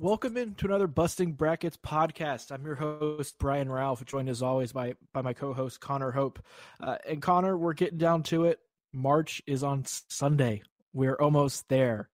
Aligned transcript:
Welcome 0.00 0.36
into 0.36 0.66
another 0.66 0.86
Busting 0.86 1.32
Brackets 1.32 1.78
podcast. 1.78 2.52
I'm 2.52 2.64
your 2.64 2.74
host 2.74 3.34
Brian 3.38 3.72
Ralph, 3.72 4.04
joined 4.04 4.28
as 4.28 4.42
always 4.42 4.72
by 4.72 4.94
by 5.12 5.22
my 5.22 5.32
co-host 5.32 5.80
Connor 5.80 6.10
Hope. 6.10 6.38
Uh, 6.80 6.96
and 7.08 7.22
Connor, 7.22 7.56
we're 7.56 7.72
getting 7.72 7.98
down 7.98 8.22
to 8.24 8.44
it. 8.44 8.60
March 8.92 9.42
is 9.46 9.62
on 9.62 9.84
Sunday. 9.84 10.62
We're 10.92 11.16
almost 11.16 11.68
there. 11.68 12.10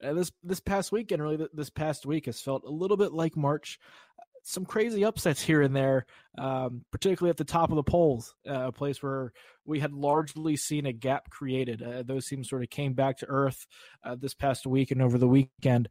And 0.00 0.18
this 0.18 0.30
this 0.42 0.60
past 0.60 0.92
weekend, 0.92 1.22
really, 1.22 1.48
this 1.52 1.70
past 1.70 2.04
week 2.04 2.26
has 2.26 2.40
felt 2.40 2.64
a 2.64 2.70
little 2.70 2.96
bit 2.96 3.12
like 3.12 3.36
March. 3.36 3.78
Some 4.42 4.64
crazy 4.64 5.04
upsets 5.04 5.40
here 5.40 5.62
and 5.62 5.74
there, 5.74 6.04
um, 6.36 6.84
particularly 6.90 7.30
at 7.30 7.36
the 7.36 7.44
top 7.44 7.70
of 7.70 7.76
the 7.76 7.82
polls, 7.82 8.34
uh, 8.48 8.66
a 8.66 8.72
place 8.72 9.02
where 9.02 9.32
we 9.64 9.78
had 9.78 9.92
largely 9.92 10.56
seen 10.56 10.86
a 10.86 10.92
gap 10.92 11.30
created. 11.30 11.82
Uh, 11.82 12.02
those 12.02 12.26
teams 12.26 12.48
sort 12.48 12.62
of 12.62 12.70
came 12.70 12.92
back 12.92 13.18
to 13.18 13.26
earth 13.28 13.66
uh, 14.04 14.16
this 14.16 14.34
past 14.34 14.66
week 14.66 14.90
and 14.90 15.00
over 15.00 15.16
the 15.16 15.28
weekend. 15.28 15.88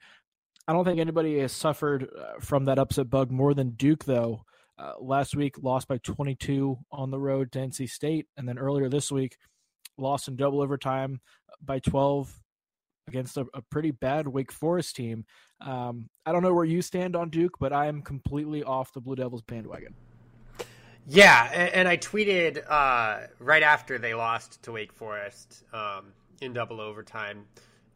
I 0.67 0.73
don't 0.73 0.85
think 0.85 0.99
anybody 0.99 1.39
has 1.39 1.53
suffered 1.53 2.09
uh, 2.17 2.39
from 2.39 2.65
that 2.65 2.77
upset 2.77 3.09
bug 3.09 3.31
more 3.31 3.53
than 3.53 3.71
Duke, 3.71 4.03
though. 4.03 4.43
Uh, 4.77 4.93
last 4.99 5.35
week, 5.35 5.55
lost 5.61 5.87
by 5.87 5.97
22 5.99 6.77
on 6.91 7.11
the 7.11 7.19
road 7.19 7.51
to 7.51 7.59
NC 7.59 7.89
State, 7.89 8.27
and 8.35 8.47
then 8.47 8.57
earlier 8.57 8.89
this 8.89 9.11
week, 9.11 9.37
lost 9.97 10.27
in 10.27 10.35
double 10.35 10.61
overtime 10.61 11.21
by 11.63 11.79
12 11.79 12.33
against 13.07 13.37
a, 13.37 13.45
a 13.53 13.61
pretty 13.61 13.91
bad 13.91 14.27
Wake 14.27 14.51
Forest 14.51 14.95
team. 14.95 15.25
Um, 15.59 16.09
I 16.25 16.31
don't 16.31 16.43
know 16.43 16.53
where 16.53 16.65
you 16.65 16.81
stand 16.81 17.15
on 17.15 17.29
Duke, 17.29 17.57
but 17.59 17.73
I 17.73 17.87
am 17.87 18.01
completely 18.01 18.63
off 18.63 18.93
the 18.93 19.01
Blue 19.01 19.15
Devils 19.15 19.41
bandwagon. 19.41 19.95
Yeah, 21.07 21.49
and, 21.51 21.73
and 21.73 21.87
I 21.87 21.97
tweeted 21.97 22.63
uh, 22.69 23.27
right 23.39 23.63
after 23.63 23.97
they 23.97 24.13
lost 24.13 24.61
to 24.63 24.71
Wake 24.71 24.93
Forest 24.93 25.63
um, 25.73 26.13
in 26.41 26.53
double 26.53 26.79
overtime 26.79 27.45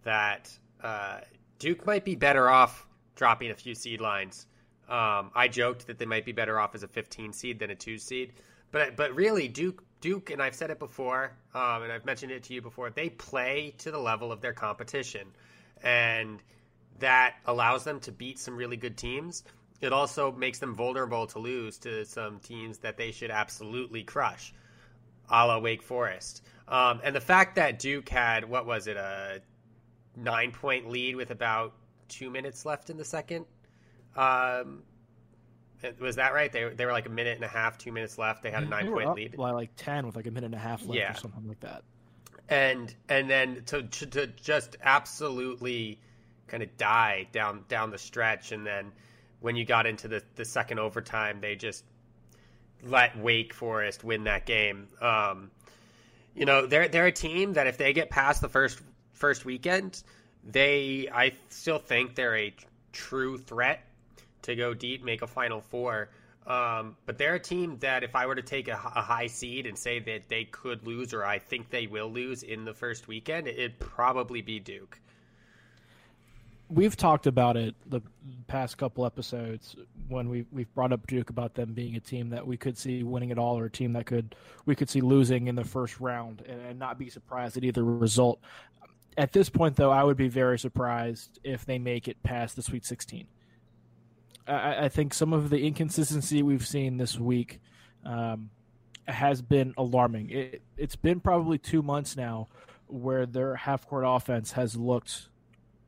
that 0.03 0.51
uh, 0.83 1.19
Duke 1.59 1.85
might 1.85 2.03
be 2.03 2.15
better 2.15 2.49
off 2.49 2.87
dropping 3.15 3.51
a 3.51 3.55
few 3.55 3.75
seed 3.75 4.01
lines. 4.01 4.47
Um, 4.89 5.31
I 5.33 5.47
joked 5.47 5.87
that 5.87 5.97
they 5.97 6.05
might 6.05 6.25
be 6.25 6.31
better 6.31 6.59
off 6.59 6.75
as 6.75 6.83
a 6.83 6.87
15 6.87 7.33
seed 7.33 7.59
than 7.59 7.71
a 7.71 7.75
two 7.75 7.97
seed, 7.97 8.33
but 8.71 8.95
but 8.95 9.15
really 9.15 9.47
Duke 9.47 9.83
Duke 10.05 10.29
and 10.29 10.39
I've 10.39 10.53
said 10.53 10.69
it 10.69 10.77
before, 10.77 11.31
um, 11.55 11.81
and 11.81 11.91
I've 11.91 12.05
mentioned 12.05 12.31
it 12.31 12.43
to 12.43 12.53
you 12.53 12.61
before. 12.61 12.91
They 12.91 13.09
play 13.09 13.73
to 13.79 13.89
the 13.89 13.97
level 13.97 14.31
of 14.31 14.39
their 14.39 14.53
competition, 14.53 15.29
and 15.81 16.43
that 16.99 17.37
allows 17.47 17.85
them 17.85 17.99
to 18.01 18.11
beat 18.11 18.37
some 18.37 18.55
really 18.55 18.77
good 18.77 18.97
teams. 18.97 19.43
It 19.81 19.93
also 19.93 20.31
makes 20.31 20.59
them 20.59 20.75
vulnerable 20.75 21.25
to 21.25 21.39
lose 21.39 21.79
to 21.79 22.05
some 22.05 22.37
teams 22.37 22.77
that 22.79 22.97
they 22.97 23.09
should 23.09 23.31
absolutely 23.31 24.03
crush, 24.03 24.53
a 25.27 25.47
la 25.47 25.57
Wake 25.57 25.81
Forest. 25.81 26.43
Um, 26.67 27.01
and 27.03 27.15
the 27.15 27.19
fact 27.19 27.55
that 27.55 27.79
Duke 27.79 28.07
had 28.07 28.47
what 28.47 28.67
was 28.67 28.85
it 28.85 28.97
a 28.97 29.41
nine 30.15 30.51
point 30.51 30.87
lead 30.87 31.15
with 31.15 31.31
about 31.31 31.73
two 32.09 32.29
minutes 32.29 32.63
left 32.63 32.91
in 32.91 32.97
the 32.97 33.05
second. 33.05 33.47
Um, 34.15 34.83
was 35.99 36.17
that 36.17 36.33
right? 36.33 36.51
They, 36.51 36.69
they 36.69 36.85
were 36.85 36.91
like 36.91 37.07
a 37.07 37.11
minute 37.11 37.35
and 37.35 37.43
a 37.43 37.49
half, 37.49 37.77
two 37.77 37.91
minutes 37.91 38.17
left. 38.17 38.43
They 38.43 38.51
had 38.51 38.63
a 38.63 38.67
nine 38.67 38.91
point 38.91 39.15
lead. 39.15 39.37
By 39.37 39.51
like 39.51 39.71
ten 39.75 40.05
with 40.05 40.15
like 40.15 40.27
a 40.27 40.31
minute 40.31 40.47
and 40.47 40.55
a 40.55 40.59
half 40.59 40.85
left 40.85 40.95
yeah. 40.97 41.11
or 41.11 41.15
something 41.15 41.47
like 41.47 41.59
that. 41.61 41.83
And 42.47 42.93
and 43.09 43.29
then 43.29 43.63
to, 43.67 43.83
to, 43.83 44.05
to 44.05 44.27
just 44.27 44.77
absolutely 44.83 45.99
kind 46.47 46.61
of 46.63 46.77
die 46.77 47.27
down 47.31 47.65
down 47.67 47.91
the 47.91 47.97
stretch, 47.97 48.51
and 48.51 48.65
then 48.65 48.91
when 49.39 49.55
you 49.55 49.65
got 49.65 49.85
into 49.85 50.07
the 50.07 50.23
the 50.35 50.45
second 50.45 50.79
overtime, 50.79 51.39
they 51.41 51.55
just 51.55 51.83
let 52.83 53.17
Wake 53.17 53.53
Forest 53.53 54.03
win 54.03 54.25
that 54.25 54.45
game. 54.45 54.87
Um, 55.01 55.51
you 56.35 56.45
know, 56.45 56.65
they're 56.67 56.87
they're 56.87 57.07
a 57.07 57.11
team 57.11 57.53
that 57.53 57.67
if 57.67 57.77
they 57.77 57.93
get 57.93 58.09
past 58.09 58.41
the 58.41 58.49
first 58.49 58.79
first 59.13 59.45
weekend, 59.45 60.03
they 60.43 61.09
I 61.11 61.33
still 61.49 61.79
think 61.79 62.15
they're 62.15 62.37
a 62.37 62.53
true 62.91 63.37
threat 63.37 63.84
to 64.45 64.55
go 64.55 64.73
deep, 64.73 65.03
make 65.03 65.21
a 65.21 65.27
Final 65.27 65.61
Four. 65.61 66.09
Um, 66.47 66.95
but 67.05 67.17
they're 67.17 67.35
a 67.35 67.39
team 67.39 67.77
that 67.79 68.03
if 68.03 68.15
I 68.15 68.27
were 68.27 68.35
to 68.35 68.43
take 68.43 68.67
a, 68.67 68.73
a, 68.73 69.01
high 69.01 69.25
seed 69.25 69.65
and 69.65 69.75
say 69.75 69.97
that 69.97 70.29
they 70.29 70.43
could 70.45 70.85
lose 70.85 71.11
or 71.11 71.25
I 71.25 71.39
think 71.39 71.71
they 71.71 71.87
will 71.87 72.11
lose 72.11 72.43
in 72.43 72.65
the 72.65 72.73
first 72.73 73.07
weekend, 73.07 73.47
it'd 73.47 73.79
probably 73.79 74.43
be 74.43 74.59
Duke. 74.59 74.99
We've 76.69 76.95
talked 76.95 77.25
about 77.25 77.57
it 77.57 77.73
the 77.87 78.01
past 78.45 78.77
couple 78.77 79.07
episodes 79.07 79.75
when 80.07 80.29
we 80.29 80.45
we've 80.51 80.71
brought 80.75 80.93
up 80.93 81.07
Duke 81.07 81.31
about 81.31 81.55
them 81.55 81.73
being 81.73 81.95
a 81.95 81.99
team 81.99 82.29
that 82.29 82.45
we 82.45 82.57
could 82.57 82.77
see 82.77 83.01
winning 83.01 83.31
it 83.31 83.39
all 83.39 83.57
or 83.57 83.65
a 83.65 83.71
team 83.71 83.93
that 83.93 84.05
could 84.05 84.35
we 84.67 84.75
could 84.75 84.89
see 84.89 85.01
losing 85.01 85.47
in 85.47 85.55
the 85.55 85.63
first 85.63 85.99
round 85.99 86.43
and, 86.47 86.61
and 86.61 86.79
not 86.79 86.99
be 86.99 87.09
surprised 87.09 87.57
at 87.57 87.63
either 87.63 87.83
result 87.83 88.39
at 89.17 89.31
this 89.31 89.49
point, 89.49 89.75
though, 89.75 89.91
I 89.91 90.03
would 90.03 90.17
be 90.17 90.27
very 90.27 90.59
surprised 90.59 91.39
if 91.43 91.65
they 91.65 91.77
make 91.77 92.07
it 92.07 92.21
past 92.23 92.55
the 92.55 92.61
Sweet 92.61 92.85
16. 92.85 93.27
I, 94.47 94.85
I 94.85 94.89
think 94.89 95.13
some 95.13 95.33
of 95.33 95.49
the 95.49 95.65
inconsistency 95.65 96.43
we've 96.43 96.65
seen 96.65 96.97
this 96.97 97.17
week 97.17 97.59
um, 98.05 98.49
has 99.07 99.41
been 99.41 99.73
alarming. 99.77 100.29
It, 100.29 100.61
it's 100.77 100.95
been 100.95 101.19
probably 101.19 101.57
two 101.57 101.81
months 101.81 102.15
now 102.15 102.47
where 102.87 103.25
their 103.25 103.55
half 103.55 103.87
court 103.87 104.05
offense 104.07 104.51
has 104.53 104.75
looked 104.75 105.29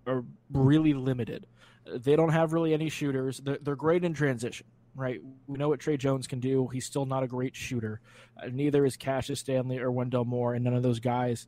uh, 0.07 0.21
really 0.51 0.93
limited. 0.93 1.45
They 1.85 2.15
don't 2.15 2.31
have 2.31 2.53
really 2.53 2.73
any 2.73 2.89
shooters. 2.89 3.39
They're, 3.39 3.59
they're 3.61 3.75
great 3.75 4.03
in 4.03 4.13
transition 4.13 4.67
right? 4.97 5.21
We 5.45 5.59
know 5.59 5.69
what 5.69 5.79
Tre 5.79 5.95
Jones 5.95 6.25
can 6.25 6.39
do. 6.39 6.67
He's 6.69 6.83
still 6.83 7.05
not 7.05 7.21
a 7.21 7.27
great 7.27 7.55
shooter. 7.55 8.01
Uh, 8.35 8.47
neither 8.51 8.83
is 8.83 8.97
Cassius 8.97 9.39
Stanley 9.39 9.77
or 9.77 9.91
Wendell 9.91 10.25
Moore, 10.25 10.55
and 10.55 10.65
none 10.65 10.73
of 10.73 10.81
those 10.81 10.99
guys 10.99 11.47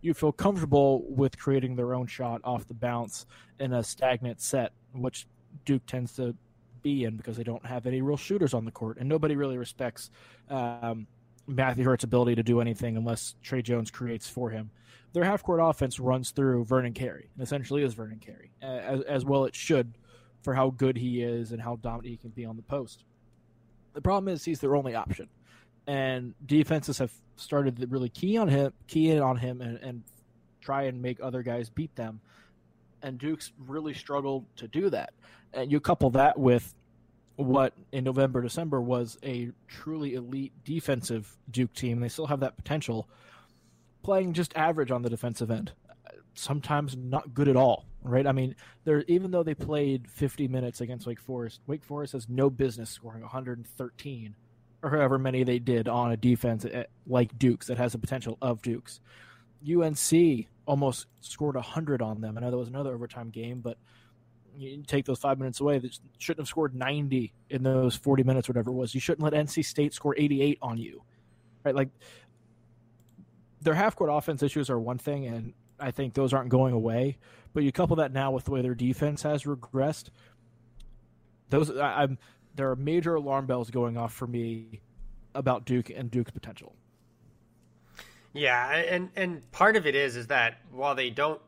you 0.00 0.12
feel 0.12 0.32
comfortable 0.32 1.02
with 1.08 1.38
creating 1.38 1.76
their 1.76 1.94
own 1.94 2.06
shot 2.06 2.40
off 2.44 2.68
the 2.68 2.74
bounce 2.74 3.24
in 3.58 3.72
a 3.72 3.82
stagnant 3.82 4.38
set, 4.40 4.72
which 4.92 5.26
Duke 5.64 5.86
tends 5.86 6.14
to 6.16 6.34
be 6.82 7.04
in 7.04 7.16
because 7.16 7.36
they 7.36 7.44
don't 7.44 7.64
have 7.64 7.86
any 7.86 8.02
real 8.02 8.16
shooters 8.16 8.54
on 8.54 8.64
the 8.64 8.70
court, 8.70 8.98
and 8.98 9.08
nobody 9.08 9.36
really 9.36 9.56
respects 9.56 10.10
um, 10.50 11.06
Matthew 11.46 11.84
Hurt's 11.84 12.04
ability 12.04 12.34
to 12.36 12.42
do 12.42 12.60
anything 12.60 12.96
unless 12.96 13.34
Tre 13.42 13.62
Jones 13.62 13.90
creates 13.90 14.28
for 14.28 14.50
him. 14.50 14.70
Their 15.12 15.24
half 15.24 15.42
court 15.42 15.60
offense 15.62 16.00
runs 16.00 16.30
through 16.30 16.64
Vernon 16.64 16.92
Carey, 16.92 17.30
and 17.34 17.42
essentially 17.42 17.82
is 17.82 17.94
Vernon 17.94 18.18
Carey, 18.18 18.50
as, 18.60 19.00
as 19.02 19.24
well 19.24 19.44
it 19.44 19.54
should 19.54 19.96
for 20.42 20.54
how 20.54 20.70
good 20.70 20.96
he 20.96 21.22
is 21.22 21.52
and 21.52 21.62
how 21.62 21.76
dominant 21.76 22.08
he 22.08 22.16
can 22.16 22.30
be 22.30 22.44
on 22.44 22.56
the 22.56 22.62
post. 22.62 23.04
The 23.94 24.02
problem 24.02 24.32
is 24.32 24.44
he's 24.44 24.60
their 24.60 24.76
only 24.76 24.94
option 24.94 25.28
and 25.86 26.34
defenses 26.44 26.98
have 26.98 27.12
started 27.36 27.76
to 27.76 27.86
really 27.86 28.08
key 28.08 28.36
on 28.36 28.48
him, 28.48 28.72
key 28.86 29.10
in 29.10 29.20
on 29.20 29.36
him, 29.36 29.60
and, 29.60 29.78
and 29.78 30.02
try 30.60 30.84
and 30.84 31.02
make 31.02 31.18
other 31.22 31.42
guys 31.42 31.68
beat 31.68 31.94
them. 31.96 32.20
And 33.04 33.18
Duke's 33.18 33.52
really 33.58 33.92
struggled 33.92 34.46
to 34.56 34.66
do 34.66 34.88
that. 34.90 35.12
And 35.52 35.70
you 35.70 35.78
couple 35.78 36.10
that 36.10 36.38
with 36.38 36.74
what 37.36 37.74
in 37.92 38.02
November, 38.02 38.40
December 38.40 38.80
was 38.80 39.18
a 39.22 39.50
truly 39.68 40.14
elite 40.14 40.52
defensive 40.64 41.36
Duke 41.50 41.74
team. 41.74 42.00
They 42.00 42.08
still 42.08 42.26
have 42.26 42.40
that 42.40 42.56
potential, 42.56 43.06
playing 44.02 44.32
just 44.32 44.56
average 44.56 44.90
on 44.90 45.02
the 45.02 45.10
defensive 45.10 45.50
end. 45.50 45.72
Sometimes 46.32 46.96
not 46.96 47.34
good 47.34 47.46
at 47.46 47.56
all, 47.56 47.84
right? 48.02 48.26
I 48.26 48.32
mean, 48.32 48.56
there 48.84 49.04
even 49.06 49.30
though 49.30 49.42
they 49.42 49.54
played 49.54 50.10
50 50.10 50.48
minutes 50.48 50.80
against 50.80 51.06
Wake 51.06 51.20
Forest, 51.20 51.60
Wake 51.66 51.84
Forest 51.84 52.14
has 52.14 52.26
no 52.28 52.48
business 52.48 52.88
scoring 52.88 53.20
113 53.20 54.34
or 54.82 54.90
however 54.90 55.18
many 55.18 55.44
they 55.44 55.58
did 55.58 55.88
on 55.88 56.10
a 56.10 56.16
defense 56.16 56.64
eh, 56.64 56.84
like 57.06 57.38
Duke's 57.38 57.66
that 57.66 57.76
has 57.76 57.92
the 57.92 57.98
potential 57.98 58.38
of 58.40 58.62
Duke's. 58.62 59.00
UNC 59.66 60.46
almost 60.66 61.06
scored 61.20 61.54
100 61.54 62.02
on 62.02 62.20
them. 62.20 62.36
I 62.36 62.40
know 62.40 62.50
there 62.50 62.58
was 62.58 62.68
another 62.68 62.94
overtime 62.94 63.30
game, 63.30 63.60
but 63.60 63.78
you 64.56 64.82
take 64.86 65.04
those 65.04 65.18
five 65.18 65.38
minutes 65.38 65.60
away, 65.60 65.78
they 65.78 65.90
shouldn't 66.18 66.42
have 66.42 66.48
scored 66.48 66.74
90 66.74 67.32
in 67.50 67.62
those 67.62 67.96
40 67.96 68.22
minutes, 68.22 68.48
whatever 68.48 68.70
it 68.70 68.74
was. 68.74 68.94
You 68.94 69.00
shouldn't 69.00 69.24
let 69.24 69.32
NC 69.32 69.64
State 69.64 69.92
score 69.92 70.14
88 70.16 70.58
on 70.62 70.78
you, 70.78 71.02
right? 71.64 71.74
Like 71.74 71.88
their 73.60 73.74
half 73.74 73.96
court 73.96 74.10
offense 74.12 74.42
issues 74.42 74.70
are 74.70 74.78
one 74.78 74.98
thing, 74.98 75.26
and 75.26 75.54
I 75.80 75.90
think 75.90 76.14
those 76.14 76.32
aren't 76.32 76.50
going 76.50 76.74
away. 76.74 77.18
But 77.52 77.64
you 77.64 77.72
couple 77.72 77.96
that 77.96 78.12
now 78.12 78.30
with 78.30 78.44
the 78.44 78.50
way 78.50 78.62
their 78.62 78.74
defense 78.74 79.22
has 79.22 79.44
regressed. 79.44 80.08
Those 81.50 81.70
I, 81.70 82.02
I'm 82.02 82.18
there 82.54 82.70
are 82.70 82.76
major 82.76 83.14
alarm 83.16 83.46
bells 83.46 83.70
going 83.70 83.96
off 83.96 84.12
for 84.12 84.26
me 84.26 84.80
about 85.34 85.64
Duke 85.64 85.90
and 85.90 86.10
Duke's 86.10 86.30
potential. 86.30 86.76
Yeah, 88.34 88.68
and 88.68 89.10
and 89.14 89.50
part 89.52 89.76
of 89.76 89.86
it 89.86 89.94
is 89.94 90.16
is 90.16 90.26
that 90.26 90.58
while 90.72 90.94
they 90.94 91.08
don't 91.08 91.40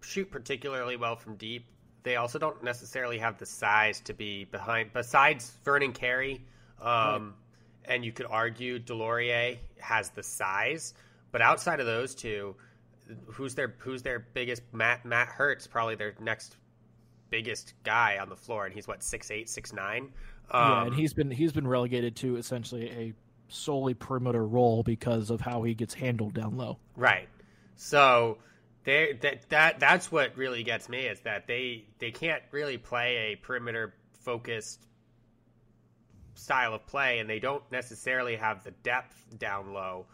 shoot 0.00 0.30
particularly 0.30 0.96
well 0.96 1.16
from 1.16 1.36
deep, 1.36 1.66
they 2.02 2.16
also 2.16 2.38
don't 2.38 2.62
necessarily 2.62 3.18
have 3.18 3.38
the 3.38 3.46
size 3.46 4.00
to 4.00 4.12
be 4.12 4.44
behind. 4.44 4.92
Besides 4.92 5.52
Vernon 5.64 5.92
Carey, 5.92 6.40
um, 6.80 6.86
right. 6.88 7.94
and 7.94 8.04
you 8.04 8.10
could 8.10 8.26
argue 8.28 8.80
DeLaurier 8.80 9.58
has 9.78 10.10
the 10.10 10.22
size, 10.22 10.94
but 11.30 11.40
outside 11.40 11.78
of 11.78 11.86
those 11.86 12.14
two, 12.14 12.56
who's 13.26 13.54
their 13.54 13.74
who's 13.78 14.02
their 14.02 14.18
biggest 14.18 14.62
Matt 14.72 15.04
Matt 15.04 15.28
Hurt's 15.28 15.68
probably 15.68 15.94
their 15.94 16.14
next 16.20 16.56
biggest 17.30 17.74
guy 17.84 18.18
on 18.20 18.28
the 18.28 18.36
floor, 18.36 18.66
and 18.66 18.74
he's 18.74 18.88
what 18.88 19.02
six 19.02 19.30
eight, 19.30 19.48
six 19.48 19.72
nine. 19.72 20.10
Um, 20.50 20.70
yeah, 20.70 20.86
and 20.86 20.94
he's 20.94 21.14
been 21.14 21.30
he's 21.30 21.52
been 21.52 21.68
relegated 21.68 22.16
to 22.16 22.36
essentially 22.36 22.90
a 22.90 23.12
solely 23.48 23.94
perimeter 23.94 24.46
role 24.46 24.82
because 24.82 25.30
of 25.30 25.40
how 25.40 25.62
he 25.62 25.74
gets 25.74 25.94
handled 25.94 26.34
down 26.34 26.56
low. 26.56 26.78
Right. 26.96 27.28
So 27.76 28.38
they 28.84 29.18
that 29.22 29.48
that 29.50 29.80
that's 29.80 30.10
what 30.10 30.36
really 30.36 30.62
gets 30.62 30.88
me 30.88 31.06
is 31.06 31.20
that 31.20 31.46
they 31.46 31.84
they 31.98 32.10
can't 32.10 32.42
really 32.50 32.78
play 32.78 33.32
a 33.32 33.36
perimeter 33.36 33.94
focused 34.12 34.84
style 36.38 36.74
of 36.74 36.86
play, 36.86 37.18
and 37.18 37.28
they 37.28 37.40
don't 37.40 37.62
necessarily 37.70 38.36
have 38.36 38.64
the 38.64 38.70
depth 38.70 39.14
down 39.38 39.72
low 39.72 40.06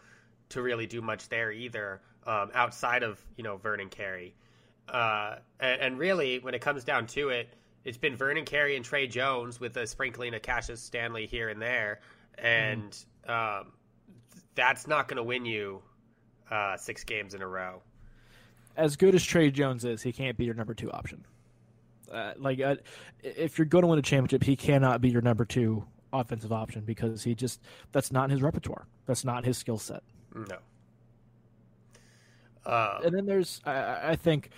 to 0.49 0.61
really 0.61 0.87
do 0.87 1.01
much 1.01 1.29
there 1.29 1.51
either, 1.51 2.01
um, 2.25 2.51
outside 2.53 3.03
of 3.03 3.19
you 3.37 3.43
know 3.43 3.57
Vernon 3.57 3.89
Carey. 3.89 4.35
Uh, 4.87 5.37
and, 5.59 5.81
and, 5.81 5.99
really, 5.99 6.37
when 6.39 6.53
it 6.53 6.61
comes 6.61 6.83
down 6.83 7.07
to 7.07 7.29
it, 7.29 7.51
it's 7.83 7.97
been 7.97 8.15
Vernon 8.15 8.45
Carey 8.45 8.75
and 8.75 8.85
Tre 8.85 9.07
Jones 9.07 9.59
with 9.59 9.75
a 9.77 9.87
sprinkling 9.87 10.35
of 10.35 10.43
Cassius 10.43 10.81
Stanley 10.81 11.25
here 11.25 11.49
and 11.49 11.61
there, 11.61 12.01
and 12.37 12.91
mm. 12.91 13.05
Um, 13.27 13.73
that's 14.55 14.87
not 14.87 15.07
going 15.07 15.17
to 15.17 15.23
win 15.23 15.45
you 15.45 15.81
uh, 16.49 16.77
six 16.77 17.03
games 17.03 17.33
in 17.33 17.41
a 17.41 17.47
row. 17.47 17.81
As 18.77 18.95
good 18.95 19.15
as 19.15 19.23
Tre 19.23 19.51
Jones 19.51 19.85
is, 19.85 20.01
he 20.01 20.11
can't 20.11 20.37
be 20.37 20.45
your 20.45 20.53
number 20.53 20.73
two 20.73 20.91
option. 20.91 21.25
Uh, 22.11 22.33
like, 22.37 22.59
uh, 22.61 22.75
if 23.23 23.57
you're 23.57 23.65
going 23.65 23.81
to 23.81 23.87
win 23.87 23.99
a 23.99 24.03
championship, 24.03 24.43
he 24.43 24.55
cannot 24.55 25.01
be 25.01 25.09
your 25.09 25.21
number 25.21 25.45
two 25.45 25.85
offensive 26.13 26.51
option 26.51 26.81
because 26.81 27.23
he 27.23 27.35
just 27.35 27.61
that's 27.91 28.11
not 28.11 28.29
his 28.29 28.41
repertoire. 28.41 28.85
That's 29.05 29.25
not 29.25 29.45
his 29.45 29.57
skill 29.57 29.77
set. 29.77 30.03
No. 30.33 30.57
Uh, 32.65 32.99
and 33.05 33.13
then 33.13 33.25
there's, 33.25 33.61
I, 33.65 34.11
I, 34.11 34.15
think, 34.15 34.49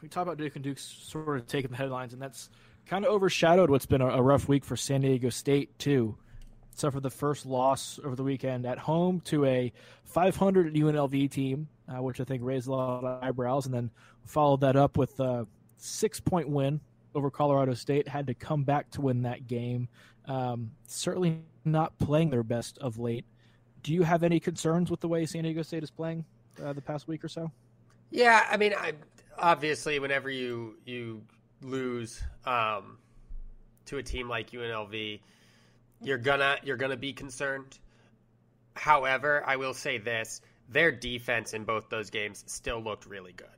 we 0.00 0.08
talk 0.08 0.22
about 0.22 0.38
Duke 0.38 0.54
and 0.54 0.64
Duke's 0.64 0.82
sort 0.82 1.38
of 1.38 1.46
taking 1.46 1.70
the 1.70 1.76
headlines, 1.76 2.14
and 2.14 2.22
that's 2.22 2.48
kind 2.86 3.04
of 3.04 3.12
overshadowed 3.12 3.68
what's 3.68 3.84
been 3.86 4.00
a, 4.00 4.08
a 4.08 4.22
rough 4.22 4.48
week 4.48 4.64
for 4.64 4.76
San 4.76 5.02
Diego 5.02 5.28
State 5.28 5.78
too. 5.78 6.16
Suffered 6.74 7.02
the 7.02 7.10
first 7.10 7.46
loss 7.46 7.98
over 8.04 8.16
the 8.16 8.22
weekend 8.22 8.64
at 8.64 8.78
home 8.78 9.20
to 9.22 9.44
a 9.44 9.72
500 10.04 10.74
UNLV 10.74 11.30
team, 11.30 11.68
uh, 11.88 12.02
which 12.02 12.20
I 12.20 12.24
think 12.24 12.42
raised 12.42 12.68
a 12.68 12.72
lot 12.72 13.04
of 13.04 13.22
eyebrows, 13.22 13.66
and 13.66 13.74
then 13.74 13.90
followed 14.24 14.60
that 14.62 14.76
up 14.76 14.96
with 14.96 15.18
a 15.20 15.46
six 15.76 16.20
point 16.20 16.48
win 16.48 16.80
over 17.14 17.30
Colorado 17.30 17.74
State. 17.74 18.08
Had 18.08 18.26
to 18.28 18.34
come 18.34 18.64
back 18.64 18.90
to 18.92 19.00
win 19.00 19.22
that 19.22 19.46
game. 19.46 19.88
Um, 20.26 20.70
certainly 20.86 21.40
not 21.64 21.98
playing 21.98 22.30
their 22.30 22.42
best 22.42 22.78
of 22.78 22.98
late. 22.98 23.24
Do 23.82 23.92
you 23.92 24.02
have 24.02 24.22
any 24.22 24.40
concerns 24.40 24.90
with 24.90 25.00
the 25.00 25.08
way 25.08 25.26
San 25.26 25.42
Diego 25.42 25.62
State 25.62 25.82
is 25.82 25.90
playing 25.90 26.24
uh, 26.62 26.72
the 26.72 26.82
past 26.82 27.08
week 27.08 27.24
or 27.24 27.28
so? 27.28 27.50
Yeah, 28.10 28.46
I 28.50 28.56
mean, 28.56 28.74
I, 28.76 28.92
obviously, 29.38 29.98
whenever 29.98 30.30
you 30.30 30.76
you 30.84 31.22
lose 31.62 32.22
um, 32.44 32.98
to 33.86 33.98
a 33.98 34.02
team 34.02 34.28
like 34.28 34.50
UNLV, 34.50 35.20
you're 36.02 36.18
gonna 36.18 36.56
you're 36.62 36.76
gonna 36.76 36.96
be 36.96 37.12
concerned. 37.12 37.78
However, 38.74 39.42
I 39.46 39.56
will 39.56 39.74
say 39.74 39.98
this: 39.98 40.40
their 40.68 40.92
defense 40.92 41.52
in 41.52 41.64
both 41.64 41.88
those 41.88 42.10
games 42.10 42.44
still 42.46 42.80
looked 42.82 43.06
really 43.06 43.32
good. 43.32 43.48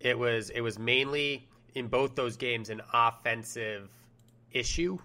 It 0.00 0.18
was 0.18 0.50
it 0.50 0.60
was 0.60 0.78
mainly 0.78 1.48
in 1.74 1.88
both 1.88 2.14
those 2.14 2.36
games 2.36 2.70
an 2.70 2.82
offensive 2.92 3.90
issue. 4.52 4.98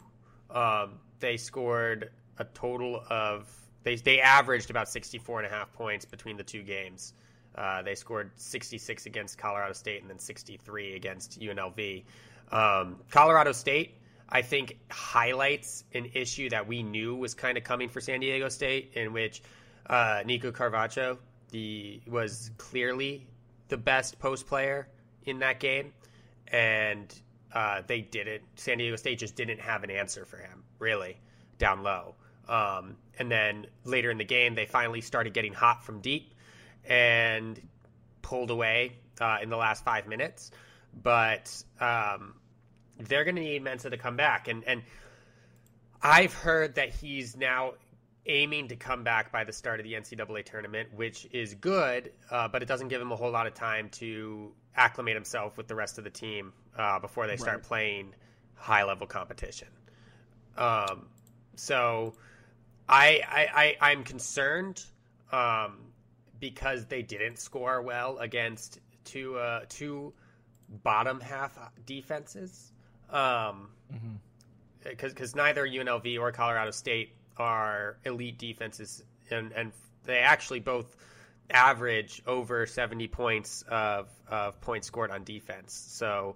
Um, 0.49 0.99
they 1.19 1.37
scored 1.37 2.11
a 2.37 2.45
total 2.45 3.03
of 3.09 3.47
they 3.83 3.95
they 3.95 4.21
averaged 4.21 4.69
about 4.69 4.89
64 4.89 5.39
and 5.39 5.47
a 5.47 5.49
half 5.49 5.71
points 5.73 6.05
between 6.05 6.37
the 6.37 6.43
two 6.43 6.63
games. 6.63 7.13
Uh, 7.55 7.81
they 7.81 7.95
scored 7.95 8.31
66 8.35 9.05
against 9.05 9.37
Colorado 9.37 9.73
State 9.73 10.01
and 10.01 10.09
then 10.09 10.19
63 10.19 10.95
against 10.95 11.39
UNLV. 11.39 12.03
Um, 12.51 12.99
Colorado 13.09 13.51
State, 13.51 13.95
I 14.31 14.41
think, 14.43 14.77
highlights 14.91 15.83
an 15.93 16.11
issue 16.13 16.49
that 16.49 16.67
we 16.67 16.83
knew 16.83 17.15
was 17.15 17.33
kind 17.33 17.57
of 17.57 17.63
coming 17.63 17.89
for 17.89 17.99
San 17.99 18.19
Diego 18.19 18.49
State, 18.49 18.91
in 18.93 19.11
which 19.11 19.41
uh, 19.87 20.21
Nico 20.25 20.51
Carvacho 20.51 21.17
the 21.51 21.99
was 22.07 22.51
clearly 22.57 23.27
the 23.69 23.77
best 23.77 24.19
post 24.19 24.47
player 24.47 24.87
in 25.25 25.39
that 25.39 25.59
game, 25.59 25.93
and 26.47 27.13
uh, 27.53 27.81
they 27.87 28.01
didn't. 28.01 28.43
San 28.55 28.77
Diego 28.77 28.95
State 28.95 29.19
just 29.19 29.35
didn't 29.35 29.59
have 29.59 29.83
an 29.83 29.89
answer 29.89 30.25
for 30.25 30.37
him, 30.37 30.63
really, 30.79 31.17
down 31.57 31.83
low. 31.83 32.15
Um, 32.47 32.97
and 33.19 33.31
then 33.31 33.67
later 33.83 34.09
in 34.09 34.17
the 34.17 34.25
game, 34.25 34.55
they 34.55 34.65
finally 34.65 35.01
started 35.01 35.33
getting 35.33 35.53
hot 35.53 35.83
from 35.83 36.01
deep 36.01 36.33
and 36.85 37.59
pulled 38.21 38.49
away 38.49 38.93
uh, 39.21 39.37
in 39.41 39.49
the 39.49 39.57
last 39.57 39.83
five 39.83 40.07
minutes. 40.07 40.51
But 41.03 41.63
um, 41.79 42.33
they're 42.99 43.23
going 43.23 43.35
to 43.35 43.41
need 43.41 43.63
Mensah 43.63 43.91
to 43.91 43.97
come 43.97 44.15
back. 44.15 44.47
And, 44.47 44.63
and 44.65 44.83
I've 46.01 46.33
heard 46.33 46.75
that 46.75 46.89
he's 46.93 47.35
now 47.35 47.73
aiming 48.25 48.67
to 48.67 48.75
come 48.75 49.03
back 49.03 49.31
by 49.31 49.43
the 49.43 49.53
start 49.53 49.79
of 49.79 49.85
the 49.85 49.93
NCAA 49.93 50.45
tournament, 50.45 50.89
which 50.93 51.27
is 51.31 51.55
good, 51.55 52.11
uh, 52.29 52.47
but 52.47 52.61
it 52.61 52.67
doesn't 52.67 52.89
give 52.89 53.01
him 53.01 53.11
a 53.11 53.15
whole 53.15 53.31
lot 53.31 53.47
of 53.47 53.53
time 53.53 53.89
to 53.89 54.51
acclimate 54.75 55.15
himself 55.15 55.57
with 55.57 55.67
the 55.67 55.75
rest 55.75 55.97
of 55.97 56.03
the 56.03 56.09
team 56.09 56.53
uh, 56.77 56.99
before 56.99 57.27
they 57.27 57.37
start 57.37 57.57
right. 57.57 57.63
playing 57.63 58.13
high 58.55 58.83
level 58.83 59.07
competition. 59.07 59.67
Um, 60.57 61.07
so 61.55 62.13
I, 62.87 63.21
I, 63.27 63.77
I 63.81 63.91
am 63.91 64.03
concerned 64.03 64.83
um, 65.31 65.77
because 66.39 66.85
they 66.85 67.01
didn't 67.01 67.39
score 67.39 67.81
well 67.81 68.17
against 68.19 68.79
two 69.05 69.37
uh, 69.37 69.61
two 69.69 70.13
bottom 70.83 71.19
half 71.19 71.57
defenses. 71.85 72.71
Um, 73.11 73.69
because 74.83 74.93
mm-hmm. 74.93 75.07
because 75.09 75.35
neither 75.35 75.67
UNLV 75.67 76.19
or 76.19 76.31
Colorado 76.31 76.71
State 76.71 77.13
are 77.37 77.97
elite 78.05 78.37
defenses, 78.37 79.03
and 79.31 79.51
and 79.53 79.71
they 80.05 80.19
actually 80.19 80.59
both 80.59 80.95
average 81.51 82.21
over 82.27 82.65
70 82.65 83.07
points 83.07 83.63
of, 83.67 84.07
of 84.27 84.59
points 84.61 84.87
scored 84.87 85.11
on 85.11 85.23
defense. 85.23 85.73
So 85.73 86.35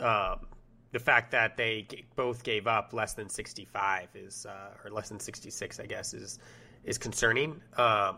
um, 0.00 0.46
the 0.92 0.98
fact 0.98 1.30
that 1.32 1.56
they 1.56 1.86
both 2.16 2.42
gave 2.42 2.66
up 2.66 2.92
less 2.92 3.14
than 3.14 3.28
65 3.28 4.08
is, 4.14 4.46
uh, 4.46 4.70
or 4.84 4.90
less 4.90 5.08
than 5.08 5.20
66, 5.20 5.80
I 5.80 5.86
guess, 5.86 6.14
is 6.14 6.38
is 6.84 6.96
concerning. 6.96 7.60
Um, 7.76 8.16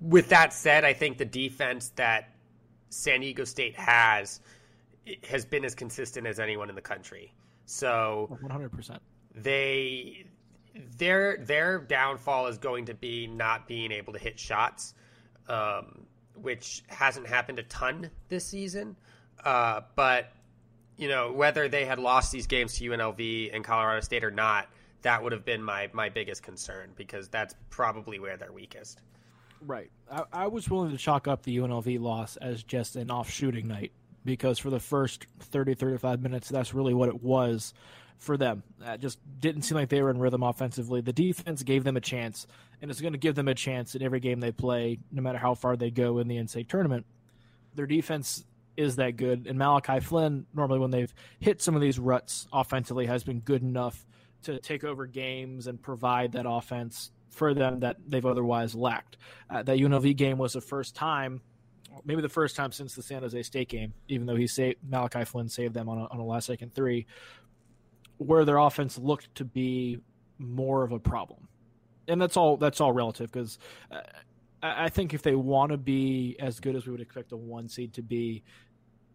with 0.00 0.28
that 0.28 0.52
said, 0.52 0.84
I 0.84 0.92
think 0.92 1.18
the 1.18 1.24
defense 1.24 1.90
that 1.96 2.30
San 2.90 3.20
Diego 3.20 3.44
State 3.44 3.76
has 3.76 4.40
has 5.28 5.44
been 5.44 5.64
as 5.64 5.74
consistent 5.74 6.26
as 6.26 6.40
anyone 6.40 6.68
in 6.68 6.74
the 6.74 6.80
country. 6.80 7.32
So 7.64 8.38
100%. 8.42 8.98
They 9.34 10.26
their 10.98 11.38
their 11.38 11.78
downfall 11.78 12.46
is 12.46 12.58
going 12.58 12.86
to 12.86 12.94
be 12.94 13.26
not 13.26 13.66
being 13.66 13.92
able 13.92 14.12
to 14.12 14.18
hit 14.18 14.38
shots, 14.38 14.94
um, 15.48 16.06
which 16.34 16.82
hasn't 16.88 17.26
happened 17.26 17.58
a 17.58 17.62
ton 17.64 18.10
this 18.28 18.44
season. 18.44 18.96
Uh, 19.44 19.82
but 19.94 20.32
you 20.96 21.08
know 21.08 21.32
whether 21.32 21.68
they 21.68 21.84
had 21.84 21.98
lost 21.98 22.32
these 22.32 22.46
games 22.46 22.78
to 22.78 22.90
UNLV 22.90 23.54
and 23.54 23.64
Colorado 23.64 24.00
State 24.00 24.24
or 24.24 24.30
not, 24.30 24.68
that 25.02 25.22
would 25.22 25.32
have 25.32 25.44
been 25.44 25.62
my 25.62 25.90
my 25.92 26.08
biggest 26.08 26.42
concern 26.42 26.90
because 26.96 27.28
that's 27.28 27.54
probably 27.70 28.18
where 28.18 28.36
they're 28.36 28.52
weakest. 28.52 29.02
Right. 29.62 29.90
I, 30.10 30.24
I 30.32 30.46
was 30.46 30.68
willing 30.68 30.90
to 30.90 30.98
chalk 30.98 31.26
up 31.26 31.42
the 31.42 31.56
UNLV 31.56 31.98
loss 32.00 32.36
as 32.36 32.62
just 32.62 32.94
an 32.96 33.10
off 33.10 33.30
shooting 33.30 33.66
night 33.66 33.90
because 34.26 34.58
for 34.58 34.68
the 34.68 34.80
first 34.80 35.26
30 35.40 35.74
35 35.74 36.20
minutes 36.20 36.48
that's 36.48 36.74
really 36.74 36.92
what 36.92 37.08
it 37.08 37.22
was 37.22 37.72
for 38.18 38.36
them. 38.36 38.62
That 38.80 39.00
just 39.00 39.18
didn't 39.40 39.62
seem 39.62 39.76
like 39.76 39.88
they 39.88 40.02
were 40.02 40.10
in 40.10 40.18
rhythm 40.18 40.42
offensively. 40.42 41.00
The 41.00 41.12
defense 41.12 41.62
gave 41.62 41.84
them 41.84 41.96
a 41.96 42.00
chance, 42.00 42.46
and 42.80 42.90
it's 42.90 43.00
going 43.00 43.12
to 43.12 43.18
give 43.18 43.34
them 43.34 43.48
a 43.48 43.54
chance 43.54 43.94
in 43.94 44.02
every 44.02 44.20
game 44.20 44.40
they 44.40 44.52
play, 44.52 44.98
no 45.12 45.22
matter 45.22 45.38
how 45.38 45.54
far 45.54 45.76
they 45.76 45.90
go 45.90 46.18
in 46.18 46.28
the 46.28 46.36
NCAA 46.36 46.68
tournament. 46.68 47.06
Their 47.74 47.86
defense 47.86 48.44
is 48.76 48.96
that 48.96 49.16
good, 49.16 49.46
and 49.46 49.58
Malachi 49.58 50.00
Flynn, 50.00 50.46
normally 50.54 50.78
when 50.78 50.90
they've 50.90 51.12
hit 51.40 51.62
some 51.62 51.74
of 51.74 51.80
these 51.80 51.98
ruts 51.98 52.46
offensively, 52.52 53.06
has 53.06 53.24
been 53.24 53.40
good 53.40 53.62
enough 53.62 54.06
to 54.42 54.58
take 54.58 54.84
over 54.84 55.06
games 55.06 55.66
and 55.66 55.80
provide 55.80 56.32
that 56.32 56.46
offense 56.48 57.10
for 57.30 57.54
them 57.54 57.80
that 57.80 57.96
they've 58.06 58.24
otherwise 58.24 58.74
lacked. 58.74 59.16
Uh, 59.50 59.62
that 59.62 59.78
UNLV 59.78 60.16
game 60.16 60.38
was 60.38 60.52
the 60.52 60.60
first 60.60 60.94
time 60.94 61.40
maybe 62.04 62.22
the 62.22 62.28
first 62.28 62.56
time 62.56 62.72
since 62.72 62.94
the 62.94 63.02
San 63.02 63.22
Jose 63.22 63.42
State 63.42 63.68
game, 63.68 63.94
even 64.08 64.26
though 64.26 64.36
he 64.36 64.46
saved 64.46 64.78
Malachi 64.88 65.24
Flynn 65.24 65.48
saved 65.48 65.74
them 65.74 65.88
on 65.88 65.98
a, 65.98 66.04
on 66.06 66.18
a 66.18 66.24
last 66.24 66.46
second 66.46 66.74
three, 66.74 67.06
where 68.18 68.44
their 68.44 68.58
offense 68.58 68.98
looked 68.98 69.34
to 69.36 69.44
be 69.44 69.98
more 70.38 70.82
of 70.82 70.92
a 70.92 70.98
problem. 70.98 71.48
And 72.08 72.20
that's 72.20 72.36
all 72.36 72.56
that's 72.56 72.80
all 72.80 72.92
relative 72.92 73.32
because 73.32 73.58
uh, 73.90 74.00
I 74.62 74.88
think 74.88 75.14
if 75.14 75.22
they 75.22 75.34
want 75.34 75.72
to 75.72 75.78
be 75.78 76.36
as 76.38 76.60
good 76.60 76.76
as 76.76 76.86
we 76.86 76.92
would 76.92 77.00
expect 77.00 77.32
a 77.32 77.36
one 77.36 77.68
seed 77.68 77.94
to 77.94 78.02
be, 78.02 78.42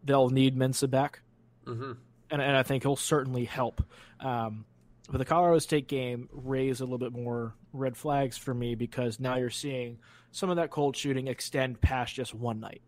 they'll 0.04 0.28
need 0.28 0.56
Mensah 0.56 0.90
back, 0.90 1.20
mm-hmm. 1.66 1.92
and, 2.30 2.42
and 2.42 2.56
I 2.56 2.62
think 2.62 2.82
he'll 2.82 2.96
certainly 2.96 3.44
help. 3.44 3.82
Um, 4.20 4.66
but 5.08 5.18
the 5.18 5.24
Colorado 5.24 5.58
State 5.58 5.88
game 5.88 6.28
raised 6.32 6.80
a 6.80 6.84
little 6.84 6.98
bit 6.98 7.12
more 7.12 7.54
red 7.72 7.96
flags 7.96 8.36
for 8.38 8.54
me 8.54 8.74
because 8.74 9.18
now 9.18 9.36
you're 9.36 9.50
seeing 9.50 9.98
some 10.30 10.50
of 10.50 10.56
that 10.56 10.70
cold 10.70 10.96
shooting 10.96 11.26
extend 11.28 11.80
past 11.80 12.14
just 12.14 12.34
one 12.34 12.60
night 12.60 12.82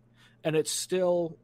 and 0.45 0.55
it's 0.55 0.71
still 0.71 1.39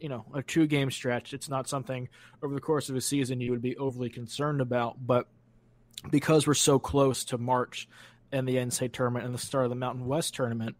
you 0.00 0.08
know 0.08 0.24
a 0.34 0.42
two 0.42 0.66
game 0.66 0.90
stretch. 0.90 1.34
It's 1.34 1.48
not 1.48 1.68
something 1.68 2.08
over 2.42 2.54
the 2.54 2.60
course 2.60 2.88
of 2.88 2.96
a 2.96 3.00
season 3.00 3.40
you 3.40 3.50
would 3.50 3.62
be 3.62 3.76
overly 3.76 4.08
concerned 4.08 4.60
about, 4.60 4.96
but 5.06 5.28
because 6.10 6.46
we're 6.46 6.54
so 6.54 6.78
close 6.78 7.24
to 7.26 7.38
March 7.38 7.88
and 8.32 8.48
the 8.48 8.56
NCAA 8.56 8.92
tournament 8.92 9.24
and 9.26 9.34
the 9.34 9.38
start 9.38 9.64
of 9.64 9.70
the 9.70 9.76
Mountain 9.76 10.06
West 10.06 10.34
tournament, 10.34 10.76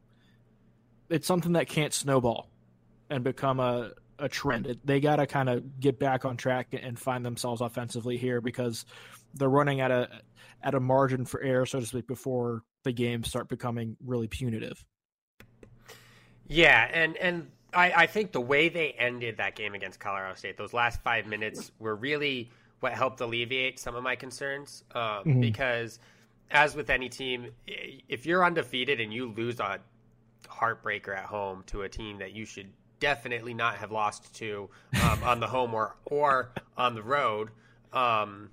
it's 1.08 1.26
something 1.26 1.52
that 1.52 1.68
can't 1.68 1.92
snowball 1.92 2.48
and 3.10 3.22
become 3.22 3.60
a 3.60 3.92
a 4.18 4.28
trend. 4.30 4.66
It, 4.66 4.86
they 4.86 4.98
got 5.00 5.16
to 5.16 5.26
kind 5.26 5.50
of 5.50 5.78
get 5.78 5.98
back 5.98 6.24
on 6.24 6.38
track 6.38 6.68
and 6.72 6.98
find 6.98 7.24
themselves 7.24 7.60
offensively 7.60 8.16
here 8.16 8.40
because 8.40 8.86
they're 9.38 9.48
running 9.48 9.80
at 9.80 9.90
a 9.90 10.08
at 10.62 10.74
a 10.74 10.80
margin 10.80 11.24
for 11.24 11.40
error, 11.42 11.66
so 11.66 11.80
to 11.80 11.86
speak, 11.86 12.06
before 12.06 12.62
the 12.84 12.92
games 12.92 13.28
start 13.28 13.48
becoming 13.48 13.96
really 14.04 14.28
punitive. 14.28 14.84
Yeah, 16.48 16.88
and 16.92 17.16
and 17.16 17.50
I, 17.72 17.92
I 17.92 18.06
think 18.06 18.32
the 18.32 18.40
way 18.40 18.68
they 18.68 18.92
ended 18.92 19.36
that 19.38 19.54
game 19.54 19.74
against 19.74 20.00
Colorado 20.00 20.34
State, 20.34 20.56
those 20.56 20.72
last 20.72 21.02
five 21.02 21.26
minutes 21.26 21.70
were 21.78 21.94
really 21.94 22.50
what 22.80 22.92
helped 22.92 23.20
alleviate 23.20 23.78
some 23.78 23.94
of 23.94 24.02
my 24.02 24.16
concerns. 24.16 24.84
Um, 24.94 25.02
mm-hmm. 25.02 25.40
Because, 25.40 25.98
as 26.50 26.74
with 26.74 26.90
any 26.90 27.08
team, 27.08 27.48
if 27.66 28.26
you're 28.26 28.44
undefeated 28.44 29.00
and 29.00 29.12
you 29.12 29.32
lose 29.32 29.60
a 29.60 29.80
heartbreaker 30.48 31.16
at 31.16 31.24
home 31.24 31.64
to 31.66 31.82
a 31.82 31.88
team 31.88 32.18
that 32.18 32.32
you 32.32 32.44
should 32.44 32.72
definitely 32.98 33.52
not 33.52 33.76
have 33.76 33.92
lost 33.92 34.34
to 34.36 34.70
um, 35.02 35.22
on 35.22 35.40
the 35.40 35.46
home 35.46 35.74
or 35.74 35.96
or 36.06 36.52
on 36.76 36.94
the 36.94 37.02
road, 37.02 37.50
um, 37.92 38.50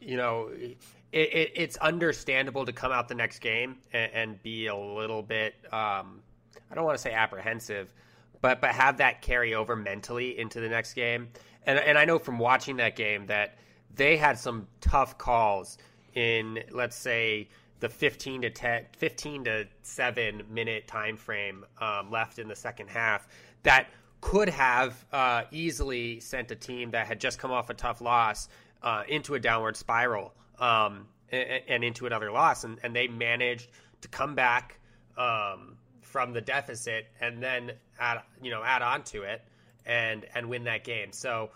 you 0.00 0.16
know, 0.16 0.50
it, 0.52 0.78
it, 1.12 1.52
it's 1.54 1.76
understandable 1.78 2.64
to 2.66 2.72
come 2.72 2.92
out 2.92 3.08
the 3.08 3.14
next 3.14 3.40
game 3.40 3.76
and, 3.92 4.12
and 4.12 4.42
be 4.42 4.66
a 4.66 4.76
little 4.76 5.22
bit. 5.22 5.54
Um, 5.72 6.22
I 6.70 6.74
don't 6.74 6.84
want 6.84 6.96
to 6.96 7.02
say 7.02 7.12
apprehensive, 7.12 7.92
but 8.40 8.60
but 8.60 8.70
have 8.70 8.98
that 8.98 9.22
carry 9.22 9.54
over 9.54 9.76
mentally 9.76 10.38
into 10.38 10.60
the 10.60 10.68
next 10.68 10.94
game. 10.94 11.28
And 11.66 11.78
and 11.78 11.98
I 11.98 12.04
know 12.04 12.18
from 12.18 12.38
watching 12.38 12.76
that 12.76 12.96
game 12.96 13.26
that 13.26 13.58
they 13.94 14.16
had 14.16 14.38
some 14.38 14.66
tough 14.80 15.18
calls 15.18 15.78
in 16.14 16.62
let's 16.70 16.96
say 16.96 17.48
the 17.80 17.88
15 17.88 18.42
to 18.42 18.50
10 18.50 18.86
15 18.96 19.44
to 19.44 19.68
7 19.82 20.42
minute 20.50 20.86
time 20.86 21.16
frame 21.16 21.64
um, 21.80 22.10
left 22.10 22.38
in 22.38 22.48
the 22.48 22.56
second 22.56 22.88
half 22.88 23.28
that 23.62 23.88
could 24.20 24.48
have 24.48 25.04
uh, 25.12 25.42
easily 25.50 26.20
sent 26.20 26.50
a 26.50 26.56
team 26.56 26.90
that 26.90 27.06
had 27.06 27.20
just 27.20 27.38
come 27.38 27.50
off 27.50 27.70
a 27.70 27.74
tough 27.74 28.00
loss 28.00 28.48
uh, 28.82 29.02
into 29.08 29.34
a 29.34 29.40
downward 29.40 29.76
spiral 29.76 30.32
um, 30.58 31.06
and, 31.30 31.62
and, 31.68 31.84
into 31.84 32.06
another 32.06 32.30
loss 32.30 32.64
and, 32.64 32.78
and 32.82 32.94
they 32.94 33.08
managed 33.08 33.68
to 34.00 34.08
come 34.08 34.34
back 34.34 34.78
um, 35.16 35.76
from 36.02 36.32
the 36.32 36.40
deficit 36.40 37.06
and 37.20 37.42
then 37.42 37.72
add 37.98 38.22
you 38.42 38.50
know 38.50 38.62
add 38.64 38.82
on 38.82 39.02
to 39.04 39.22
it 39.22 39.42
and 39.86 40.26
and 40.34 40.48
win 40.48 40.64
that 40.64 40.84
game. 40.84 41.12
So 41.12 41.50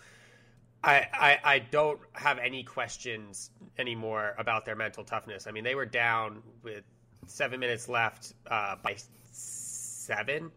I, 0.85 1.09
I, 1.15 1.39
I 1.45 1.59
don't 1.61 1.99
have 2.13 2.39
any 2.39 2.63
questions 2.63 3.51
anymore 3.79 4.35
about 4.37 4.67
their 4.67 4.77
mental 4.77 5.03
toughness. 5.03 5.47
I 5.47 5.51
mean, 5.51 5.65
they 5.65 5.75
were 5.75 5.87
down 5.87 6.43
with 6.63 6.85
seven 7.27 7.59
minutes 7.59 7.89
left 7.89 8.35
uh, 8.47 8.77
by 8.83 8.97
seven, 9.33 10.53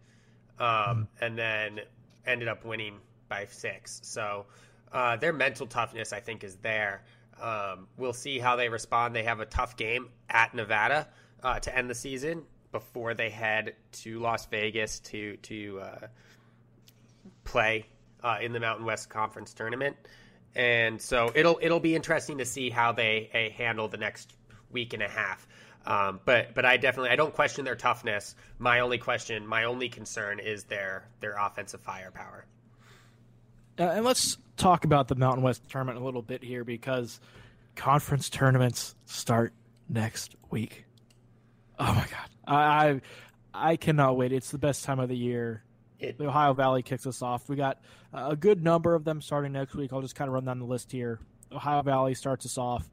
um, 0.59 1.07
and 1.21 1.37
then 1.37 1.79
ended 2.25 2.49
up 2.49 2.65
winning 2.65 2.97
by 3.29 3.45
six. 3.45 4.01
So 4.03 4.47
uh, 4.91 5.17
their 5.17 5.33
mental 5.33 5.67
toughness, 5.67 6.13
I 6.13 6.19
think, 6.19 6.43
is 6.43 6.55
there. 6.57 7.03
Um, 7.41 7.87
we'll 7.97 8.13
see 8.13 8.39
how 8.39 8.55
they 8.55 8.69
respond. 8.69 9.15
They 9.15 9.23
have 9.23 9.39
a 9.39 9.45
tough 9.45 9.77
game 9.77 10.09
at 10.29 10.53
Nevada 10.53 11.07
uh, 11.43 11.59
to 11.59 11.77
end 11.77 11.89
the 11.89 11.95
season, 11.95 12.43
before 12.71 13.13
they 13.13 13.29
head 13.29 13.75
to 13.91 14.19
Las 14.19 14.45
Vegas 14.47 14.99
to 14.99 15.37
to 15.37 15.79
uh, 15.81 16.07
play 17.43 17.85
uh, 18.23 18.37
in 18.41 18.53
the 18.53 18.59
Mountain 18.59 18.85
West 18.85 19.09
Conference 19.09 19.53
tournament. 19.53 19.95
And 20.55 21.01
so 21.01 21.31
it'll 21.35 21.59
it'll 21.61 21.79
be 21.79 21.95
interesting 21.95 22.39
to 22.39 22.45
see 22.45 22.69
how 22.69 22.91
they, 22.91 23.53
handle 23.57 23.87
the 23.87 23.97
next 23.97 24.33
week 24.71 24.93
and 24.93 25.03
a 25.03 25.07
half. 25.07 25.47
Um, 25.85 26.19
but 26.25 26.53
but 26.53 26.65
I 26.65 26.77
definitely 26.77 27.11
I 27.11 27.15
don't 27.15 27.33
question 27.33 27.63
their 27.63 27.75
toughness. 27.75 28.35
My 28.59 28.81
only 28.81 28.97
question, 28.97 29.47
my 29.47 29.63
only 29.63 29.89
concern 29.89 30.39
is 30.39 30.63
their 30.65 31.07
their 31.19 31.35
offensive 31.37 31.81
firepower. 31.81 32.45
Uh, 33.79 33.83
and 33.83 34.05
let's 34.05 34.37
talk 34.55 34.85
about 34.85 35.07
the 35.07 35.15
Mountain 35.15 35.43
West 35.43 35.61
tournament 35.69 35.99
a 35.99 36.03
little 36.03 36.21
bit 36.21 36.43
here 36.43 36.63
because 36.63 37.19
conference 37.75 38.29
tournaments 38.29 38.95
start 39.05 39.53
next 39.87 40.35
week. 40.49 40.85
Oh 41.77 41.93
my 41.93 42.05
god, 42.09 42.29
I 42.47 43.01
I 43.53 43.75
cannot 43.75 44.17
wait. 44.17 44.31
It's 44.31 44.49
the 44.49 44.57
best 44.57 44.83
time 44.83 44.99
of 44.99 45.09
the 45.09 45.17
year. 45.17 45.63
It, 45.99 46.17
the 46.17 46.27
Ohio 46.27 46.53
Valley 46.53 46.81
kicks 46.81 47.05
us 47.05 47.21
off. 47.21 47.49
We 47.49 47.55
got 47.55 47.79
a 48.13 48.35
good 48.35 48.63
number 48.63 48.95
of 48.95 49.03
them 49.03 49.21
starting 49.21 49.51
next 49.51 49.75
week. 49.75 49.93
I'll 49.93 50.01
just 50.01 50.15
kind 50.15 50.27
of 50.27 50.33
run 50.33 50.45
down 50.45 50.59
the 50.59 50.65
list 50.65 50.91
here. 50.91 51.19
Ohio 51.51 51.81
Valley 51.81 52.13
starts 52.15 52.45
us 52.45 52.57
off. 52.57 52.89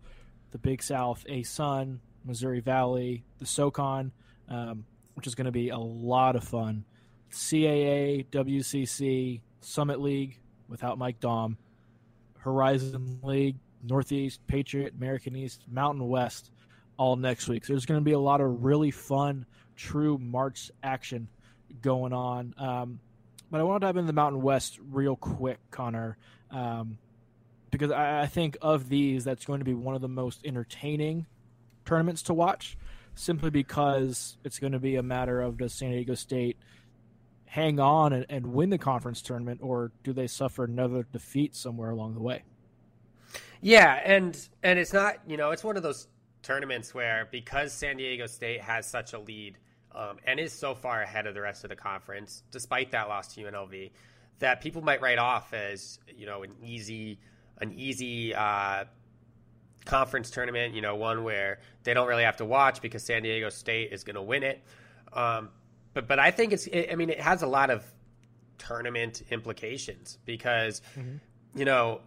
The 0.53 0.59
Big 0.59 0.83
South, 0.83 1.25
ASUN, 1.29 1.99
Missouri 2.25 2.61
Valley, 2.61 3.25
the 3.38 3.47
SoCon, 3.47 4.12
um, 4.49 4.85
which 5.14 5.26
is 5.26 5.35
going 5.35 5.47
to 5.47 5.53
be 5.53 5.71
a 5.71 5.79
lot 5.79 6.37
of 6.37 6.45
fun. 6.45 6.85
CAA, 7.33 8.26
WCC, 8.31 9.41
Summit 9.61 10.00
League 10.00 10.38
without 10.75 10.99
Mike 10.99 11.21
Daum, 11.21 11.57
Horizon 12.38 13.21
League, 13.23 13.54
Northeast, 13.81 14.40
Patriot, 14.49 14.95
American 14.99 15.37
East, 15.37 15.62
Mountain 15.71 16.09
West 16.09 16.50
all 16.97 17.14
next 17.14 17.47
week. 17.47 17.64
So 17.64 17.73
there's 17.73 17.87
going 17.87 18.00
to 18.00 18.04
be 18.04 18.12
a 18.12 18.19
lot 18.19 18.40
of 18.40 18.64
really 18.64 18.90
fun, 18.90 19.47
true 19.76 20.19
March 20.19 20.73
action 20.83 21.28
going 21.81 22.12
on. 22.12 22.54
Um, 22.59 22.99
but 23.52 23.61
I 23.61 23.62
want 23.62 23.83
to 23.83 23.87
dive 23.87 23.97
into 23.97 24.09
the 24.09 24.12
Mountain 24.14 24.43
West 24.43 24.81
real 24.90 25.14
quick, 25.14 25.59
Connor, 25.71 26.16
um, 26.50 26.99
because 27.71 27.93
I, 27.93 28.23
I, 28.23 28.26
think 28.26 28.57
of 28.61 28.88
these, 28.88 29.23
that's 29.23 29.45
going 29.45 29.61
to 29.61 29.64
be 29.64 29.75
one 29.75 29.95
of 29.95 30.00
the 30.00 30.09
most 30.09 30.40
entertaining 30.45 31.26
tournaments 31.85 32.23
to 32.23 32.35
watch, 32.35 32.76
simply 33.14 33.50
because 33.50 34.38
it's 34.43 34.59
going 34.59 34.73
to 34.73 34.81
be 34.81 34.97
a 34.97 35.04
matter 35.04 35.40
of 35.40 35.59
does 35.59 35.73
San 35.73 35.93
Diego 35.93 36.14
State 36.14 36.57
hang 37.54 37.78
on 37.78 38.12
and, 38.12 38.26
and 38.28 38.44
win 38.52 38.68
the 38.68 38.78
conference 38.78 39.23
tournament, 39.23 39.61
or 39.62 39.92
do 40.02 40.12
they 40.12 40.26
suffer 40.26 40.64
another 40.64 41.06
defeat 41.12 41.54
somewhere 41.54 41.90
along 41.90 42.14
the 42.14 42.20
way? 42.20 42.42
Yeah, 43.61 44.00
and 44.04 44.37
and 44.64 44.76
it's 44.76 44.92
not 44.92 45.18
you 45.28 45.37
know 45.37 45.52
it's 45.52 45.62
one 45.62 45.76
of 45.76 45.84
those 45.84 46.08
tournaments 46.42 46.92
where 46.92 47.28
because 47.30 47.73
San 47.73 47.96
Diego 47.96 48.26
State 48.26 48.61
has 48.61 48.87
such 48.87 49.12
a 49.12 49.20
lead 49.20 49.56
um, 49.94 50.16
and 50.26 50.40
is 50.40 50.52
so 50.52 50.75
far 50.75 51.02
ahead 51.02 51.28
of 51.28 51.34
the 51.34 51.40
rest 51.40 51.62
of 51.62 51.70
the 51.70 51.76
conference, 51.76 52.42
despite 52.50 52.90
that 52.90 53.08
loss 53.08 53.32
to 53.34 53.42
UNLV, 53.42 53.92
that 54.40 54.61
people 54.61 54.82
might 54.82 55.00
write 55.00 55.18
off 55.18 55.54
as 55.54 56.00
you 56.08 56.26
know 56.26 56.42
an 56.42 56.50
easy 56.61 57.20
an 57.58 57.73
easy 57.73 58.34
uh, 58.34 58.84
conference 59.84 60.28
tournament. 60.28 60.75
You 60.75 60.82
know, 60.82 60.96
one 60.96 61.23
where 61.23 61.61
they 61.84 61.94
don't 61.94 62.08
really 62.08 62.25
have 62.25 62.38
to 62.38 62.44
watch 62.44 62.82
because 62.82 63.04
San 63.04 63.23
Diego 63.23 63.49
State 63.49 63.92
is 63.92 64.02
going 64.02 64.16
to 64.16 64.23
win 64.23 64.42
it. 64.42 64.61
Um, 65.12 65.50
but 65.94 66.06
but 66.06 66.18
I 66.18 66.30
think 66.30 66.52
it's 66.52 66.66
it, 66.66 66.90
I 66.92 66.96
mean 66.96 67.10
it 67.10 67.20
has 67.20 67.42
a 67.42 67.46
lot 67.46 67.70
of 67.70 67.84
tournament 68.58 69.22
implications 69.30 70.18
because 70.24 70.82
mm-hmm. 70.96 71.16
you 71.58 71.64
know 71.64 72.00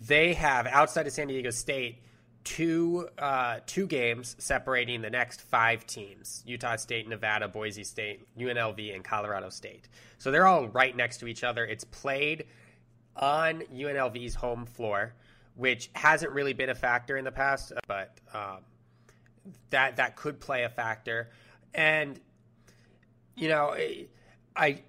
they 0.00 0.34
have 0.34 0.66
outside 0.66 1.06
of 1.06 1.12
San 1.12 1.28
Diego 1.28 1.50
State 1.50 2.02
two 2.44 3.08
uh, 3.18 3.60
two 3.66 3.86
games 3.86 4.36
separating 4.38 5.02
the 5.02 5.10
next 5.10 5.42
five 5.42 5.86
teams: 5.86 6.42
Utah 6.46 6.76
State, 6.76 7.08
Nevada, 7.08 7.48
Boise 7.48 7.84
State, 7.84 8.26
UNLV, 8.38 8.94
and 8.94 9.04
Colorado 9.04 9.50
State. 9.50 9.88
So 10.18 10.30
they're 10.30 10.46
all 10.46 10.68
right 10.68 10.94
next 10.94 11.18
to 11.18 11.26
each 11.26 11.44
other. 11.44 11.64
It's 11.64 11.84
played 11.84 12.46
on 13.16 13.62
UNLV's 13.74 14.34
home 14.34 14.66
floor, 14.66 15.14
which 15.54 15.90
hasn't 15.94 16.32
really 16.32 16.52
been 16.52 16.70
a 16.70 16.74
factor 16.74 17.16
in 17.16 17.24
the 17.24 17.32
past, 17.32 17.72
but 17.86 18.18
um, 18.32 18.58
that 19.70 19.96
that 19.96 20.16
could 20.16 20.40
play 20.40 20.64
a 20.64 20.68
factor. 20.68 21.30
And 21.74 22.18
you 23.40 23.48
know, 23.48 23.76
I 24.56 24.82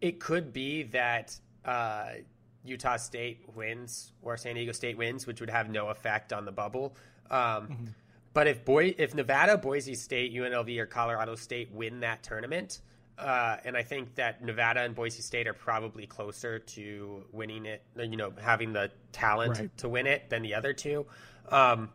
it 0.00 0.20
could 0.20 0.52
be 0.52 0.84
that. 0.84 1.38
Uh, 1.64 2.08
Utah 2.66 2.96
State 2.96 3.44
wins 3.54 4.12
or 4.22 4.36
San 4.38 4.54
Diego 4.54 4.72
State 4.72 4.96
wins, 4.96 5.26
which 5.26 5.40
would 5.40 5.50
have 5.50 5.68
no 5.68 5.88
effect 5.88 6.32
on 6.32 6.46
the 6.46 6.52
bubble. 6.52 6.96
Um, 7.30 7.38
mm-hmm. 7.38 7.84
But 8.32 8.48
if 8.48 8.64
boy, 8.64 8.94
if 8.98 9.14
Nevada, 9.14 9.56
Boise 9.56 9.94
State, 9.94 10.34
UNLV, 10.34 10.76
or 10.78 10.86
Colorado 10.86 11.36
State 11.36 11.70
win 11.72 12.00
that 12.00 12.22
tournament, 12.22 12.80
uh, 13.16 13.58
and 13.64 13.76
I 13.76 13.82
think 13.82 14.16
that 14.16 14.42
Nevada 14.42 14.80
and 14.80 14.94
Boise 14.94 15.22
State 15.22 15.46
are 15.46 15.54
probably 15.54 16.04
closer 16.04 16.58
to 16.58 17.24
winning 17.30 17.64
it, 17.64 17.82
you 17.96 18.16
know, 18.16 18.32
having 18.40 18.72
the 18.72 18.90
talent 19.12 19.58
right. 19.58 19.78
to 19.78 19.88
win 19.88 20.08
it 20.08 20.28
than 20.30 20.42
the 20.42 20.54
other 20.54 20.72
two. 20.72 21.06
Um, 21.48 21.90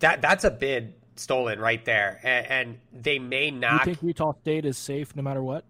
that 0.00 0.20
that's 0.20 0.44
a 0.44 0.50
bid 0.50 0.94
stolen 1.20 1.58
right 1.60 1.84
there, 1.84 2.20
and, 2.22 2.46
and 2.46 2.78
they 2.92 3.18
may 3.18 3.50
not. 3.50 3.86
You 3.86 3.94
think 3.94 4.02
Utah 4.02 4.32
State 4.40 4.64
is 4.64 4.78
safe 4.78 5.14
no 5.14 5.22
matter 5.22 5.42
what? 5.42 5.64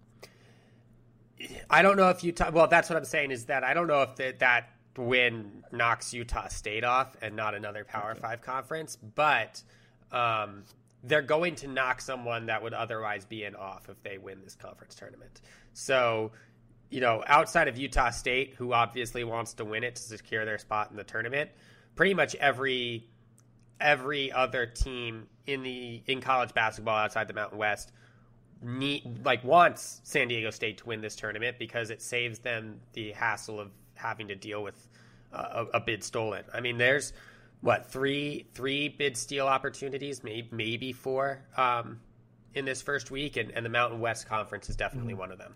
I 1.68 1.82
don't 1.82 1.96
know 1.96 2.10
if 2.10 2.22
Utah. 2.22 2.50
Well, 2.50 2.68
that's 2.68 2.88
what 2.90 2.96
I'm 2.96 3.04
saying 3.04 3.30
is 3.30 3.46
that 3.46 3.64
I 3.64 3.74
don't 3.74 3.86
know 3.86 4.02
if 4.02 4.16
the, 4.16 4.34
that 4.38 4.70
win 4.96 5.64
knocks 5.72 6.12
Utah 6.12 6.48
State 6.48 6.84
off 6.84 7.16
and 7.22 7.34
not 7.34 7.54
another 7.54 7.84
Power 7.84 8.12
okay. 8.12 8.20
Five 8.20 8.42
conference, 8.42 8.96
but 8.96 9.62
um, 10.12 10.64
they're 11.02 11.22
going 11.22 11.54
to 11.56 11.68
knock 11.68 12.00
someone 12.00 12.46
that 12.46 12.62
would 12.62 12.74
otherwise 12.74 13.24
be 13.24 13.44
in 13.44 13.54
off 13.54 13.88
if 13.88 14.02
they 14.02 14.18
win 14.18 14.40
this 14.42 14.54
conference 14.54 14.94
tournament. 14.94 15.40
So, 15.72 16.32
you 16.90 17.00
know, 17.00 17.24
outside 17.26 17.68
of 17.68 17.78
Utah 17.78 18.10
State, 18.10 18.54
who 18.56 18.72
obviously 18.72 19.24
wants 19.24 19.54
to 19.54 19.64
win 19.64 19.84
it 19.84 19.96
to 19.96 20.02
secure 20.02 20.44
their 20.44 20.58
spot 20.58 20.90
in 20.90 20.96
the 20.96 21.04
tournament, 21.04 21.50
pretty 21.96 22.14
much 22.14 22.34
every 22.36 23.08
every 23.80 24.30
other 24.30 24.66
team 24.66 25.26
in 25.50 25.62
the 25.62 26.02
in 26.06 26.20
college 26.20 26.54
basketball 26.54 26.96
outside 26.96 27.28
the 27.28 27.34
Mountain 27.34 27.58
West 27.58 27.92
need 28.62 29.24
like 29.24 29.42
wants 29.42 30.00
San 30.04 30.28
Diego 30.28 30.50
State 30.50 30.78
to 30.78 30.86
win 30.86 31.00
this 31.00 31.16
tournament 31.16 31.58
because 31.58 31.90
it 31.90 32.02
saves 32.02 32.38
them 32.40 32.80
the 32.92 33.12
hassle 33.12 33.58
of 33.58 33.70
having 33.94 34.28
to 34.28 34.34
deal 34.34 34.62
with 34.62 34.88
uh, 35.32 35.64
a, 35.72 35.78
a, 35.78 35.80
bid 35.80 36.02
stolen. 36.02 36.44
I 36.52 36.60
mean, 36.60 36.78
there's 36.78 37.12
what 37.60 37.90
three 37.90 38.46
three 38.54 38.88
bid 38.88 39.16
steal 39.16 39.46
opportunities, 39.46 40.22
maybe 40.22 40.48
maybe 40.52 40.92
four 40.92 41.42
um, 41.56 42.00
in 42.54 42.64
this 42.64 42.82
first 42.82 43.10
week, 43.10 43.36
and, 43.36 43.50
and 43.50 43.64
the 43.64 43.70
Mountain 43.70 44.00
West 44.00 44.28
Conference 44.28 44.68
is 44.68 44.76
definitely 44.76 45.12
mm-hmm. 45.12 45.20
one 45.20 45.32
of 45.32 45.38
them. 45.38 45.54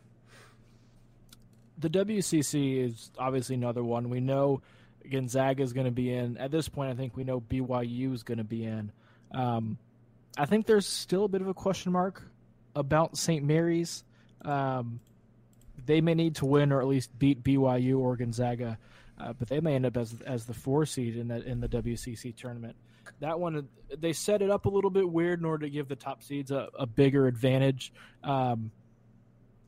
The 1.78 1.90
WCC 1.90 2.84
is 2.84 3.10
obviously 3.18 3.56
another 3.56 3.82
one. 3.82 4.08
We 4.08 4.20
know 4.20 4.62
Gonzaga 5.10 5.62
is 5.62 5.72
going 5.72 5.86
to 5.86 5.92
be 5.92 6.12
in. 6.12 6.38
At 6.38 6.50
this 6.50 6.68
point, 6.68 6.90
I 6.90 6.94
think 6.94 7.16
we 7.16 7.24
know 7.24 7.40
BYU 7.40 8.14
is 8.14 8.22
going 8.22 8.38
to 8.38 8.44
be 8.44 8.64
in. 8.64 8.92
Um, 9.32 9.78
I 10.36 10.46
think 10.46 10.66
there's 10.66 10.86
still 10.86 11.24
a 11.24 11.28
bit 11.28 11.40
of 11.40 11.48
a 11.48 11.54
question 11.54 11.92
mark 11.92 12.22
about 12.74 13.16
St. 13.16 13.44
Mary's. 13.44 14.04
Um, 14.44 15.00
they 15.86 16.00
may 16.00 16.14
need 16.14 16.36
to 16.36 16.46
win 16.46 16.72
or 16.72 16.80
at 16.80 16.86
least 16.86 17.16
beat 17.18 17.42
BYU 17.42 17.98
or 17.98 18.16
Gonzaga, 18.16 18.78
uh, 19.18 19.32
but 19.32 19.48
they 19.48 19.60
may 19.60 19.74
end 19.74 19.86
up 19.86 19.96
as 19.96 20.14
as 20.26 20.44
the 20.46 20.54
four 20.54 20.86
seed 20.86 21.16
in 21.16 21.28
the 21.28 21.42
in 21.44 21.60
the 21.60 21.68
WCC 21.68 22.34
tournament. 22.36 22.76
That 23.20 23.38
one 23.38 23.68
they 23.96 24.12
set 24.12 24.42
it 24.42 24.50
up 24.50 24.66
a 24.66 24.68
little 24.68 24.90
bit 24.90 25.08
weird 25.08 25.40
in 25.40 25.44
order 25.44 25.66
to 25.66 25.70
give 25.70 25.88
the 25.88 25.96
top 25.96 26.22
seeds 26.22 26.50
a, 26.50 26.68
a 26.78 26.86
bigger 26.86 27.26
advantage. 27.26 27.92
Um, 28.22 28.70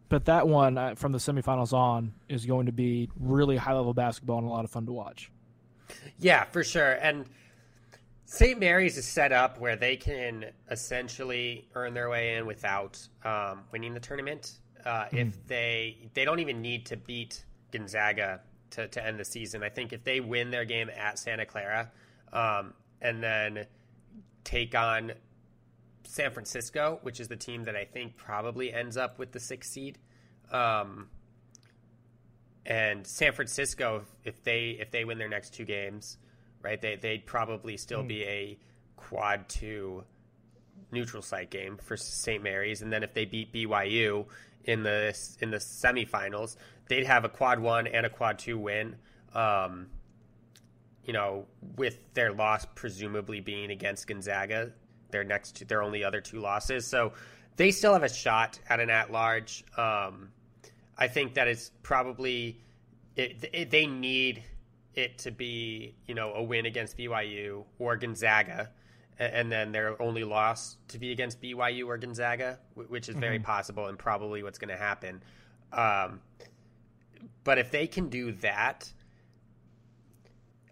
but 0.09 0.27
that 0.27 0.47
one 0.47 0.79
uh, 0.79 0.95
from 0.95 1.13
the 1.13 1.19
semifinals 1.19 1.73
on 1.73 2.15
is 2.29 2.47
going 2.47 2.67
to 2.67 2.73
be 2.73 3.11
really 3.19 3.57
high 3.57 3.75
level 3.75 3.93
basketball 3.93 4.39
and 4.39 4.47
a 4.47 4.51
lot 4.51 4.65
of 4.65 4.71
fun 4.71 4.87
to 4.87 4.93
watch. 4.93 5.31
Yeah, 6.19 6.45
for 6.45 6.63
sure. 6.65 6.93
And 6.93 7.27
St. 8.27 8.59
Mary's 8.59 8.99
is 8.99 9.07
set 9.07 9.33
up 9.33 9.59
where 9.61 9.77
they 9.77 9.97
can 9.97 10.47
essentially 10.71 11.69
earn 11.75 11.95
their 11.95 12.11
way 12.11 12.35
in 12.35 12.45
without 12.45 12.99
um, 13.25 13.63
winning 13.71 13.95
the 13.95 14.01
tournament. 14.01 14.59
Uh, 14.85 15.05
mm. 15.05 15.29
If 15.29 15.47
they 15.47 16.11
they 16.15 16.25
don't 16.25 16.41
even 16.41 16.61
need 16.61 16.87
to 16.87 16.97
beat 16.97 17.45
Gonzaga 17.71 18.41
to, 18.71 18.89
to 18.89 19.05
end 19.05 19.19
the 19.19 19.25
season. 19.25 19.63
I 19.63 19.69
think 19.69 19.93
if 19.93 20.05
they 20.05 20.21
win 20.21 20.51
their 20.51 20.65
game 20.65 20.91
at 20.91 21.19
Santa 21.19 21.47
Clara 21.47 21.91
um, 22.33 22.75
and 23.01 23.23
then 23.23 23.67
take 24.45 24.75
on 24.75 25.13
San 26.05 26.31
Francisco, 26.33 26.99
which 27.03 27.21
is 27.21 27.29
the 27.29 27.37
team 27.37 27.65
that 27.65 27.77
I 27.77 27.85
think 27.85 28.17
probably 28.17 28.73
ends 28.73 28.97
up 28.97 29.19
with 29.19 29.33
the 29.33 29.41
sixth 29.41 29.71
seed. 29.71 29.99
Um, 30.51 31.09
and 32.65 33.07
San 33.07 33.33
Francisco, 33.33 34.05
if 34.25 34.43
they 34.43 34.77
if 34.81 34.91
they 34.91 35.05
win 35.05 35.19
their 35.19 35.29
next 35.29 35.55
two 35.55 35.65
games, 35.65 36.19
right? 36.67 36.81
They 36.81 36.97
they'd 36.97 37.25
probably 37.25 37.77
still 37.77 38.03
mm. 38.03 38.09
be 38.09 38.25
a 38.25 38.59
quad 38.97 39.49
two 39.49 40.05
neutral 40.91 41.23
site 41.23 41.51
game 41.51 41.79
for 41.81 41.97
St. 41.97 42.43
Mary's, 42.43 42.83
and 42.83 42.93
then 42.93 43.03
if 43.03 43.15
they 43.15 43.25
beat 43.25 43.53
BYU 43.53 44.27
in 44.65 44.83
the 44.83 45.17
in 45.41 45.51
the 45.51 45.59
semifinals, 45.59 46.57
they'd 46.89 47.07
have 47.07 47.25
a 47.25 47.29
quad 47.29 47.61
one 47.61 47.87
and 47.87 48.05
a 48.05 48.11
quad 48.11 48.39
two 48.39 48.59
win. 48.59 48.97
Um, 49.33 49.87
you 51.05 51.13
know, 51.13 51.47
with 51.77 51.99
their 52.15 52.33
loss 52.33 52.67
presumably 52.75 53.41
being 53.41 53.71
against 53.71 54.09
Gonzaga, 54.09 54.73
their 55.11 55.23
next 55.23 55.69
their 55.69 55.83
only 55.83 56.03
other 56.03 56.21
two 56.21 56.41
losses, 56.41 56.85
so 56.85 57.13
they 57.55 57.71
still 57.71 57.93
have 57.93 58.03
a 58.03 58.13
shot 58.13 58.59
at 58.69 58.81
an 58.81 58.91
at 58.91 59.13
large. 59.13 59.65
Um, 59.77 60.31
I 60.99 61.07
think 61.07 61.35
that 61.35 61.47
it's 61.47 61.71
probably 61.85 62.61
it, 63.15 63.49
it, 63.53 63.71
they 63.71 63.87
need 63.87 64.43
it 64.97 65.19
to 65.19 65.31
be 65.31 65.95
you 66.07 66.15
know 66.15 66.33
a 66.35 66.43
win 66.43 66.67
against 66.67 66.99
BYU 66.99 67.65
or 67.79 67.97
Gonzaga, 67.97 68.71
and 69.19 69.53
then 69.53 69.73
their 69.73 70.01
only 70.03 70.25
loss 70.25 70.77
to 70.89 70.99
be 70.99 71.13
against 71.13 71.41
BYU 71.41 71.87
or 71.87 71.99
Gonzaga, 71.99 72.59
which 72.75 73.09
is 73.09 73.17
very 73.17 73.37
mm-hmm. 73.37 73.45
possible 73.45 73.87
and 73.87 73.99
probably 73.99 74.43
what's 74.43 74.59
going 74.59 74.71
to 74.71 74.77
happen. 74.77 75.23
Um, 75.73 76.21
but 77.45 77.59
if 77.59 77.71
they 77.71 77.87
can 77.87 78.09
do 78.09 78.33
that, 78.33 78.91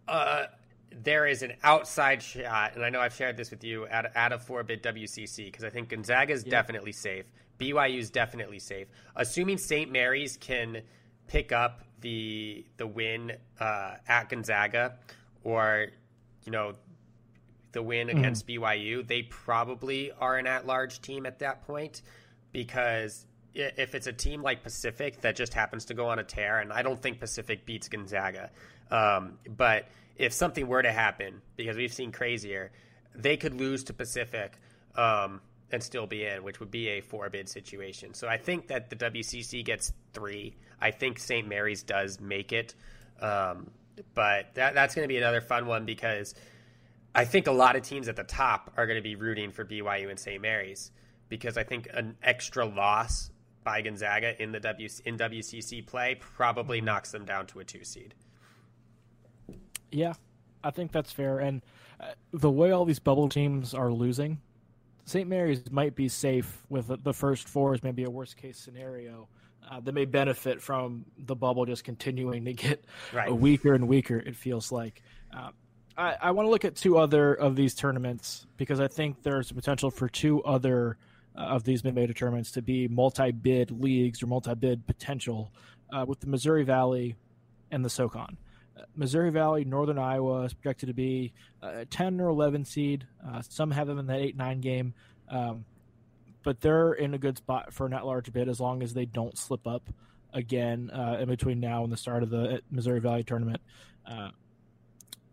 uh, 0.08 0.46
there 1.02 1.26
is 1.26 1.42
an 1.42 1.54
outside 1.62 2.22
shot, 2.22 2.74
and 2.74 2.84
I 2.84 2.90
know 2.90 3.00
I've 3.00 3.14
shared 3.14 3.36
this 3.36 3.50
with 3.50 3.64
you 3.64 3.86
at, 3.86 4.14
at 4.14 4.32
a 4.32 4.38
four 4.38 4.62
bit 4.62 4.82
WCC 4.82 5.46
because 5.46 5.64
I 5.64 5.70
think 5.70 5.88
Gonzaga 5.88 6.32
is 6.32 6.44
yeah. 6.44 6.50
definitely 6.50 6.92
safe. 6.92 7.26
BYU 7.58 7.98
is 7.98 8.10
definitely 8.10 8.58
safe. 8.58 8.88
Assuming 9.16 9.58
St. 9.58 9.90
Mary's 9.90 10.36
can 10.36 10.82
pick 11.26 11.52
up 11.52 11.82
the 12.04 12.64
the 12.76 12.86
win 12.86 13.32
uh, 13.58 13.94
at 14.06 14.28
Gonzaga 14.28 14.94
or 15.42 15.88
you 16.44 16.52
know 16.52 16.74
the 17.72 17.82
win 17.82 18.06
mm-hmm. 18.06 18.18
against 18.18 18.46
BYU, 18.46 19.04
they 19.04 19.22
probably 19.22 20.12
are 20.12 20.36
an 20.36 20.46
at-large 20.46 21.00
team 21.00 21.26
at 21.26 21.40
that 21.40 21.66
point 21.66 22.02
because 22.52 23.26
if 23.54 23.96
it's 23.96 24.06
a 24.06 24.12
team 24.12 24.42
like 24.42 24.62
Pacific 24.62 25.20
that 25.22 25.34
just 25.34 25.54
happens 25.54 25.86
to 25.86 25.94
go 25.94 26.06
on 26.06 26.20
a 26.20 26.24
tear, 26.24 26.60
and 26.60 26.72
I 26.72 26.82
don't 26.82 27.00
think 27.00 27.18
Pacific 27.18 27.66
beats 27.66 27.88
Gonzaga, 27.88 28.50
um, 28.90 29.38
but 29.56 29.88
if 30.16 30.32
something 30.32 30.68
were 30.68 30.82
to 30.82 30.92
happen, 30.92 31.40
because 31.56 31.76
we've 31.76 31.92
seen 31.92 32.12
crazier, 32.12 32.70
they 33.14 33.36
could 33.36 33.54
lose 33.54 33.82
to 33.84 33.92
Pacific 33.92 34.52
um, 34.94 35.40
and 35.74 35.82
still 35.82 36.06
be 36.06 36.24
in, 36.24 36.42
which 36.42 36.60
would 36.60 36.70
be 36.70 36.88
a 36.88 37.00
four 37.00 37.28
bid 37.28 37.48
situation. 37.48 38.14
So 38.14 38.28
I 38.28 38.38
think 38.38 38.68
that 38.68 38.90
the 38.90 38.96
WCC 38.96 39.64
gets 39.64 39.92
three. 40.12 40.56
I 40.80 40.90
think 40.90 41.18
St. 41.18 41.46
Mary's 41.46 41.82
does 41.82 42.20
make 42.20 42.52
it. 42.52 42.74
Um, 43.20 43.70
but 44.14 44.54
that, 44.54 44.74
that's 44.74 44.94
going 44.94 45.04
to 45.04 45.12
be 45.12 45.18
another 45.18 45.40
fun 45.40 45.66
one 45.66 45.84
because 45.84 46.34
I 47.14 47.24
think 47.24 47.46
a 47.46 47.52
lot 47.52 47.76
of 47.76 47.82
teams 47.82 48.08
at 48.08 48.16
the 48.16 48.24
top 48.24 48.72
are 48.76 48.86
going 48.86 48.98
to 48.98 49.02
be 49.02 49.16
rooting 49.16 49.52
for 49.52 49.64
BYU 49.64 50.10
and 50.10 50.18
St. 50.18 50.40
Mary's 50.40 50.90
because 51.28 51.56
I 51.56 51.64
think 51.64 51.88
an 51.92 52.16
extra 52.22 52.64
loss 52.64 53.30
by 53.62 53.82
Gonzaga 53.82 54.40
in 54.42 54.52
the 54.52 54.60
w, 54.60 54.88
in 55.04 55.16
WCC 55.16 55.86
play 55.86 56.16
probably 56.20 56.80
knocks 56.80 57.12
them 57.12 57.24
down 57.24 57.46
to 57.48 57.60
a 57.60 57.64
two 57.64 57.84
seed. 57.84 58.14
Yeah, 59.90 60.14
I 60.62 60.70
think 60.70 60.92
that's 60.92 61.12
fair. 61.12 61.38
And 61.38 61.62
uh, 62.00 62.12
the 62.32 62.50
way 62.50 62.72
all 62.72 62.84
these 62.84 62.98
bubble 62.98 63.28
teams 63.28 63.74
are 63.74 63.92
losing, 63.92 64.40
St. 65.04 65.28
Mary's 65.28 65.70
might 65.70 65.94
be 65.94 66.08
safe 66.08 66.64
with 66.68 66.90
the 67.02 67.12
first 67.12 67.48
four 67.48 67.74
is 67.74 67.82
maybe 67.82 68.04
a 68.04 68.10
worst 68.10 68.36
case 68.36 68.58
scenario. 68.58 69.28
Uh, 69.70 69.80
that 69.80 69.94
may 69.94 70.04
benefit 70.04 70.60
from 70.60 71.06
the 71.16 71.34
bubble 71.34 71.64
just 71.64 71.84
continuing 71.84 72.44
to 72.44 72.52
get 72.52 72.84
right. 73.14 73.34
weaker 73.34 73.72
and 73.72 73.88
weaker. 73.88 74.18
It 74.18 74.36
feels 74.36 74.70
like. 74.70 75.02
Uh, 75.34 75.50
I, 75.96 76.16
I 76.20 76.30
want 76.32 76.46
to 76.46 76.50
look 76.50 76.66
at 76.66 76.76
two 76.76 76.98
other 76.98 77.32
of 77.32 77.56
these 77.56 77.74
tournaments 77.74 78.46
because 78.58 78.78
I 78.78 78.88
think 78.88 79.22
there's 79.22 79.52
potential 79.52 79.90
for 79.90 80.06
two 80.06 80.42
other 80.42 80.98
uh, 81.36 81.42
of 81.42 81.64
these 81.64 81.82
mid-major 81.82 82.12
tournaments 82.12 82.50
to 82.52 82.62
be 82.62 82.88
multi-bid 82.88 83.70
leagues 83.70 84.22
or 84.22 84.26
multi-bid 84.26 84.86
potential 84.86 85.50
uh, 85.92 86.04
with 86.06 86.20
the 86.20 86.26
Missouri 86.26 86.62
Valley 86.62 87.16
and 87.70 87.84
the 87.84 87.90
SoCon. 87.90 88.36
Missouri 88.96 89.30
Valley, 89.30 89.64
Northern 89.64 89.98
Iowa 89.98 90.42
is 90.42 90.54
projected 90.54 90.88
to 90.88 90.94
be 90.94 91.32
a 91.62 91.84
10 91.84 92.20
or 92.20 92.28
11 92.28 92.64
seed. 92.64 93.06
Uh, 93.26 93.42
some 93.48 93.70
have 93.70 93.86
them 93.86 93.98
in 93.98 94.06
that 94.06 94.20
8 94.20 94.36
9 94.36 94.60
game. 94.60 94.94
Um, 95.28 95.64
but 96.42 96.60
they're 96.60 96.92
in 96.92 97.14
a 97.14 97.18
good 97.18 97.38
spot 97.38 97.72
for 97.72 97.86
an 97.86 97.94
at 97.94 98.06
large 98.06 98.32
bid 98.32 98.48
as 98.48 98.60
long 98.60 98.82
as 98.82 98.94
they 98.94 99.06
don't 99.06 99.36
slip 99.36 99.66
up 99.66 99.88
again 100.32 100.90
uh, 100.90 101.16
in 101.20 101.28
between 101.28 101.58
now 101.58 101.84
and 101.84 101.92
the 101.92 101.96
start 101.96 102.22
of 102.22 102.30
the 102.30 102.56
uh, 102.56 102.58
Missouri 102.70 103.00
Valley 103.00 103.24
tournament. 103.24 103.60
Uh, 104.06 104.28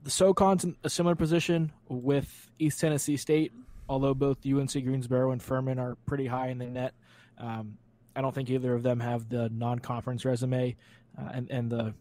the 0.03 0.11
SoCon's 0.11 0.63
in 0.63 0.75
a 0.83 0.89
similar 0.89 1.15
position 1.15 1.71
with 1.87 2.49
East 2.57 2.79
Tennessee 2.79 3.17
State, 3.17 3.51
although 3.89 4.13
both 4.13 4.37
UNC 4.45 4.71
Greensboro 4.71 5.31
and 5.31 5.43
Furman 5.43 5.77
are 5.77 5.95
pretty 6.05 6.27
high 6.27 6.47
in 6.47 6.57
the 6.57 6.65
net. 6.65 6.93
Um, 7.37 7.77
I 8.15 8.21
don't 8.21 8.33
think 8.33 8.49
either 8.49 8.73
of 8.73 8.83
them 8.83 8.99
have 8.99 9.29
the 9.29 9.49
non 9.49 9.79
conference 9.79 10.25
resume 10.25 10.75
uh, 11.19 11.29
and, 11.33 11.51
and 11.51 11.69
the 11.69 11.93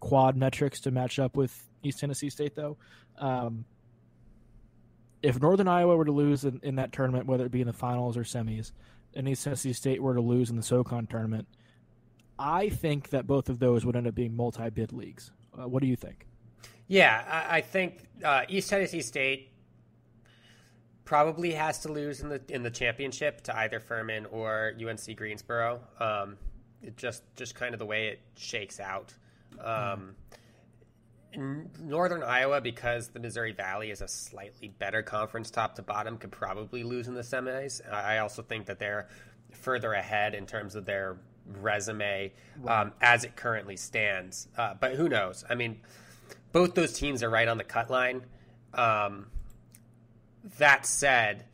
quad 0.00 0.36
metrics 0.36 0.80
to 0.82 0.90
match 0.90 1.18
up 1.18 1.36
with 1.36 1.68
East 1.82 2.00
Tennessee 2.00 2.30
State, 2.30 2.54
though. 2.54 2.76
Um, 3.18 3.64
if 5.22 5.40
Northern 5.40 5.68
Iowa 5.68 5.96
were 5.96 6.04
to 6.04 6.12
lose 6.12 6.44
in, 6.44 6.60
in, 6.62 6.76
that 6.76 6.92
tournament, 6.92 7.26
whether 7.26 7.46
it 7.46 7.52
be 7.52 7.60
in 7.60 7.66
the 7.66 7.72
finals 7.72 8.16
or 8.16 8.22
semis, 8.22 8.72
and 9.14 9.28
East 9.28 9.44
Tennessee 9.44 9.72
State 9.72 10.02
were 10.02 10.14
to 10.14 10.20
lose 10.20 10.50
in 10.50 10.56
the 10.56 10.62
SoCon 10.62 11.06
tournament, 11.06 11.48
I 12.38 12.68
think 12.68 13.10
that 13.10 13.26
both 13.26 13.48
of 13.48 13.58
those 13.58 13.86
would 13.86 13.96
end 13.96 14.06
up 14.06 14.14
being 14.14 14.36
multi-bid 14.36 14.92
leagues. 14.92 15.30
Uh, 15.58 15.66
what 15.66 15.80
do 15.80 15.88
you 15.88 15.96
think? 15.96 16.26
Yeah, 16.86 17.24
I, 17.28 17.58
I 17.58 17.60
think 17.62 18.06
uh, 18.22 18.42
East 18.48 18.68
Tennessee 18.68 19.00
State 19.00 19.52
probably 21.04 21.52
has 21.52 21.78
to 21.80 21.90
lose 21.90 22.20
in 22.20 22.28
the 22.28 22.42
in 22.48 22.62
the 22.62 22.70
championship 22.70 23.40
to 23.42 23.56
either 23.56 23.80
Furman 23.80 24.26
or 24.26 24.74
UNC 24.78 25.16
Greensboro. 25.16 25.80
Um, 25.98 26.36
just 26.96 27.22
just 27.36 27.54
kind 27.54 27.74
of 27.74 27.78
the 27.78 27.86
way 27.86 28.08
it 28.08 28.20
shakes 28.36 28.78
out. 28.78 29.14
Um, 29.62 30.14
Northern 31.82 32.22
Iowa, 32.22 32.60
because 32.60 33.08
the 33.08 33.20
Missouri 33.20 33.52
Valley 33.52 33.90
is 33.90 34.00
a 34.00 34.08
slightly 34.08 34.68
better 34.68 35.02
conference 35.02 35.50
top 35.50 35.74
to 35.74 35.82
bottom, 35.82 36.16
could 36.16 36.32
probably 36.32 36.82
lose 36.82 37.08
in 37.08 37.14
the 37.14 37.22
semis. 37.22 37.80
I 37.92 38.18
also 38.18 38.42
think 38.42 38.66
that 38.66 38.78
they're 38.78 39.08
further 39.52 39.92
ahead 39.92 40.34
in 40.34 40.46
terms 40.46 40.74
of 40.74 40.86
their 40.86 41.18
resume 41.60 42.32
um, 42.66 42.92
as 43.00 43.24
it 43.24 43.36
currently 43.36 43.76
stands. 43.76 44.48
Uh, 44.56 44.74
but 44.80 44.94
who 44.94 45.08
knows? 45.08 45.44
I 45.48 45.54
mean, 45.54 45.80
both 46.52 46.74
those 46.74 46.92
teams 46.92 47.22
are 47.22 47.30
right 47.30 47.48
on 47.48 47.58
the 47.58 47.64
cut 47.64 47.90
line. 47.90 48.22
Um, 48.74 49.26
that 50.58 50.86
said, 50.86 51.44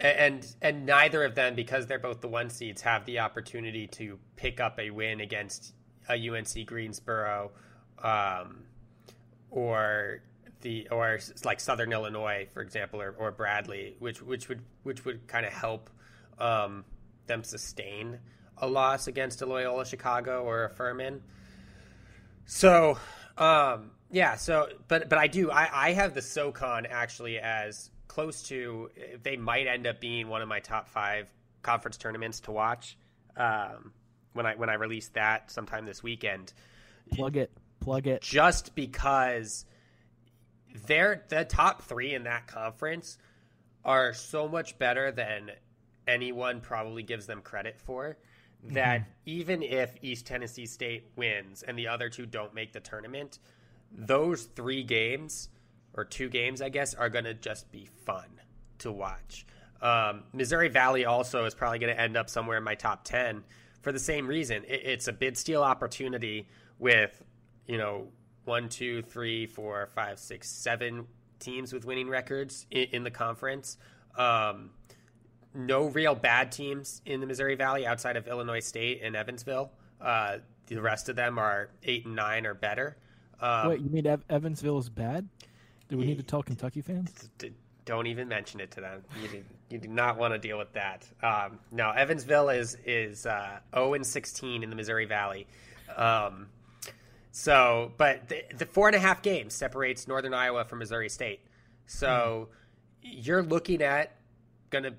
and 0.00 0.46
and 0.60 0.84
neither 0.84 1.24
of 1.24 1.34
them, 1.34 1.54
because 1.54 1.86
they're 1.86 1.98
both 1.98 2.20
the 2.20 2.28
one 2.28 2.50
seeds, 2.50 2.82
have 2.82 3.04
the 3.06 3.20
opportunity 3.20 3.86
to 3.88 4.18
pick 4.36 4.60
up 4.60 4.78
a 4.78 4.90
win 4.90 5.20
against 5.20 5.74
a 6.08 6.28
UNC 6.28 6.66
Greensboro, 6.66 7.50
um, 8.02 8.64
or 9.50 10.22
the 10.62 10.88
or 10.90 11.18
like 11.44 11.60
Southern 11.60 11.92
Illinois, 11.92 12.48
for 12.52 12.62
example, 12.62 13.00
or, 13.00 13.14
or 13.18 13.30
Bradley, 13.30 13.96
which 13.98 14.22
which 14.22 14.48
would 14.48 14.62
which 14.82 15.04
would 15.04 15.26
kind 15.26 15.44
of 15.44 15.52
help 15.52 15.90
um, 16.38 16.84
them 17.26 17.44
sustain 17.44 18.18
a 18.58 18.66
loss 18.66 19.06
against 19.06 19.42
a 19.42 19.46
Loyola 19.46 19.84
Chicago 19.84 20.44
or 20.44 20.64
a 20.64 20.70
Furman. 20.70 21.22
So, 22.46 22.98
um, 23.36 23.90
yeah. 24.10 24.36
So, 24.36 24.68
but 24.88 25.08
but 25.08 25.18
I 25.18 25.26
do. 25.26 25.50
I 25.50 25.88
I 25.88 25.92
have 25.92 26.14
the 26.14 26.22
SoCon 26.22 26.86
actually 26.86 27.38
as 27.38 27.90
close 28.08 28.42
to. 28.44 28.90
They 29.22 29.36
might 29.36 29.66
end 29.66 29.86
up 29.86 30.00
being 30.00 30.28
one 30.28 30.42
of 30.42 30.48
my 30.48 30.60
top 30.60 30.88
five 30.88 31.28
conference 31.62 31.96
tournaments 31.96 32.40
to 32.40 32.52
watch. 32.52 32.96
Um, 33.36 33.92
when 34.32 34.46
I 34.46 34.54
when 34.56 34.68
I 34.68 34.74
release 34.74 35.08
that 35.10 35.50
sometime 35.50 35.86
this 35.86 36.02
weekend. 36.02 36.52
Plug 37.12 37.36
it. 37.36 37.50
Plug 37.80 38.06
it. 38.06 38.22
Just 38.22 38.74
because 38.74 39.64
they're 40.86 41.24
the 41.28 41.44
top 41.44 41.82
three 41.82 42.14
in 42.14 42.24
that 42.24 42.46
conference 42.46 43.18
are 43.84 44.14
so 44.14 44.48
much 44.48 44.78
better 44.78 45.10
than 45.10 45.50
anyone 46.06 46.60
probably 46.60 47.02
gives 47.02 47.26
them 47.26 47.42
credit 47.42 47.78
for 47.78 48.16
that 48.64 49.00
mm-hmm. 49.00 49.10
even 49.26 49.62
if 49.62 49.94
East 50.02 50.26
Tennessee 50.26 50.66
State 50.66 51.10
wins 51.16 51.62
and 51.62 51.78
the 51.78 51.88
other 51.88 52.08
two 52.08 52.26
don't 52.26 52.54
make 52.54 52.72
the 52.72 52.80
tournament, 52.80 53.38
those 53.90 54.44
three 54.44 54.82
games 54.82 55.48
or 55.94 56.04
two 56.04 56.28
games, 56.28 56.62
I 56.62 56.68
guess, 56.68 56.94
are 56.94 57.08
going 57.08 57.24
to 57.24 57.34
just 57.34 57.70
be 57.72 57.88
fun 58.06 58.40
to 58.78 58.92
watch. 58.92 59.46
Um, 59.80 60.22
Missouri 60.32 60.68
Valley 60.68 61.04
also 61.04 61.44
is 61.44 61.54
probably 61.54 61.80
going 61.80 61.94
to 61.94 62.00
end 62.00 62.16
up 62.16 62.30
somewhere 62.30 62.56
in 62.56 62.64
my 62.64 62.76
top 62.76 63.04
10 63.04 63.42
for 63.82 63.92
the 63.92 63.98
same 63.98 64.26
reason. 64.26 64.64
It, 64.66 64.82
it's 64.84 65.08
a 65.08 65.12
bid 65.12 65.36
steal 65.36 65.62
opportunity 65.62 66.48
with, 66.78 67.22
you 67.66 67.78
know, 67.78 68.08
one, 68.44 68.68
two, 68.68 69.02
three, 69.02 69.46
four, 69.46 69.88
five, 69.94 70.18
six, 70.18 70.48
seven 70.48 71.06
teams 71.38 71.72
with 71.72 71.84
winning 71.84 72.08
records 72.08 72.66
in, 72.70 72.88
in 72.92 73.04
the 73.04 73.10
conference. 73.10 73.76
Um, 74.16 74.70
no 75.54 75.86
real 75.86 76.14
bad 76.14 76.50
teams 76.50 77.02
in 77.04 77.20
the 77.20 77.26
Missouri 77.26 77.54
Valley 77.56 77.86
outside 77.86 78.16
of 78.16 78.26
Illinois 78.26 78.60
State 78.60 79.00
and 79.02 79.14
Evansville. 79.14 79.70
Uh, 80.00 80.38
the 80.66 80.80
rest 80.80 81.08
of 81.08 81.16
them 81.16 81.38
are 81.38 81.70
eight 81.82 82.06
and 82.06 82.16
nine 82.16 82.46
or 82.46 82.54
better. 82.54 82.96
Um, 83.40 83.68
Wait, 83.68 83.80
you 83.80 83.90
mean 83.90 84.06
Ev- 84.06 84.24
Evansville 84.30 84.78
is 84.78 84.88
bad? 84.88 85.28
Do 85.88 85.98
we 85.98 86.06
need 86.06 86.16
to 86.16 86.22
tell 86.22 86.42
Kentucky 86.42 86.80
fans? 86.80 87.28
Don't 87.84 88.06
even 88.06 88.28
mention 88.28 88.60
it 88.60 88.70
to 88.72 88.80
them. 88.80 89.02
You 89.20 89.28
do, 89.28 89.44
you 89.70 89.78
do 89.78 89.88
not 89.88 90.16
want 90.16 90.34
to 90.34 90.38
deal 90.38 90.58
with 90.58 90.72
that. 90.74 91.06
Um, 91.22 91.58
no, 91.70 91.90
Evansville 91.90 92.50
is 92.50 92.76
is 92.86 93.26
uh, 93.26 93.58
0 93.74 93.94
and 93.94 94.06
16 94.06 94.62
in 94.62 94.70
the 94.70 94.76
Missouri 94.76 95.06
Valley. 95.06 95.46
Um, 95.96 96.46
so, 97.32 97.92
but 97.96 98.28
the, 98.28 98.44
the, 98.56 98.66
four 98.66 98.88
and 98.88 98.96
a 98.96 98.98
half 98.98 99.22
games 99.22 99.54
separates 99.54 100.06
Northern 100.06 100.34
Iowa 100.34 100.64
from 100.64 100.78
Missouri 100.80 101.08
State. 101.08 101.40
So 101.86 102.48
mm. 103.04 103.26
you're 103.26 103.42
looking 103.42 103.82
at 103.82 104.16
going 104.70 104.84
to 104.84 104.94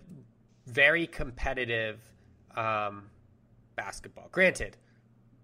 very 0.65 1.07
competitive 1.07 1.99
um, 2.55 3.03
basketball. 3.75 4.29
Granted, 4.31 4.77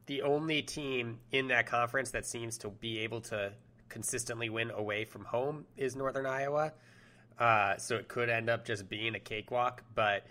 the 0.07 0.23
only 0.23 0.61
team 0.61 1.19
in 1.31 1.49
that 1.49 1.67
conference 1.67 2.11
that 2.11 2.25
seems 2.25 2.57
to 2.59 2.69
be 2.69 2.99
able 2.99 3.21
to 3.21 3.53
consistently 3.89 4.49
win 4.49 4.71
away 4.71 5.05
from 5.05 5.25
home 5.25 5.65
is 5.77 5.95
Northern 5.95 6.25
Iowa. 6.25 6.73
Uh, 7.39 7.77
so 7.77 7.95
it 7.95 8.07
could 8.07 8.29
end 8.29 8.49
up 8.49 8.65
just 8.65 8.89
being 8.89 9.15
a 9.15 9.19
cakewalk, 9.19 9.83
but 9.95 10.25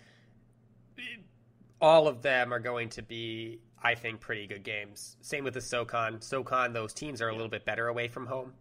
all 1.81 2.07
of 2.07 2.23
them 2.23 2.53
are 2.53 2.59
going 2.59 2.91
to 2.91 3.03
be, 3.03 3.61
I 3.83 3.95
think, 3.95 4.21
pretty 4.21 4.47
good 4.47 4.63
games. 4.63 5.17
Same 5.23 5.43
with 5.45 5.55
the 5.55 5.61
SoCon. 5.61 6.21
SoCon, 6.21 6.73
those 6.73 6.93
teams 6.93 7.23
are 7.23 7.29
a 7.29 7.33
little 7.33 7.49
bit 7.49 7.65
better 7.65 7.89
away 7.89 8.09
from 8.09 8.27
home. 8.27 8.53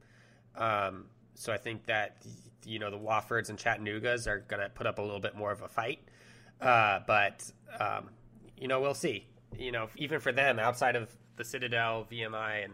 Um, 0.56 1.06
so 1.36 1.52
I 1.52 1.58
think 1.58 1.86
that 1.86 2.18
you 2.66 2.80
know 2.80 2.90
the 2.90 2.98
Woffords 2.98 3.50
and 3.50 3.58
Chattanoogas 3.60 4.28
are 4.28 4.40
going 4.40 4.62
to 4.62 4.70
put 4.70 4.88
up 4.88 4.98
a 4.98 5.02
little 5.02 5.20
bit 5.20 5.36
more 5.36 5.52
of 5.52 5.62
a 5.62 5.68
fight. 5.68 6.00
Uh, 6.60 7.00
but 7.06 7.50
um, 7.80 8.10
you 8.58 8.68
know, 8.68 8.82
we'll 8.82 8.94
see. 8.94 9.28
You 9.58 9.72
know, 9.72 9.90
even 9.96 10.20
for 10.20 10.32
them, 10.32 10.58
outside 10.60 10.96
of 10.96 11.16
the 11.36 11.44
Citadel, 11.44 12.08
VMI, 12.12 12.66
and 12.66 12.74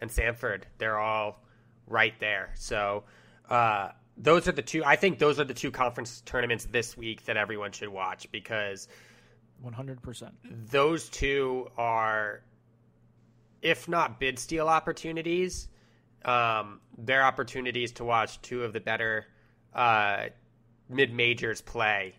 and 0.00 0.10
Samford, 0.10 0.62
they're 0.78 0.98
all 0.98 1.42
right 1.86 2.14
there. 2.20 2.52
So 2.54 3.04
uh, 3.48 3.90
those 4.16 4.48
are 4.48 4.52
the 4.52 4.62
two. 4.62 4.84
I 4.84 4.96
think 4.96 5.18
those 5.18 5.40
are 5.40 5.44
the 5.44 5.54
two 5.54 5.70
conference 5.70 6.22
tournaments 6.24 6.66
this 6.66 6.96
week 6.96 7.24
that 7.26 7.36
everyone 7.36 7.72
should 7.72 7.88
watch 7.88 8.30
because 8.30 8.88
100%. 9.64 10.30
Those 10.70 11.08
two 11.08 11.68
are, 11.76 12.42
if 13.62 13.88
not 13.88 14.20
bid 14.20 14.38
steal 14.38 14.68
opportunities, 14.68 15.68
um, 16.24 16.80
they're 16.98 17.24
opportunities 17.24 17.92
to 17.92 18.04
watch 18.04 18.40
two 18.42 18.62
of 18.62 18.72
the 18.72 18.80
better 18.80 19.26
uh, 19.74 20.26
mid 20.88 21.12
majors 21.12 21.60
play 21.60 22.14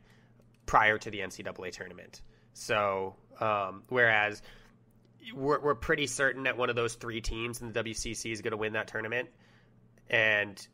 prior 0.65 0.97
to 0.97 1.09
the 1.09 1.19
NCAA 1.19 1.71
tournament. 1.71 2.21
So, 2.53 3.15
um, 3.39 3.83
whereas 3.89 4.41
we're, 5.33 5.59
we're 5.59 5.75
pretty 5.75 6.07
certain 6.07 6.43
that 6.43 6.57
one 6.57 6.69
of 6.69 6.75
those 6.75 6.95
three 6.95 7.21
teams 7.21 7.61
in 7.61 7.71
the 7.71 7.83
WCC 7.83 8.31
is 8.31 8.41
going 8.41 8.51
to 8.51 8.57
win 8.57 8.73
that 8.73 8.87
tournament. 8.87 9.29
And 10.09 10.65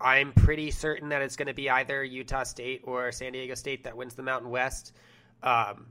I'm 0.00 0.32
pretty 0.32 0.70
certain 0.70 1.08
that 1.10 1.22
it's 1.22 1.36
going 1.36 1.48
to 1.48 1.54
be 1.54 1.70
either 1.70 2.04
Utah 2.04 2.44
State 2.44 2.82
or 2.84 3.12
San 3.12 3.32
Diego 3.32 3.54
State 3.54 3.84
that 3.84 3.96
wins 3.96 4.14
the 4.14 4.22
Mountain 4.22 4.50
West. 4.50 4.94
Um, 5.42 5.86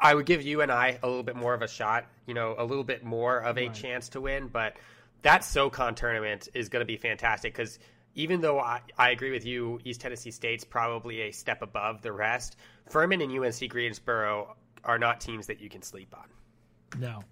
I 0.00 0.14
would 0.14 0.26
give 0.26 0.42
you 0.42 0.60
and 0.60 0.70
I 0.70 0.98
a 1.02 1.06
little 1.06 1.22
bit 1.22 1.36
more 1.36 1.54
of 1.54 1.62
a 1.62 1.68
shot, 1.68 2.06
you 2.26 2.34
know, 2.34 2.54
a 2.58 2.64
little 2.64 2.84
bit 2.84 3.04
more 3.04 3.38
of 3.38 3.56
a 3.56 3.66
right. 3.66 3.74
chance 3.74 4.10
to 4.10 4.20
win. 4.20 4.48
But 4.48 4.76
that 5.22 5.42
SoCon 5.42 5.94
tournament 5.94 6.48
is 6.54 6.68
going 6.68 6.80
to 6.80 6.86
be 6.86 6.96
fantastic 6.96 7.54
because 7.54 7.78
even 8.14 8.40
though 8.40 8.60
I, 8.60 8.80
I 8.98 9.10
agree 9.10 9.30
with 9.30 9.46
you, 9.46 9.80
East 9.84 10.00
Tennessee 10.00 10.30
State's 10.30 10.64
probably 10.64 11.22
a 11.22 11.30
step 11.30 11.62
above 11.62 12.02
the 12.02 12.12
rest. 12.12 12.56
Furman 12.88 13.20
and 13.22 13.32
UNC 13.32 13.68
Greensboro 13.68 14.56
are 14.84 14.98
not 14.98 15.20
teams 15.20 15.46
that 15.46 15.60
you 15.60 15.68
can 15.68 15.82
sleep 15.82 16.14
on. 16.14 17.00
No, 17.00 17.24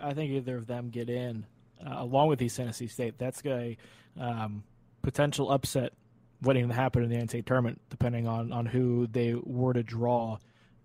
I 0.00 0.12
think 0.12 0.32
either 0.32 0.56
of 0.56 0.66
them 0.66 0.90
get 0.90 1.08
in 1.08 1.46
uh, 1.84 1.94
along 1.98 2.28
with 2.28 2.42
East 2.42 2.56
Tennessee 2.56 2.88
State. 2.88 3.18
That's 3.18 3.42
a 3.46 3.76
um, 4.18 4.64
potential 5.02 5.50
upset 5.50 5.92
waiting 6.42 6.68
to 6.68 6.74
happen 6.74 7.02
in 7.02 7.10
the 7.10 7.16
NCAA 7.16 7.44
tournament, 7.44 7.80
depending 7.90 8.26
on 8.26 8.52
on 8.52 8.66
who 8.66 9.06
they 9.06 9.34
were 9.34 9.72
to 9.72 9.82
draw. 9.82 10.38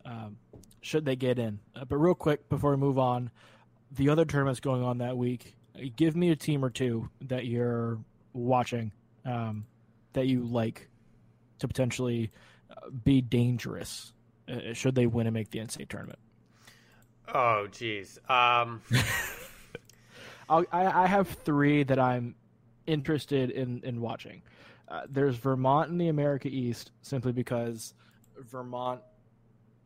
Um, 0.05 0.37
should 0.81 1.05
they 1.05 1.15
get 1.15 1.39
in? 1.39 1.59
Uh, 1.75 1.85
but 1.85 1.97
real 1.97 2.15
quick 2.15 2.47
before 2.49 2.71
we 2.71 2.77
move 2.77 2.99
on, 2.99 3.31
the 3.91 4.09
other 4.09 4.25
tournaments 4.25 4.59
going 4.59 4.83
on 4.83 4.99
that 4.99 5.17
week. 5.17 5.55
Give 5.97 6.15
me 6.15 6.29
a 6.29 6.37
team 6.37 6.63
or 6.63 6.69
two 6.69 7.09
that 7.21 7.45
you're 7.45 7.99
watching 8.31 8.93
um, 9.25 9.65
that 10.13 10.25
you 10.25 10.43
like 10.43 10.87
to 11.59 11.67
potentially 11.67 12.31
uh, 12.71 12.89
be 13.03 13.19
dangerous 13.19 14.13
uh, 14.47 14.73
should 14.73 14.95
they 14.95 15.07
win 15.07 15.27
and 15.27 15.33
make 15.33 15.51
the 15.51 15.59
NCAA 15.59 15.89
tournament? 15.89 16.19
Oh, 17.33 17.67
geez. 17.71 18.19
Um... 18.29 18.81
I, 20.47 20.63
I 20.71 21.07
have 21.07 21.27
three 21.43 21.81
that 21.83 21.97
I'm 21.97 22.35
interested 22.87 23.51
in 23.51 23.81
in 23.83 24.01
watching. 24.01 24.41
Uh, 24.87 25.01
there's 25.09 25.35
Vermont 25.35 25.89
in 25.89 25.97
the 25.97 26.09
America 26.09 26.47
East 26.47 26.91
simply 27.01 27.31
because 27.31 27.93
Vermont 28.37 29.01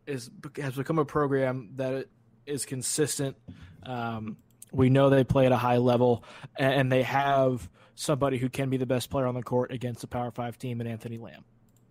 is 0.06 0.30
has 0.58 0.76
become 0.76 1.00
a 1.00 1.06
program 1.06 1.70
that 1.76 2.08
is 2.46 2.66
consistent. 2.66 3.38
Um, 3.84 4.38
we 4.72 4.90
know 4.90 5.10
they 5.10 5.24
play 5.24 5.46
at 5.46 5.52
a 5.52 5.58
high 5.58 5.78
level, 5.78 6.24
and 6.58 6.92
they 6.92 7.04
have 7.04 7.70
somebody 7.96 8.38
who 8.38 8.50
can 8.50 8.70
be 8.70 8.78
the 8.78 8.86
best 8.86 9.10
player 9.10 9.26
on 9.26 9.36
the 9.36 9.44
court 9.44 9.72
against 9.72 10.04
a 10.04 10.08
Power 10.08 10.32
Five 10.32 10.58
team 10.58 10.80
and 10.80 10.90
Anthony 10.90 11.18
Lamb. 11.18 11.44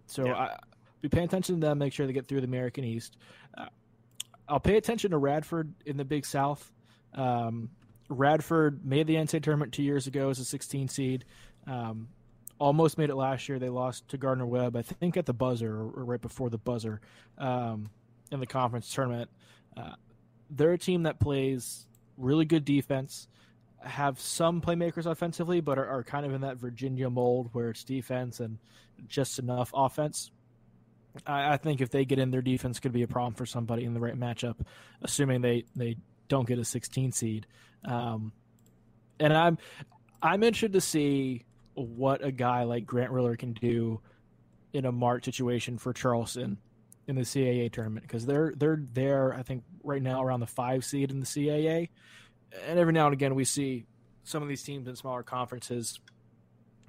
So 0.07 0.27
yeah. 0.27 0.35
I, 0.35 0.57
be 1.01 1.09
paying 1.09 1.27
attention 1.27 1.61
to 1.61 1.67
them. 1.67 1.79
Make 1.79 1.93
sure 1.93 2.07
they 2.07 2.13
get 2.13 2.27
through 2.27 2.41
the 2.41 2.47
American 2.47 2.85
East. 2.85 3.17
Uh, 3.57 3.67
I'll 4.49 4.61
pay 4.61 4.77
attention 4.77 5.11
to 5.13 5.19
Radford 5.19 5.73
in 5.87 5.97
the 5.97 6.05
Big 6.05 6.25
South. 6.25 6.73
Um, 7.15 7.71
Radford 8.09 8.85
made 8.85 9.07
the 9.07 9.17
NCAA 9.17 9.43
tournament 9.43 9.73
two 9.73 9.83
years 9.83 10.07
ago 10.07 10.31
as 10.31 10.39
a 10.39 10.45
16 10.45 10.89
seed. 10.89 11.25
Um, 11.67 12.09
almost 12.59 12.99
made 12.99 13.11
it 13.11 13.15
last 13.15 13.49
year. 13.49 13.59
They 13.59 13.69
lost 13.69 14.09
to 14.09 14.19
Gardner 14.19 14.47
Webb, 14.47 14.77
I 14.77 14.83
think, 14.83 15.17
at 15.17 15.27
the 15.27 15.35
buzzer 15.35 15.73
or, 15.73 16.05
right 16.05 16.21
before 16.21 16.51
the 16.51 16.59
buzzer 16.59 17.01
um, 17.37 17.91
in 18.33 18.41
the 18.41 18.47
conference 18.47 18.93
tournament. 18.93 19.31
Uh, 19.77 19.93
they're 20.51 20.73
a 20.73 20.79
team 20.79 21.05
that 21.05 21.21
plays 21.21 21.87
really 22.17 22.45
good 22.45 22.65
defense 22.65 23.29
have 23.83 24.21
some 24.21 24.61
playmakers 24.61 25.07
offensively, 25.07 25.61
but 25.61 25.79
are, 25.79 25.87
are, 25.87 26.03
kind 26.03 26.27
of 26.27 26.33
in 26.33 26.41
that 26.41 26.57
Virginia 26.57 27.09
mold 27.09 27.51
where 27.53 27.71
it's 27.71 27.85
defense 27.85 28.41
and 28.41 28.59
just 29.07 29.39
enough 29.39 29.71
offense. 29.75 30.31
I, 31.27 31.55
I, 31.55 31.57
think 31.57 31.81
if 31.81 31.91
they 31.91 32.05
get 32.05 32.19
in, 32.19 32.31
their 32.31 32.43
defense 32.43 32.81
could 32.81 32.93
be 32.93 33.03
a 33.03 33.09
problem 33.09 33.35
for 33.35 33.47
somebody 33.47 33.85
in 33.85 33.95
the 33.95 34.01
right 34.01 34.19
matchup, 34.19 34.57
assuming 35.03 35.43
they, 35.43 35.65
they 35.77 35.97
don't 36.29 36.47
get 36.47 36.59
a 36.59 36.65
16 36.65 37.13
seed. 37.13 37.47
Um, 37.85 38.33
and 39.21 39.33
I'm 39.33 39.59
I'm 40.23 40.43
interested 40.43 40.73
to 40.73 40.81
see 40.81 41.45
what 41.75 42.25
a 42.25 42.33
guy 42.33 42.65
like 42.65 42.87
Grant 42.87 43.11
Riller 43.11 43.37
can 43.37 43.53
do 43.53 44.01
in 44.73 44.85
a 44.85 44.93
marked 44.93 45.25
situation 45.25 45.79
for 45.79 45.93
Charleston 45.93 46.59
in 47.07 47.17
the 47.17 47.23
CAA 47.23 47.73
tournament 47.73 48.07
because 48.07 48.27
they're 48.27 48.53
they're 48.57 48.83
there. 48.93 49.35
I 49.35 49.43
think 49.43 49.65
right 49.83 50.03
now 50.03 50.23
around 50.23 50.41
the 50.41 50.47
five 50.47 50.85
seed 50.85 51.11
in 51.11 51.21
the 51.21 51.27
CAA, 51.27 51.89
and 52.67 52.79
every 52.79 52.93
now 52.93 53.07
and 53.07 53.15
again 53.15 53.35
we 53.35 53.45
see 53.45 53.87
some 54.25 54.43
of 54.43 54.49
these 54.49 54.63
teams 54.63 54.87
in 54.87 54.95
smaller 54.95 55.23
conferences 55.23 56.01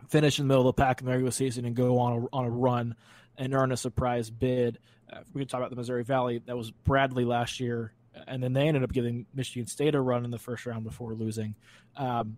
finish 0.10 0.40
in 0.40 0.46
the 0.46 0.48
middle 0.48 0.68
of 0.68 0.76
the 0.76 0.82
pack 0.82 1.00
in 1.00 1.06
the 1.06 1.12
regular 1.12 1.32
season 1.32 1.66
and 1.66 1.76
go 1.76 2.00
on 2.00 2.24
a, 2.24 2.36
on 2.36 2.46
a 2.46 2.50
run 2.50 2.96
and 3.38 3.54
earn 3.54 3.72
a 3.72 3.78
surprise 3.78 4.30
bid. 4.30 4.80
Uh, 5.12 5.20
we 5.34 5.42
can 5.42 5.48
talk 5.48 5.60
about 5.60 5.70
the 5.70 5.76
Missouri 5.76 6.04
Valley. 6.04 6.42
That 6.46 6.58
was 6.58 6.72
Bradley 6.72 7.26
last 7.26 7.60
year, 7.60 7.94
and 8.28 8.42
then 8.42 8.54
they 8.54 8.68
ended 8.68 8.84
up 8.84 8.92
giving 8.92 9.26
Michigan 9.34 9.68
State 9.68 9.96
a 9.96 10.02
run 10.02 10.26
in 10.26 10.32
the 10.32 10.40
first 10.40 10.66
round 10.66 10.84
before 10.84 11.14
losing. 11.14 11.56
Um, 11.96 12.38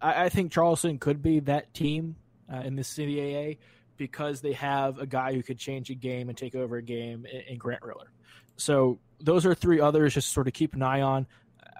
I, 0.00 0.24
I, 0.24 0.28
think 0.28 0.52
Charleston 0.52 0.98
could 0.98 1.22
be 1.22 1.40
that 1.40 1.72
team 1.74 2.16
uh, 2.52 2.58
in 2.58 2.76
the 2.76 2.82
CAA 2.82 3.58
because 3.96 4.40
they 4.40 4.52
have 4.52 4.98
a 4.98 5.06
guy 5.06 5.32
who 5.32 5.42
could 5.42 5.58
change 5.58 5.90
a 5.90 5.94
game 5.94 6.28
and 6.28 6.36
take 6.36 6.54
over 6.54 6.76
a 6.76 6.82
game 6.82 7.26
in, 7.26 7.40
in 7.42 7.58
Grant 7.58 7.82
Riller. 7.82 8.12
So 8.56 8.98
those 9.20 9.46
are 9.46 9.54
three 9.54 9.80
others. 9.80 10.14
Just 10.14 10.32
sort 10.32 10.46
of 10.46 10.52
keep 10.52 10.74
an 10.74 10.82
eye 10.82 11.00
on. 11.00 11.26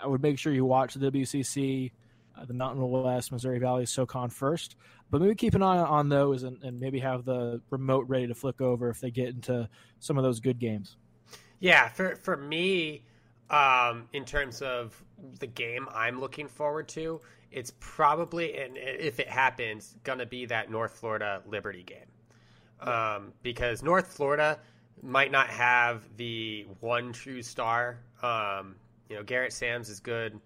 I 0.03 0.07
would 0.07 0.23
make 0.23 0.39
sure 0.39 0.53
you 0.53 0.65
watch 0.65 0.95
the 0.95 1.11
WCC, 1.11 1.93
uh, 2.39 2.45
the 2.45 2.55
Mountain 2.55 2.89
West, 2.91 3.33
Missouri 3.33 3.59
Valley, 3.59 3.87
SoCon 3.87 4.29
first, 4.29 4.77
but 5.11 5.21
maybe 5.21 5.35
keep 5.35 5.55
an 5.55 5.63
eye 5.63 5.79
on 5.79 6.09
those 6.09 6.43
and, 6.43 6.63
and 6.63 6.79
maybe 6.79 6.99
have 6.99 7.25
the 7.25 7.61
remote 7.71 8.07
ready 8.09 8.27
to 8.27 8.35
flick 8.35 8.61
over 8.61 8.91
if 8.91 9.01
they 9.01 9.11
get 9.11 9.29
into 9.29 9.69
some 10.01 10.19
of 10.19 10.25
those 10.25 10.41
good 10.41 10.59
games. 10.59 10.97
Yeah, 11.61 11.89
for 11.89 12.17
for 12.17 12.37
me, 12.37 13.05
um, 13.51 14.09
in 14.13 14.25
terms 14.25 14.63
of 14.63 15.03
the 15.39 15.47
game 15.47 15.89
I'm 15.93 16.21
looking 16.21 16.49
forward 16.49 16.89
to, 16.89 17.21
it's 17.51 17.73
probably 17.81 18.57
and 18.59 18.77
if 18.77 19.21
it 19.21 19.29
happens, 19.29 19.97
gonna 20.03 20.27
be 20.27 20.47
that 20.47 20.71
North 20.71 20.99
Florida 20.99 21.43
Liberty 21.47 21.83
game, 21.83 22.89
um, 22.89 23.33
because 23.43 23.83
North 23.83 24.09
Florida 24.09 24.59
might 25.03 25.31
not 25.31 25.49
have 25.49 26.03
the 26.17 26.67
one 26.81 27.13
true 27.13 27.43
star. 27.43 27.99
Um, 28.23 28.77
you 29.09 29.17
know, 29.17 29.23
Garrett 29.23 29.53
Sams 29.53 29.89
is 29.89 30.01
good, 30.01 30.41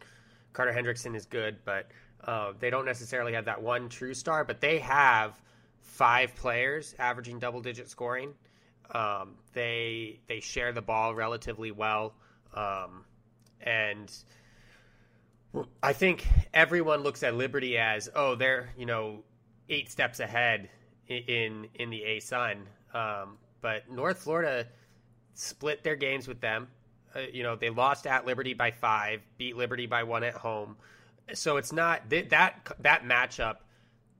Carter 0.53 0.73
Hendrickson 0.73 1.15
is 1.15 1.27
good, 1.27 1.57
but 1.65 1.91
uh, 2.25 2.53
they 2.59 2.71
don't 2.71 2.85
necessarily 2.85 3.33
have 3.33 3.47
that 3.47 3.63
one 3.63 3.89
true 3.89 4.15
star, 4.15 4.45
but 4.45 4.61
they 4.61 4.79
have 4.79 5.41
five 5.81 6.35
players 6.35 6.95
averaging 6.99 7.39
double 7.39 7.61
digit 7.61 7.89
scoring. 7.89 8.35
Um, 8.93 9.37
they 9.53 10.21
they 10.27 10.41
share 10.41 10.73
the 10.73 10.83
ball 10.83 11.15
relatively 11.15 11.71
well, 11.71 12.15
um, 12.55 13.05
and 13.61 14.13
I 15.83 15.93
think 15.93 16.27
everyone 16.55 17.03
looks 17.03 17.23
at 17.23 17.35
Liberty 17.35 17.77
as 17.79 18.09
oh 18.15 18.35
they're 18.35 18.71
you 18.77 18.87
know 18.87 19.23
eight 19.69 19.91
steps 19.91 20.21
ahead 20.21 20.69
in 21.09 21.69
in 21.75 21.91
the 21.91 22.03
ASUN, 22.03 22.59
um, 22.95 23.39
but 23.61 23.91
North 23.91 24.23
Florida 24.23 24.67
split 25.35 25.83
their 25.83 25.97
games 25.97 26.29
with 26.29 26.41
them. 26.41 26.69
Uh, 27.15 27.21
you 27.33 27.43
know 27.43 27.57
they 27.57 27.71
lost 27.71 28.07
at 28.07 28.27
Liberty 28.27 28.55
by 28.55 28.71
five, 28.71 29.21
beat 29.39 29.57
Liberty 29.57 29.87
by 29.87 30.03
one 30.03 30.23
at 30.23 30.35
home. 30.35 30.77
So 31.33 31.57
it's 31.57 31.73
not 31.73 32.09
that 32.11 32.31
that 32.31 33.05
matchup 33.05 33.57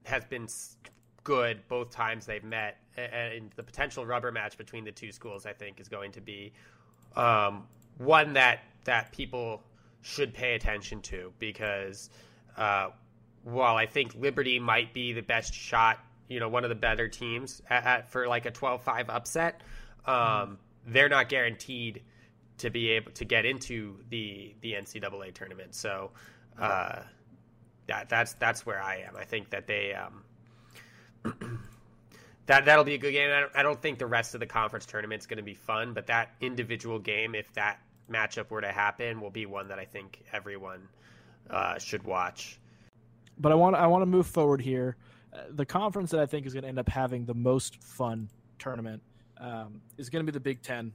has 0.03 0.25
been 0.25 0.47
good 1.23 1.61
both 1.67 1.91
times 1.91 2.25
they've 2.25 2.43
met, 2.43 2.77
and 2.97 3.51
the 3.55 3.63
potential 3.63 4.05
rubber 4.05 4.31
match 4.31 4.57
between 4.57 4.83
the 4.83 4.91
two 4.91 5.11
schools, 5.11 5.45
I 5.45 5.53
think, 5.53 5.79
is 5.79 5.87
going 5.87 6.11
to 6.13 6.21
be 6.21 6.53
um, 7.15 7.67
one 8.03 8.33
that 8.33 8.59
that 8.85 9.11
people 9.11 9.61
should 10.01 10.33
pay 10.33 10.55
attention 10.55 11.01
to 11.01 11.31
because 11.39 12.09
uh, 12.57 12.89
while 13.43 13.75
I 13.75 13.85
think 13.85 14.15
Liberty 14.15 14.59
might 14.59 14.93
be 14.93 15.13
the 15.13 15.21
best 15.21 15.53
shot, 15.53 15.99
you 16.27 16.39
know, 16.39 16.49
one 16.49 16.63
of 16.63 16.69
the 16.69 16.75
better 16.75 17.07
teams 17.07 17.61
at, 17.69 17.85
at, 17.85 18.11
for 18.11 18.27
like 18.27 18.45
a 18.45 18.51
12-5 18.51 19.09
upset, 19.09 19.61
um, 20.05 20.15
mm. 20.15 20.57
they're 20.87 21.09
not 21.09 21.29
guaranteed 21.29 22.01
to 22.57 22.69
be 22.69 22.89
able 22.89 23.11
to 23.11 23.25
get 23.25 23.45
into 23.45 23.97
the 24.09 24.53
the 24.61 24.73
NCAA 24.73 25.33
tournament. 25.33 25.73
So 25.73 26.11
uh, 26.59 26.99
that 27.87 28.09
that's 28.09 28.33
that's 28.33 28.65
where 28.65 28.81
I 28.81 28.97
am. 29.07 29.15
I 29.15 29.25
think 29.25 29.49
that 29.49 29.67
they 29.67 29.95
um, 29.95 30.23
that 32.45 32.65
that'll 32.65 32.83
be 32.83 32.93
a 32.93 32.99
good 32.99 33.13
game. 33.13 33.31
I 33.31 33.39
don't, 33.41 33.51
I 33.55 33.63
don't 33.63 33.81
think 33.81 33.97
the 33.97 34.05
rest 34.05 34.33
of 34.35 34.39
the 34.39 34.45
conference 34.45 34.85
tournament 34.85 35.21
is 35.21 35.27
going 35.27 35.37
to 35.37 35.43
be 35.43 35.55
fun, 35.55 35.93
but 35.93 36.07
that 36.07 36.33
individual 36.39 36.99
game, 36.99 37.33
if 37.33 37.51
that 37.53 37.79
matchup 38.11 38.49
were 38.49 38.61
to 38.61 38.71
happen, 38.71 39.21
will 39.21 39.31
be 39.31 39.45
one 39.45 39.67
that 39.69 39.79
I 39.79 39.85
think 39.85 40.23
everyone 40.33 40.87
uh, 41.49 41.77
should 41.77 42.03
watch. 42.03 42.59
But 43.37 43.51
I 43.51 43.55
want 43.55 43.75
I 43.75 43.87
want 43.87 44.01
to 44.01 44.07
move 44.07 44.27
forward 44.27 44.61
here. 44.61 44.97
Uh, 45.33 45.39
the 45.51 45.65
conference 45.65 46.11
that 46.11 46.19
I 46.19 46.25
think 46.25 46.45
is 46.45 46.53
going 46.53 46.63
to 46.63 46.69
end 46.69 46.79
up 46.79 46.89
having 46.89 47.25
the 47.25 47.33
most 47.33 47.81
fun 47.81 48.29
tournament 48.59 49.01
um, 49.39 49.81
is 49.97 50.09
going 50.09 50.25
to 50.25 50.31
be 50.31 50.33
the 50.33 50.41
Big 50.41 50.61
Ten 50.61 50.91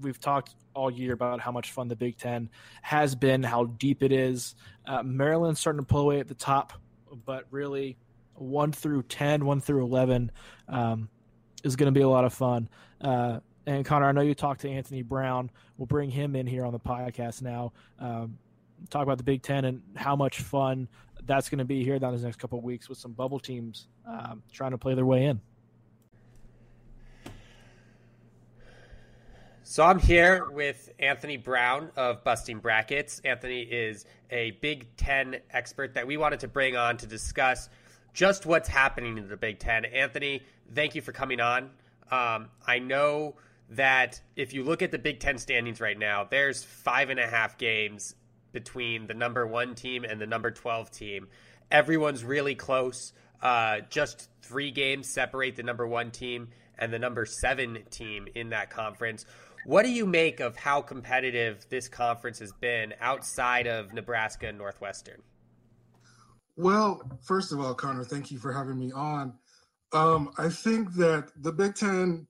we've 0.00 0.20
talked 0.20 0.54
all 0.74 0.90
year 0.90 1.12
about 1.12 1.40
how 1.40 1.52
much 1.52 1.72
fun 1.72 1.88
the 1.88 1.96
Big 1.96 2.16
Ten 2.16 2.48
has 2.82 3.14
been, 3.14 3.42
how 3.42 3.64
deep 3.64 4.02
it 4.02 4.12
is. 4.12 4.54
Uh, 4.86 5.02
Maryland's 5.02 5.60
starting 5.60 5.80
to 5.80 5.86
pull 5.86 6.02
away 6.02 6.20
at 6.20 6.28
the 6.28 6.34
top, 6.34 6.72
but 7.24 7.44
really, 7.50 7.96
one 8.34 8.72
through 8.72 9.02
10, 9.04 9.44
one 9.44 9.60
through 9.60 9.84
11 9.84 10.30
um, 10.68 11.08
is 11.64 11.76
going 11.76 11.92
to 11.92 11.98
be 11.98 12.02
a 12.02 12.08
lot 12.08 12.24
of 12.24 12.32
fun. 12.32 12.68
And 13.66 13.84
Connor, 13.84 14.06
I 14.06 14.12
know 14.12 14.22
you 14.22 14.34
talked 14.34 14.62
to 14.62 14.70
Anthony 14.70 15.02
Brown. 15.02 15.50
We'll 15.76 15.86
bring 15.86 16.10
him 16.10 16.34
in 16.34 16.46
here 16.46 16.64
on 16.64 16.72
the 16.72 16.80
podcast 16.80 17.42
now. 17.42 17.72
Um, 17.98 18.38
talk 18.90 19.02
about 19.02 19.18
the 19.18 19.24
Big 19.24 19.42
Ten 19.42 19.64
and 19.64 19.82
how 19.94 20.16
much 20.16 20.40
fun 20.40 20.88
that's 21.24 21.48
going 21.48 21.58
to 21.60 21.64
be 21.64 21.84
here 21.84 21.98
down 21.98 22.16
the 22.16 22.22
next 22.22 22.38
couple 22.38 22.60
weeks 22.60 22.88
with 22.88 22.98
some 22.98 23.12
bubble 23.12 23.38
teams 23.38 23.86
um, 24.06 24.42
trying 24.52 24.72
to 24.72 24.78
play 24.78 24.94
their 24.94 25.06
way 25.06 25.26
in. 25.26 25.40
So 29.64 29.84
I'm 29.84 30.00
here 30.00 30.50
with 30.50 30.90
Anthony 30.98 31.36
Brown 31.36 31.90
of 31.96 32.24
Busting 32.24 32.58
Brackets. 32.58 33.20
Anthony 33.24 33.62
is 33.62 34.04
a 34.30 34.50
Big 34.60 34.96
Ten 34.96 35.36
expert 35.50 35.94
that 35.94 36.06
we 36.06 36.16
wanted 36.16 36.40
to 36.40 36.48
bring 36.48 36.76
on 36.76 36.96
to 36.98 37.06
discuss 37.06 37.68
just 38.12 38.44
what's 38.44 38.68
happening 38.68 39.16
in 39.16 39.28
the 39.28 39.36
Big 39.36 39.60
Ten. 39.60 39.84
Anthony, 39.84 40.42
thank 40.74 40.96
you 40.96 41.00
for 41.00 41.12
coming 41.12 41.40
on. 41.40 41.70
Um, 42.10 42.48
I 42.66 42.80
know 42.80 43.36
that 43.76 44.20
if 44.36 44.52
you 44.52 44.64
look 44.64 44.82
at 44.82 44.90
the 44.90 44.98
Big 44.98 45.20
Ten 45.20 45.38
standings 45.38 45.80
right 45.80 45.98
now, 45.98 46.26
there's 46.28 46.62
five 46.62 47.10
and 47.10 47.20
a 47.20 47.26
half 47.26 47.58
games 47.58 48.14
between 48.52 49.06
the 49.06 49.14
number 49.14 49.46
one 49.46 49.74
team 49.74 50.04
and 50.04 50.20
the 50.20 50.26
number 50.26 50.50
12 50.50 50.90
team. 50.90 51.28
Everyone's 51.70 52.22
really 52.22 52.54
close. 52.54 53.12
Uh, 53.40 53.80
just 53.88 54.28
three 54.42 54.70
games 54.70 55.08
separate 55.08 55.56
the 55.56 55.62
number 55.62 55.86
one 55.86 56.10
team 56.10 56.48
and 56.78 56.92
the 56.92 56.98
number 56.98 57.24
seven 57.24 57.78
team 57.90 58.28
in 58.34 58.50
that 58.50 58.70
conference. 58.70 59.24
What 59.64 59.84
do 59.84 59.90
you 59.90 60.06
make 60.06 60.40
of 60.40 60.56
how 60.56 60.82
competitive 60.82 61.64
this 61.70 61.88
conference 61.88 62.40
has 62.40 62.52
been 62.52 62.94
outside 63.00 63.66
of 63.66 63.92
Nebraska 63.92 64.48
and 64.48 64.58
Northwestern? 64.58 65.22
Well, 66.56 67.00
first 67.22 67.52
of 67.52 67.60
all, 67.60 67.74
Connor, 67.74 68.04
thank 68.04 68.30
you 68.30 68.38
for 68.38 68.52
having 68.52 68.78
me 68.78 68.92
on. 68.92 69.34
Um, 69.92 70.30
I 70.38 70.48
think 70.48 70.92
that 70.94 71.30
the 71.36 71.52
Big 71.52 71.74
Ten, 71.74 72.26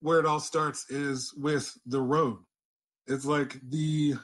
where 0.00 0.18
it 0.18 0.26
all 0.26 0.40
starts, 0.40 0.90
is 0.90 1.32
with 1.36 1.72
the 1.86 2.00
road. 2.00 2.38
It's 3.06 3.24
like 3.24 3.60
the 3.68 4.14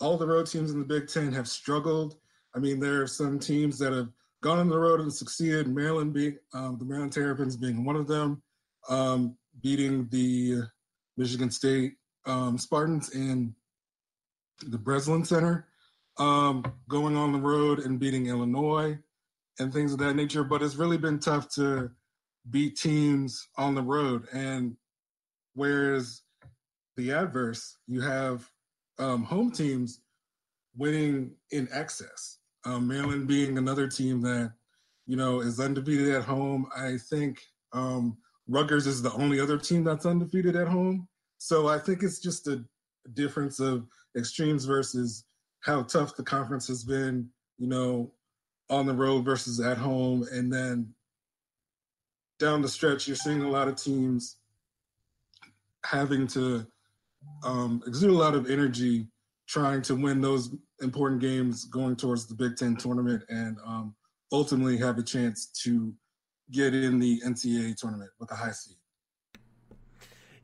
all 0.00 0.16
the 0.16 0.26
road 0.26 0.46
teams 0.46 0.70
in 0.70 0.78
the 0.78 0.84
Big 0.84 1.08
Ten 1.08 1.32
have 1.32 1.48
struggled. 1.48 2.16
I 2.54 2.58
mean, 2.58 2.80
there 2.80 3.02
are 3.02 3.06
some 3.06 3.38
teams 3.38 3.78
that 3.78 3.92
have 3.92 4.08
gone 4.42 4.58
on 4.58 4.68
the 4.68 4.78
road 4.78 5.00
and 5.00 5.12
succeeded. 5.12 5.68
Maryland 5.68 6.12
being 6.12 6.38
um, 6.54 6.76
the 6.78 6.84
Maryland 6.84 7.12
Terrapins 7.12 7.56
being 7.56 7.84
one 7.84 7.96
of 7.96 8.06
them, 8.06 8.42
um, 8.88 9.36
beating 9.62 10.08
the 10.10 10.62
Michigan 11.16 11.50
State 11.50 11.94
um, 12.26 12.58
Spartans 12.58 13.10
in 13.14 13.54
the 14.66 14.78
Breslin 14.78 15.24
Center, 15.24 15.66
um, 16.18 16.64
going 16.88 17.16
on 17.16 17.32
the 17.32 17.38
road 17.38 17.80
and 17.80 17.98
beating 17.98 18.26
Illinois 18.26 18.98
and 19.58 19.72
things 19.72 19.92
of 19.92 19.98
that 19.98 20.14
nature. 20.14 20.44
But 20.44 20.62
it's 20.62 20.76
really 20.76 20.98
been 20.98 21.18
tough 21.18 21.48
to 21.54 21.90
beat 22.50 22.76
teams 22.76 23.48
on 23.56 23.74
the 23.74 23.82
road. 23.82 24.26
And 24.32 24.76
whereas 25.54 26.22
the 26.96 27.12
adverse, 27.12 27.78
you 27.86 28.00
have 28.00 28.48
um, 28.98 29.24
home 29.24 29.50
teams 29.50 30.00
winning 30.76 31.32
in 31.50 31.68
excess. 31.72 32.38
Um, 32.64 32.88
Maryland 32.88 33.28
being 33.28 33.58
another 33.58 33.88
team 33.88 34.20
that, 34.22 34.52
you 35.06 35.16
know, 35.16 35.40
is 35.40 35.60
undefeated 35.60 36.14
at 36.14 36.24
home. 36.24 36.66
I 36.76 36.96
think 36.96 37.40
um, 37.72 38.16
Rutgers 38.48 38.86
is 38.86 39.02
the 39.02 39.12
only 39.12 39.40
other 39.40 39.58
team 39.58 39.84
that's 39.84 40.06
undefeated 40.06 40.56
at 40.56 40.68
home. 40.68 41.08
So 41.38 41.68
I 41.68 41.78
think 41.78 42.02
it's 42.02 42.18
just 42.18 42.48
a 42.48 42.64
difference 43.14 43.60
of 43.60 43.86
extremes 44.16 44.64
versus 44.64 45.24
how 45.60 45.82
tough 45.82 46.16
the 46.16 46.22
conference 46.22 46.66
has 46.68 46.84
been, 46.84 47.28
you 47.58 47.68
know, 47.68 48.12
on 48.68 48.86
the 48.86 48.94
road 48.94 49.24
versus 49.24 49.60
at 49.60 49.78
home. 49.78 50.26
And 50.32 50.52
then 50.52 50.94
down 52.38 52.62
the 52.62 52.68
stretch, 52.68 53.06
you're 53.06 53.16
seeing 53.16 53.42
a 53.42 53.50
lot 53.50 53.68
of 53.68 53.76
teams 53.76 54.36
having 55.84 56.26
to 56.26 56.66
um, 57.44 57.82
exude 57.86 58.10
a 58.10 58.14
lot 58.14 58.34
of 58.34 58.50
energy 58.50 59.06
trying 59.48 59.80
to 59.82 59.94
win 59.94 60.20
those 60.20 60.54
important 60.82 61.20
games 61.20 61.64
going 61.64 61.96
towards 61.96 62.26
the 62.26 62.34
Big 62.34 62.56
Ten 62.56 62.76
tournament 62.76 63.22
and 63.28 63.56
um, 63.64 63.94
ultimately 64.32 64.76
have 64.76 64.98
a 64.98 65.02
chance 65.02 65.46
to 65.62 65.94
get 66.50 66.74
in 66.74 66.98
the 66.98 67.20
NCAA 67.24 67.76
tournament 67.76 68.10
with 68.18 68.30
a 68.30 68.34
high 68.34 68.52
seed. 68.52 68.76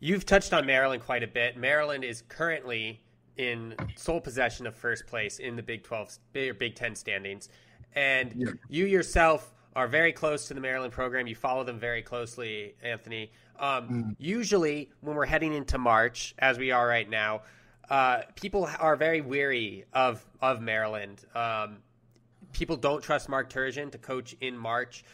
You've 0.00 0.26
touched 0.26 0.52
on 0.52 0.66
Maryland 0.66 1.02
quite 1.02 1.22
a 1.22 1.28
bit. 1.28 1.57
Maryland 1.57 2.05
is 2.05 2.22
currently 2.28 3.00
in 3.37 3.74
sole 3.96 4.20
possession 4.20 4.66
of 4.66 4.74
first 4.74 5.07
place 5.07 5.38
in 5.38 5.57
the 5.57 5.62
Big 5.62 5.85
12 5.85 6.18
or 6.37 6.55
Big 6.55 6.74
10 6.74 6.94
standings. 6.94 7.48
And 7.94 8.33
yeah. 8.35 8.50
you 8.68 8.87
yourself 8.87 9.55
are 9.74 9.88
very 9.88 10.12
close 10.12 10.48
to 10.48 10.54
the 10.54 10.61
Maryland 10.61 10.92
program. 10.92 11.26
You 11.26 11.35
follow 11.35 11.64
them 11.64 11.78
very 11.78 12.02
closely, 12.02 12.74
Anthony. 12.82 13.32
Um, 13.58 13.88
mm. 13.88 14.16
Usually, 14.18 14.90
when 15.00 15.16
we're 15.16 15.26
heading 15.26 15.54
into 15.54 15.78
March, 15.78 16.35
as 16.38 16.58
we 16.58 16.70
are 16.70 16.87
right 16.87 17.08
now, 17.08 17.42
uh, 17.88 18.22
people 18.37 18.68
are 18.78 18.96
very 18.96 19.20
weary 19.20 19.85
of 19.92 20.24
of 20.40 20.61
Maryland. 20.61 21.24
Um, 21.35 21.78
people 22.52 22.76
don't 22.76 23.02
trust 23.02 23.28
Mark 23.28 23.50
Turgeon 23.50 23.90
to 23.92 23.98
coach 23.98 24.35
in 24.40 24.56
March, 24.56 25.04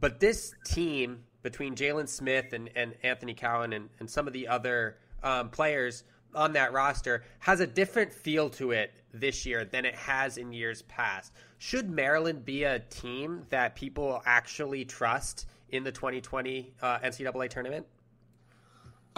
but 0.00 0.20
this 0.20 0.54
team 0.64 1.24
between 1.42 1.74
Jalen 1.74 2.08
Smith 2.08 2.52
and, 2.52 2.70
and 2.76 2.94
Anthony 3.02 3.34
Cowan 3.34 3.72
and, 3.72 3.88
and 3.98 4.08
some 4.08 4.26
of 4.26 4.32
the 4.32 4.48
other 4.48 4.96
um, 5.22 5.48
players 5.50 6.04
on 6.34 6.52
that 6.52 6.72
roster 6.72 7.24
has 7.40 7.60
a 7.60 7.66
different 7.66 8.12
feel 8.12 8.48
to 8.50 8.70
it 8.70 8.92
this 9.12 9.44
year 9.46 9.64
than 9.64 9.84
it 9.84 9.94
has 9.94 10.38
in 10.38 10.52
years 10.52 10.82
past. 10.82 11.32
Should 11.58 11.90
Maryland 11.90 12.44
be 12.44 12.64
a 12.64 12.78
team 12.80 13.46
that 13.50 13.74
people 13.74 14.22
actually 14.24 14.84
trust 14.84 15.46
in 15.68 15.84
the 15.84 15.92
2020 15.92 16.74
uh, 16.80 16.98
NCAA 16.98 17.48
tournament? 17.50 17.86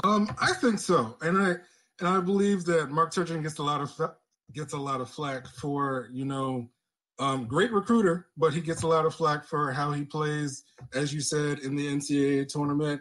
Um, 0.02 0.34
I 0.40 0.52
think 0.54 0.78
so, 0.78 1.16
and 1.22 1.38
I 1.38 1.54
and 2.00 2.08
I 2.08 2.20
believe 2.20 2.64
that 2.64 2.90
Mark 2.90 3.12
Turgeon 3.12 3.42
gets 3.42 3.58
a 3.58 3.62
lot 3.62 3.80
of 3.80 4.16
gets 4.52 4.72
a 4.72 4.78
lot 4.78 5.00
of 5.00 5.08
flack 5.08 5.46
for 5.46 6.08
you 6.12 6.24
know 6.24 6.68
um, 7.18 7.46
great 7.46 7.72
recruiter, 7.72 8.26
but 8.36 8.52
he 8.52 8.60
gets 8.60 8.82
a 8.82 8.88
lot 8.88 9.06
of 9.06 9.14
flack 9.14 9.44
for 9.44 9.70
how 9.70 9.92
he 9.92 10.04
plays, 10.04 10.64
as 10.94 11.14
you 11.14 11.20
said 11.20 11.60
in 11.60 11.76
the 11.76 11.86
NCAA 11.86 12.48
tournament. 12.48 13.00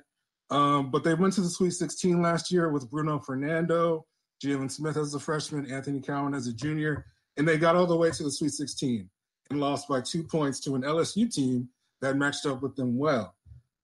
Um, 0.50 0.92
but 0.92 1.04
they 1.04 1.16
went 1.16 1.34
to 1.34 1.42
the 1.42 1.50
Sweet 1.50 1.72
16 1.72 2.22
last 2.22 2.52
year 2.52 2.70
with 2.70 2.90
Bruno 2.90 3.18
Fernando, 3.18 4.06
Jalen 4.44 4.70
Smith 4.70 4.98
as 4.98 5.14
a 5.14 5.20
freshman, 5.20 5.72
Anthony 5.72 6.02
Cowan 6.02 6.34
as 6.34 6.48
a 6.48 6.54
junior, 6.54 7.06
and 7.38 7.48
they 7.48 7.58
got 7.58 7.76
all 7.76 7.88
the 7.88 7.96
way 7.96 8.12
to 8.12 8.24
the 8.24 8.32
Sweet 8.32 8.52
16 8.52 9.10
and 9.50 9.60
lost 9.60 9.88
by 9.88 10.02
two 10.02 10.24
points 10.24 10.60
to 10.62 10.76
an 10.76 10.82
LSU 10.82 11.34
team 11.34 11.70
that 12.02 12.18
matched 12.18 12.46
up 12.46 12.62
with 12.62 12.76
them 12.76 12.98
well. 12.98 13.36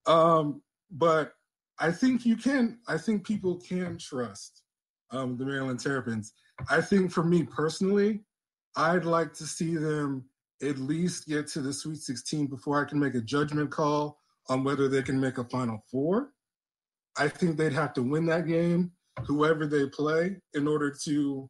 Um, 0.06 0.62
but 0.92 1.34
I 1.80 1.92
think 1.92 2.26
you 2.26 2.36
can, 2.36 2.80
I 2.88 2.98
think 2.98 3.26
people 3.26 3.56
can 3.56 3.98
trust 3.98 4.64
um, 5.12 5.38
the 5.38 5.46
Maryland 5.46 5.80
Terrapins. 5.80 6.34
I 6.70 6.82
think 6.82 7.12
for 7.12 7.24
me 7.24 7.44
personally, 7.44 8.22
I'd 8.76 9.06
like 9.06 9.34
to 9.36 9.46
see 9.46 9.76
them 9.76 10.26
at 10.62 10.78
least 10.78 11.28
get 11.28 11.48
to 11.48 11.62
the 11.62 11.72
Sweet 11.72 12.00
16 12.00 12.48
before 12.48 12.82
I 12.82 12.88
can 12.88 13.00
make 13.00 13.16
a 13.16 13.22
judgment 13.22 13.72
call 13.72 14.20
on 14.50 14.64
whether 14.64 14.90
they 14.90 15.02
can 15.02 15.20
make 15.20 15.38
a 15.38 15.44
Final 15.46 15.84
Four. 15.90 16.32
I 17.18 17.28
think 17.28 17.58
they'd 17.58 17.74
have 17.74 17.94
to 17.94 18.04
win 18.04 18.26
that 18.28 18.48
game, 18.48 18.92
whoever 19.26 19.66
they 19.66 19.88
play, 19.88 20.38
in 20.54 20.68
order 20.68 20.94
to, 21.06 21.50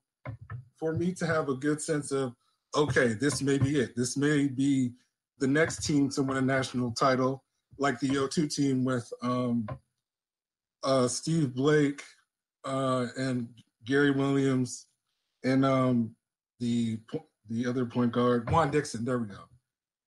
for 0.78 0.94
me 0.94 1.14
to 1.14 1.26
have 1.26 1.50
a 1.50 1.56
good 1.56 1.82
sense 1.82 2.12
of, 2.12 2.34
okay, 2.76 3.14
this 3.14 3.42
may 3.42 3.58
be 3.58 3.80
it. 3.80 3.96
This 3.96 4.16
may 4.18 4.48
be 4.48 4.92
the 5.40 5.48
next 5.48 5.86
team 5.86 6.10
to 6.10 6.24
win 6.24 6.38
a 6.38 6.42
national 6.42 6.92
title, 6.92 7.44
like 7.78 8.00
the 8.00 8.10
O2 8.10 8.54
team 8.54 8.84
with 8.84 9.12
um, 9.22 9.68
uh, 10.84 11.08
Steve 11.08 11.54
Blake 11.54 12.04
uh, 12.66 13.08
and 13.18 13.48
Gary 13.86 14.12
Williams 14.12 14.88
and 15.44 15.66
um, 15.66 16.16
the 16.60 17.00
the 17.50 17.66
other 17.66 17.86
point 17.86 18.12
guard, 18.12 18.50
Juan 18.52 18.70
Dixon. 18.70 19.04
There 19.04 19.18
we 19.18 19.28
go. 19.28 19.40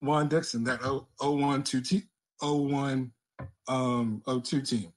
Juan 0.00 0.28
Dixon, 0.28 0.64
that 0.64 0.80
0, 0.82 1.62
2 1.62 1.80
t- 1.80 2.02
01 2.40 3.12
um 3.68 4.22
02 4.26 4.62
team. 4.62 4.92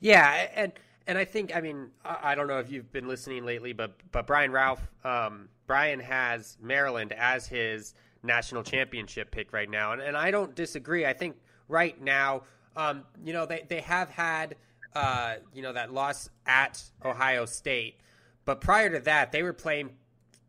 Yeah, 0.00 0.48
and 0.54 0.72
and 1.06 1.18
I 1.18 1.24
think 1.24 1.54
I 1.54 1.60
mean 1.60 1.90
I, 2.04 2.34
don't 2.34 2.46
know 2.46 2.58
if 2.58 2.70
you've 2.70 2.92
been 2.92 3.08
listening 3.08 3.44
lately, 3.44 3.72
but 3.72 3.94
but 4.12 4.26
Brian 4.26 4.52
Ralph, 4.52 4.86
um, 5.04 5.48
Brian 5.66 6.00
has 6.00 6.56
Maryland 6.60 7.12
as 7.12 7.46
his 7.46 7.94
national 8.22 8.62
championship 8.62 9.30
pick 9.30 9.52
right 9.52 9.68
now, 9.68 9.92
and, 9.92 10.02
and 10.02 10.16
I 10.16 10.30
don't 10.30 10.54
disagree. 10.54 11.06
I 11.06 11.12
think 11.12 11.36
right 11.68 12.00
now, 12.00 12.42
um, 12.76 13.04
you 13.24 13.32
know, 13.32 13.46
they 13.46 13.64
they 13.68 13.80
have 13.80 14.10
had 14.10 14.56
uh, 14.94 15.36
you 15.52 15.62
know 15.62 15.72
that 15.72 15.92
loss 15.92 16.28
at 16.46 16.82
Ohio 17.04 17.44
State, 17.46 18.00
but 18.44 18.60
prior 18.60 18.90
to 18.90 19.00
that, 19.00 19.32
they 19.32 19.42
were 19.42 19.52
playing 19.52 19.90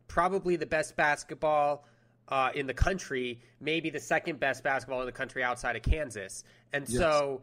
probably 0.07 0.55
the 0.57 0.65
best 0.65 0.95
basketball 0.95 1.85
uh, 2.29 2.51
in 2.53 2.67
the 2.67 2.73
country, 2.73 3.39
maybe 3.59 3.89
the 3.89 3.99
second 3.99 4.39
best 4.39 4.63
basketball 4.63 4.99
in 5.01 5.05
the 5.05 5.11
country 5.11 5.43
outside 5.43 5.75
of 5.75 5.81
Kansas. 5.81 6.43
And 6.73 6.87
yes. 6.87 6.99
so 6.99 7.41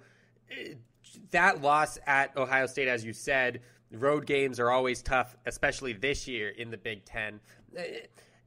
that 1.30 1.62
loss 1.62 1.98
at 2.06 2.36
Ohio 2.36 2.66
State, 2.66 2.88
as 2.88 3.04
you 3.04 3.12
said, 3.12 3.60
road 3.92 4.26
games 4.26 4.60
are 4.60 4.70
always 4.70 5.02
tough, 5.02 5.36
especially 5.46 5.92
this 5.92 6.26
year 6.26 6.48
in 6.48 6.70
the 6.70 6.76
Big 6.76 7.04
Ten. 7.04 7.40
Eh, 7.76 8.00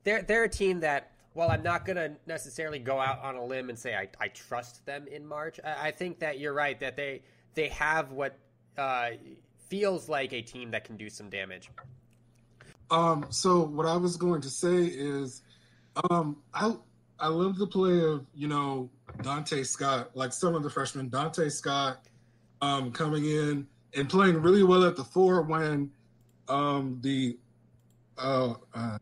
they're 0.03 0.21
they're 0.21 0.45
a 0.45 0.49
team 0.49 0.79
that, 0.82 1.12
while 1.34 1.51
I'm 1.51 1.63
not 1.63 1.86
going 1.86 1.97
to 1.97 2.12
necessarily 2.25 2.79
go 2.79 2.99
out 2.99 3.21
on 3.23 3.36
a 3.36 3.45
limb 3.45 3.69
and 3.69 3.77
say 3.77 3.95
I, 3.95 4.08
I 4.19 4.29
trust 4.29 4.86
them 4.86 5.08
in 5.08 5.25
March, 5.25 5.60
I, 5.63 5.88
I 5.88 5.91
think 5.91 6.19
that 6.19 6.39
you're 6.39 6.53
right 6.53 6.79
that 6.79 6.95
they 6.95 7.21
they 7.53 7.69
have 7.69 8.12
what 8.12 8.38
uh, 8.77 9.12
feels 9.67 10.10
like 10.10 10.34
a 10.34 10.41
team 10.41 10.71
that 10.71 10.84
can 10.84 10.97
do 10.97 11.10
some 11.10 11.29
damage. 11.29 11.69
Um, 12.91 13.27
so 13.29 13.63
what 13.63 13.86
I 13.86 13.97
was 13.97 14.17
going 14.17 14.41
to 14.41 14.49
say 14.49 14.86
is, 14.86 15.41
um, 16.10 16.38
I 16.53 16.73
I 17.19 17.27
love 17.27 17.58
the 17.58 17.67
play 17.67 17.99
of 18.01 18.25
you 18.34 18.47
know 18.47 18.89
Donta 19.19 19.65
Scott, 19.65 20.12
like 20.15 20.34
some 20.34 20.55
of 20.55 20.63
the 20.63 20.69
freshmen, 20.69 21.10
Donta 21.10 21.51
Scott, 21.51 22.05
um, 22.61 22.91
coming 22.91 23.25
in 23.25 23.67
and 23.95 24.09
playing 24.09 24.41
really 24.41 24.63
well 24.63 24.83
at 24.83 24.95
the 24.95 25.03
four 25.03 25.41
when 25.41 25.91
um, 26.47 26.99
the 27.01 27.37
uh, 28.17 28.53
uh, 28.73 28.97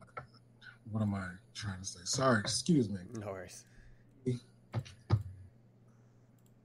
what 0.92 1.02
am 1.02 1.14
I 1.14 1.28
trying 1.54 1.80
to 1.80 1.86
say? 1.86 2.00
Sorry, 2.04 2.40
excuse 2.40 2.90
me. 2.90 3.00
No 3.20 3.28
worries. 3.28 3.64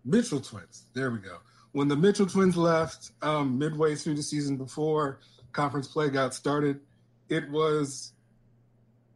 Mitchell 0.04 0.40
twins. 0.40 0.86
There 0.94 1.10
we 1.10 1.18
go. 1.18 1.38
When 1.72 1.88
the 1.88 1.96
Mitchell 1.96 2.26
twins 2.26 2.56
left 2.56 3.12
um, 3.22 3.58
midway 3.58 3.94
through 3.94 4.16
the 4.16 4.22
season 4.22 4.56
before 4.56 5.20
conference 5.52 5.88
play 5.88 6.10
got 6.10 6.34
started, 6.34 6.80
it 7.28 7.48
was 7.50 8.12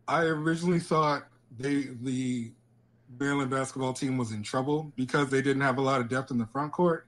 I 0.08 0.22
originally 0.22 0.80
thought 0.80 1.26
they 1.58 1.88
the 2.00 2.52
Maryland 3.18 3.50
basketball 3.50 3.92
team 3.92 4.16
was 4.16 4.32
in 4.32 4.42
trouble 4.42 4.92
because 4.96 5.28
they 5.30 5.42
didn't 5.42 5.62
have 5.62 5.78
a 5.78 5.82
lot 5.82 6.00
of 6.00 6.08
depth 6.08 6.30
in 6.30 6.38
the 6.38 6.46
front 6.46 6.72
court. 6.72 7.06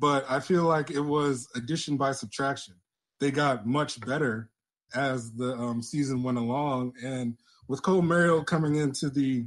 But 0.00 0.24
I 0.28 0.40
feel 0.40 0.64
like 0.64 0.90
it 0.90 1.00
was 1.00 1.48
addition 1.54 1.96
by 1.96 2.12
subtraction. 2.12 2.74
They 3.20 3.30
got 3.30 3.66
much 3.66 4.00
better 4.00 4.50
as 4.94 5.32
the 5.32 5.54
um, 5.54 5.82
season 5.82 6.22
went 6.22 6.38
along, 6.38 6.94
and 7.04 7.36
with 7.68 7.82
Chol 7.82 8.02
Marial 8.02 8.42
coming 8.42 8.76
into 8.76 9.10
the 9.10 9.46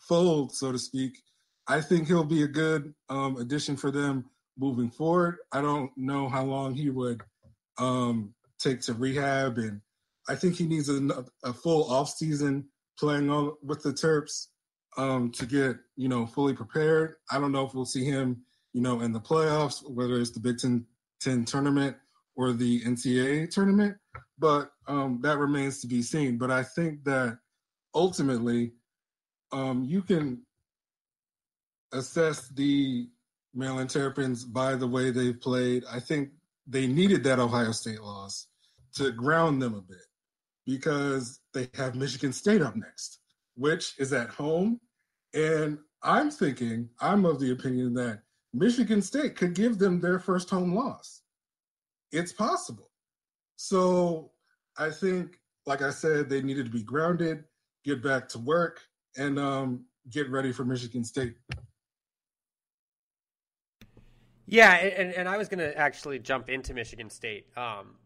fold, 0.00 0.54
so 0.54 0.70
to 0.70 0.78
speak, 0.78 1.18
I 1.66 1.80
think 1.80 2.06
he'll 2.06 2.24
be 2.24 2.44
a 2.44 2.48
good 2.48 2.94
um, 3.08 3.36
addition 3.38 3.76
for 3.76 3.90
them 3.90 4.26
moving 4.56 4.90
forward. 4.90 5.38
I 5.52 5.60
don't 5.60 5.90
know 5.96 6.28
how 6.28 6.44
long 6.44 6.74
he 6.74 6.90
would 6.90 7.22
um, 7.78 8.34
take 8.58 8.80
to 8.82 8.94
rehab 8.94 9.58
and 9.58 9.80
I 10.28 10.34
think 10.34 10.56
he 10.56 10.66
needs 10.66 10.88
a, 10.88 11.24
a 11.42 11.52
full 11.52 11.90
off 11.90 12.10
season 12.10 12.66
playing 12.98 13.28
with 13.62 13.82
the 13.82 13.92
Terps 13.92 14.48
um, 14.96 15.30
to 15.32 15.46
get 15.46 15.76
you 15.96 16.08
know 16.08 16.26
fully 16.26 16.52
prepared. 16.52 17.14
I 17.30 17.38
don't 17.38 17.52
know 17.52 17.66
if 17.66 17.74
we'll 17.74 17.86
see 17.86 18.04
him 18.04 18.42
you 18.78 18.84
know 18.84 19.00
in 19.00 19.12
the 19.12 19.18
playoffs, 19.18 19.82
whether 19.90 20.20
it's 20.20 20.30
the 20.30 20.38
Big 20.38 20.56
Ten, 20.56 20.86
10 21.20 21.46
tournament 21.46 21.96
or 22.36 22.52
the 22.52 22.80
NCAA 22.82 23.50
tournament, 23.50 23.96
but 24.38 24.70
um, 24.86 25.18
that 25.22 25.38
remains 25.38 25.80
to 25.80 25.88
be 25.88 26.00
seen. 26.00 26.38
But 26.38 26.52
I 26.52 26.62
think 26.62 27.02
that 27.02 27.38
ultimately 27.92 28.74
um, 29.50 29.82
you 29.82 30.00
can 30.00 30.46
assess 31.92 32.50
the 32.50 33.08
Maryland 33.52 33.90
Terrapins 33.90 34.44
by 34.44 34.76
the 34.76 34.86
way 34.86 35.10
they've 35.10 35.40
played. 35.40 35.82
I 35.90 35.98
think 35.98 36.28
they 36.68 36.86
needed 36.86 37.24
that 37.24 37.40
Ohio 37.40 37.72
State 37.72 38.00
loss 38.00 38.46
to 38.94 39.10
ground 39.10 39.60
them 39.60 39.74
a 39.74 39.82
bit 39.82 40.06
because 40.66 41.40
they 41.52 41.68
have 41.74 41.96
Michigan 41.96 42.32
State 42.32 42.62
up 42.62 42.76
next, 42.76 43.18
which 43.56 43.94
is 43.98 44.12
at 44.12 44.28
home. 44.28 44.78
And 45.34 45.78
I'm 46.00 46.30
thinking, 46.30 46.90
I'm 47.00 47.24
of 47.24 47.40
the 47.40 47.50
opinion 47.50 47.94
that 47.94 48.20
Michigan 48.54 49.02
State 49.02 49.36
could 49.36 49.54
give 49.54 49.78
them 49.78 50.00
their 50.00 50.18
first 50.18 50.50
home 50.50 50.74
loss. 50.74 51.22
It's 52.12 52.32
possible. 52.32 52.90
So 53.56 54.30
I 54.78 54.90
think, 54.90 55.38
like 55.66 55.82
I 55.82 55.90
said, 55.90 56.28
they 56.28 56.40
needed 56.40 56.64
to 56.66 56.72
be 56.72 56.82
grounded, 56.82 57.44
get 57.84 58.02
back 58.02 58.28
to 58.30 58.38
work, 58.38 58.80
and 59.16 59.38
um, 59.38 59.84
get 60.10 60.30
ready 60.30 60.52
for 60.52 60.64
Michigan 60.64 61.04
State. 61.04 61.34
Yeah, 64.46 64.76
and, 64.76 65.12
and 65.12 65.28
I 65.28 65.36
was 65.36 65.48
going 65.48 65.58
to 65.58 65.76
actually 65.76 66.18
jump 66.20 66.48
into 66.48 66.72
Michigan 66.72 67.10
State. 67.10 67.46
Um, 67.56 67.96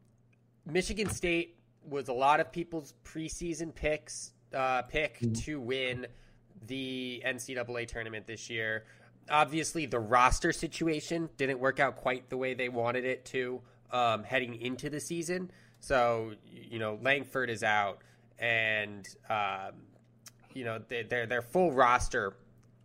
Michigan 0.66 1.08
State 1.08 1.58
was 1.84 2.08
a 2.08 2.12
lot 2.12 2.40
of 2.40 2.50
people's 2.50 2.94
preseason 3.04 3.72
picks 3.72 4.32
uh, 4.54 4.82
pick 4.82 5.18
mm-hmm. 5.20 5.32
to 5.32 5.60
win 5.60 6.06
the 6.66 7.22
NCAA 7.26 7.86
tournament 7.86 8.26
this 8.26 8.50
year. 8.50 8.84
Obviously, 9.30 9.86
the 9.86 10.00
roster 10.00 10.52
situation 10.52 11.28
didn't 11.36 11.58
work 11.58 11.80
out 11.80 11.96
quite 11.96 12.28
the 12.28 12.36
way 12.36 12.54
they 12.54 12.68
wanted 12.68 13.04
it 13.04 13.24
to 13.26 13.60
um, 13.92 14.24
heading 14.24 14.60
into 14.60 14.90
the 14.90 15.00
season. 15.00 15.50
So, 15.80 16.32
you 16.50 16.78
know, 16.78 16.98
Langford 17.02 17.50
is 17.50 17.62
out, 17.62 18.02
and 18.38 19.08
um, 19.28 19.74
you 20.54 20.64
know 20.64 20.80
their 20.88 21.26
their 21.26 21.42
full 21.42 21.72
roster 21.72 22.34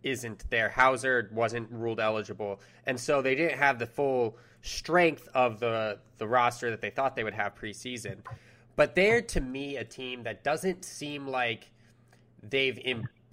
isn't 0.02 0.48
there. 0.50 0.68
Hauser 0.68 1.30
wasn't 1.32 1.70
ruled 1.70 2.00
eligible, 2.00 2.60
and 2.86 2.98
so 2.98 3.22
they 3.22 3.34
didn't 3.34 3.58
have 3.58 3.78
the 3.78 3.86
full 3.86 4.36
strength 4.62 5.28
of 5.34 5.60
the 5.60 5.98
the 6.18 6.26
roster 6.26 6.70
that 6.70 6.80
they 6.80 6.90
thought 6.90 7.16
they 7.16 7.24
would 7.24 7.34
have 7.34 7.54
preseason. 7.54 8.18
But 8.76 8.94
they're 8.94 9.22
to 9.22 9.40
me 9.40 9.76
a 9.76 9.84
team 9.84 10.22
that 10.22 10.44
doesn't 10.44 10.84
seem 10.84 11.26
like 11.26 11.70
they've 12.42 12.78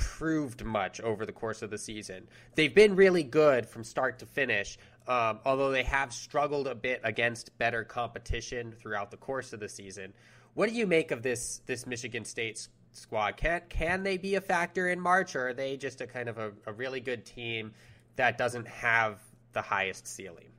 improved 0.05 0.63
much 0.63 1.01
over 1.01 1.25
the 1.25 1.31
course 1.31 1.61
of 1.61 1.69
the 1.69 1.77
season. 1.77 2.27
They've 2.53 2.73
been 2.73 2.95
really 2.95 3.23
good 3.23 3.65
from 3.65 3.83
start 3.83 4.19
to 4.19 4.25
finish, 4.25 4.77
um, 5.07 5.39
although 5.45 5.71
they 5.71 5.83
have 5.83 6.13
struggled 6.13 6.67
a 6.67 6.75
bit 6.75 7.01
against 7.03 7.57
better 7.57 7.83
competition 7.83 8.73
throughout 8.79 9.09
the 9.11 9.17
course 9.17 9.51
of 9.51 9.59
the 9.59 9.69
season. 9.69 10.13
What 10.53 10.69
do 10.69 10.75
you 10.75 10.87
make 10.87 11.11
of 11.11 11.21
this 11.21 11.61
this 11.65 11.85
Michigan 11.87 12.23
State 12.23 12.67
squad? 12.93 13.37
Can 13.37 13.61
can 13.67 14.03
they 14.03 14.17
be 14.17 14.35
a 14.35 14.41
factor 14.41 14.89
in 14.89 14.99
March, 14.99 15.35
or 15.35 15.49
are 15.49 15.53
they 15.53 15.75
just 15.75 16.01
a 16.01 16.07
kind 16.07 16.29
of 16.29 16.37
a, 16.37 16.51
a 16.67 16.73
really 16.73 16.99
good 16.99 17.25
team 17.25 17.73
that 18.15 18.37
doesn't 18.37 18.67
have 18.67 19.19
the 19.53 19.61
highest 19.61 20.07
ceiling? 20.07 20.49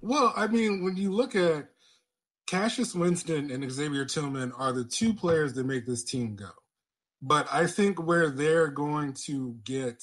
Well, 0.00 0.32
I 0.36 0.46
mean, 0.46 0.82
when 0.82 0.96
you 0.96 1.12
look 1.12 1.34
at 1.34 1.68
Cassius 2.46 2.94
Winston 2.94 3.50
and 3.50 3.70
Xavier 3.70 4.04
Tillman 4.04 4.52
are 4.52 4.72
the 4.72 4.84
two 4.84 5.12
players 5.12 5.52
that 5.54 5.66
make 5.66 5.84
this 5.84 6.04
team 6.04 6.36
go. 6.36 6.50
But 7.22 7.46
I 7.52 7.66
think 7.66 8.02
where 8.02 8.30
they're 8.30 8.68
going 8.68 9.12
to 9.26 9.56
get 9.64 10.02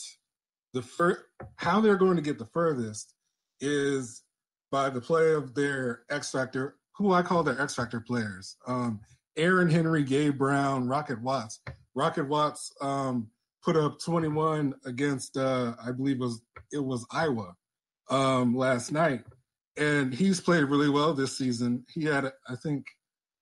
the 0.74 0.82
first, 0.82 1.22
how 1.58 1.82
they're 1.82 1.98
going 1.98 2.16
to 2.16 2.22
get 2.22 2.40
the 2.40 2.46
furthest 2.46 3.14
is 3.60 4.24
by 4.72 4.90
the 4.90 5.02
play 5.02 5.34
of 5.34 5.54
their 5.54 6.04
X 6.10 6.32
Factor, 6.32 6.78
who 6.96 7.12
I 7.12 7.22
call 7.22 7.44
their 7.44 7.60
X 7.62 7.76
Factor 7.76 8.00
players. 8.00 8.56
Um, 8.66 9.02
Aaron 9.36 9.70
Henry, 9.70 10.04
Gabe 10.04 10.38
Brown, 10.38 10.88
Rocket 10.88 11.22
Watts. 11.22 11.60
Rocket 11.96 12.28
Watts 12.28 12.72
um, 12.82 13.30
put 13.64 13.76
up 13.76 14.00
21 14.00 14.74
against, 14.86 15.38
uh, 15.38 15.74
I 15.84 15.92
believe 15.92 16.18
it 16.18 16.20
was 16.20 16.42
it 16.72 16.84
was 16.84 17.06
Iowa 17.12 17.56
um, 18.10 18.56
last 18.56 18.92
night, 18.92 19.24
and 19.78 20.14
he's 20.14 20.40
played 20.40 20.66
really 20.66 20.90
well 20.90 21.14
this 21.14 21.38
season. 21.38 21.84
He 21.94 22.06
had, 22.06 22.32
I 22.48 22.56
think, 22.56 22.86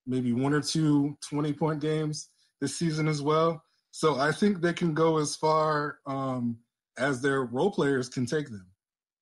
maybe 0.06 0.34
one 0.34 0.54
or 0.54 0.62
two 0.62 1.18
20 1.30 1.54
point 1.54 1.82
games 1.82 2.30
this 2.62 2.78
season 2.78 3.08
as 3.08 3.22
well. 3.22 3.62
So 3.98 4.20
I 4.20 4.32
think 4.32 4.62
they 4.62 4.74
can 4.74 4.94
go 4.94 5.18
as 5.18 5.36
far 5.36 5.98
um, 6.06 6.60
as 7.00 7.20
their 7.20 7.46
role 7.46 7.72
players 7.72 8.08
can 8.08 8.28
take 8.28 8.46
them. 8.46 8.68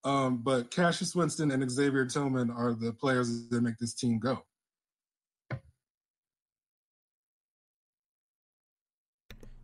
Um, 0.04 0.42
but 0.44 0.70
Cassius 0.70 1.16
Winston 1.16 1.50
and 1.52 1.72
Xavier 1.72 2.06
Tillman 2.06 2.52
are 2.52 2.74
the 2.74 2.92
players 2.92 3.48
that 3.48 3.62
make 3.62 3.78
this 3.78 3.94
team 3.94 4.20
go. 4.20 4.44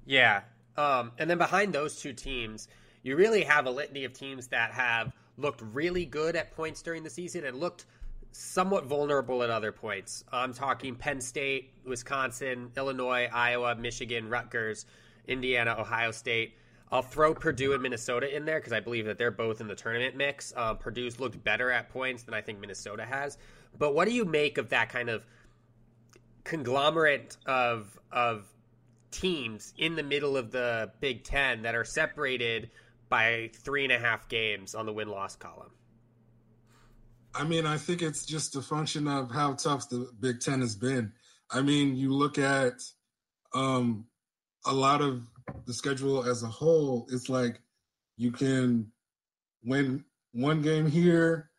Yeah. 0.06 0.44
Um, 0.78 1.12
and 1.18 1.30
then 1.30 1.38
behind 1.38 1.74
those 1.74 1.98
two 1.98 2.14
teams, 2.14 2.70
you 3.04 3.18
really 3.18 3.44
have 3.44 3.66
a 3.66 3.72
litany 3.72 4.06
of 4.06 4.14
teams 4.14 4.48
that 4.48 4.72
have 4.72 5.12
looked 5.36 5.62
really 5.74 6.06
good 6.06 6.38
at 6.38 6.56
points 6.56 6.82
during 6.82 7.04
the 7.04 7.10
season 7.10 7.44
and 7.44 7.60
looked 7.60 7.86
somewhat 8.32 8.86
vulnerable 8.86 9.44
at 9.44 9.50
other 9.50 9.74
points. 9.74 10.24
I'm 10.32 10.54
talking 10.54 10.96
Penn 10.96 11.20
State, 11.20 11.74
Wisconsin, 11.86 12.72
Illinois, 12.78 13.28
Iowa, 13.30 13.76
Michigan, 13.76 14.30
Rutgers, 14.30 14.86
Indiana, 15.28 15.76
Ohio 15.78 16.12
State. 16.12 16.56
I'll 16.92 17.02
throw 17.02 17.34
Purdue 17.34 17.74
and 17.74 17.82
Minnesota 17.82 18.34
in 18.36 18.44
there 18.46 18.60
because 18.60 18.74
I 18.74 18.82
believe 18.82 19.06
that 19.06 19.18
they're 19.18 19.32
both 19.32 19.62
in 19.62 19.68
the 19.68 19.76
tournament 19.76 20.18
mix. 20.18 20.54
Uh, 20.56 20.74
Purdue's 20.74 21.20
looked 21.20 21.42
better 21.44 21.72
at 21.72 21.90
points 21.90 22.24
than 22.24 22.34
I 22.34 22.42
think 22.42 22.60
Minnesota 22.60 23.06
has. 23.06 23.38
But 23.78 23.96
what 23.96 24.08
do 24.08 24.14
you 24.14 24.26
make 24.26 24.58
of 24.58 24.70
that 24.70 24.90
kind 24.90 25.10
of 25.10 25.26
conglomerate 26.44 27.38
of 27.46 27.98
of 28.12 28.46
teams 29.12 29.74
in 29.78 29.96
the 29.96 30.04
middle 30.04 30.36
of 30.36 30.52
the 30.52 30.92
Big 31.00 31.24
Ten 31.24 31.62
that 31.62 31.76
are 31.76 31.86
separated 31.86 32.72
by 33.10 33.52
three 33.54 33.84
and 33.84 33.94
a 33.94 34.00
half 34.00 34.28
games 34.28 34.76
on 34.76 34.86
the 34.86 34.94
win 34.94 35.10
loss 35.10 35.36
column? 35.36 35.72
I 37.34 37.46
mean, 37.46 37.66
I 37.66 37.78
think 37.78 38.02
it's 38.02 38.26
just 38.26 38.56
a 38.56 38.62
function 38.62 39.08
of 39.08 39.32
how 39.32 39.54
tough 39.54 39.90
the 39.90 40.12
Big 40.20 40.42
Ten 40.42 40.60
has 40.62 40.76
been. 40.76 41.14
I 41.50 41.62
mean, 41.62 41.96
you 41.96 42.14
look 42.14 42.38
at 42.38 42.82
um, 43.54 44.06
a 44.66 44.74
lot 44.74 45.02
of 45.02 45.28
the 45.66 45.74
schedule 45.74 46.24
as 46.24 46.44
a 46.44 46.48
whole, 46.48 47.08
it's 47.12 47.30
like 47.30 47.62
you 48.18 48.32
can 48.32 48.92
win 49.64 50.04
one 50.34 50.62
game 50.62 50.90
here, 50.90 51.50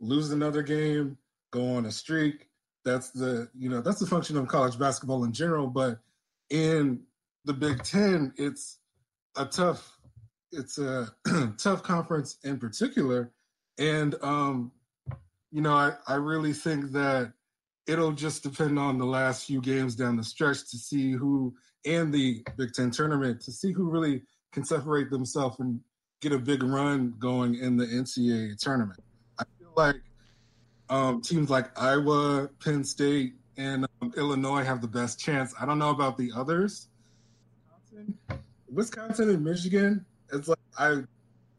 lose 0.00 0.30
another 0.30 0.62
game, 0.62 1.18
go 1.50 1.74
on 1.74 1.86
a 1.86 1.90
streak. 1.90 2.48
That's 2.84 3.10
the 3.10 3.48
you 3.56 3.68
know 3.68 3.80
that's 3.80 4.00
the 4.00 4.06
function 4.06 4.36
of 4.36 4.48
college 4.48 4.78
basketball 4.78 5.24
in 5.24 5.32
general. 5.32 5.68
But 5.68 6.00
in 6.50 7.02
the 7.44 7.52
Big 7.52 7.82
Ten, 7.84 8.32
it's 8.36 8.78
a 9.36 9.44
tough 9.44 9.98
it's 10.50 10.78
a 10.78 11.08
tough 11.58 11.82
conference 11.82 12.38
in 12.44 12.58
particular, 12.58 13.32
and 13.78 14.16
um, 14.22 14.72
you 15.52 15.60
know, 15.60 15.74
I, 15.74 15.92
I 16.08 16.14
really 16.14 16.54
think 16.54 16.92
that 16.92 17.32
it'll 17.86 18.12
just 18.12 18.42
depend 18.42 18.78
on 18.78 18.98
the 18.98 19.04
last 19.04 19.46
few 19.46 19.60
games 19.60 19.94
down 19.94 20.16
the 20.16 20.24
stretch 20.24 20.70
to 20.70 20.78
see 20.78 21.12
who 21.12 21.54
and 21.84 22.12
the 22.12 22.42
Big 22.56 22.72
Ten 22.72 22.90
tournament 22.90 23.40
to 23.42 23.52
see 23.52 23.72
who 23.72 23.90
really 23.90 24.22
can 24.52 24.64
separate 24.64 25.10
themselves 25.10 25.58
and 25.60 25.80
get 26.20 26.32
a 26.32 26.38
big 26.38 26.62
run 26.62 27.14
going 27.18 27.56
in 27.56 27.76
the 27.76 27.86
NCAA 27.86 28.58
tournament. 28.58 29.00
I 29.38 29.44
feel 29.58 29.72
like 29.76 29.96
um, 30.88 31.20
teams 31.20 31.50
like 31.50 31.76
Iowa, 31.80 32.48
Penn 32.62 32.84
State, 32.84 33.34
and 33.56 33.86
um, 34.00 34.12
Illinois 34.16 34.62
have 34.64 34.80
the 34.80 34.88
best 34.88 35.18
chance. 35.18 35.54
I 35.60 35.66
don't 35.66 35.78
know 35.78 35.90
about 35.90 36.16
the 36.16 36.30
others. 36.34 36.88
Wisconsin, 38.70 39.28
and 39.28 39.44
Michigan 39.44 40.06
it's 40.32 40.48
like 40.48 40.58
I 40.78 41.02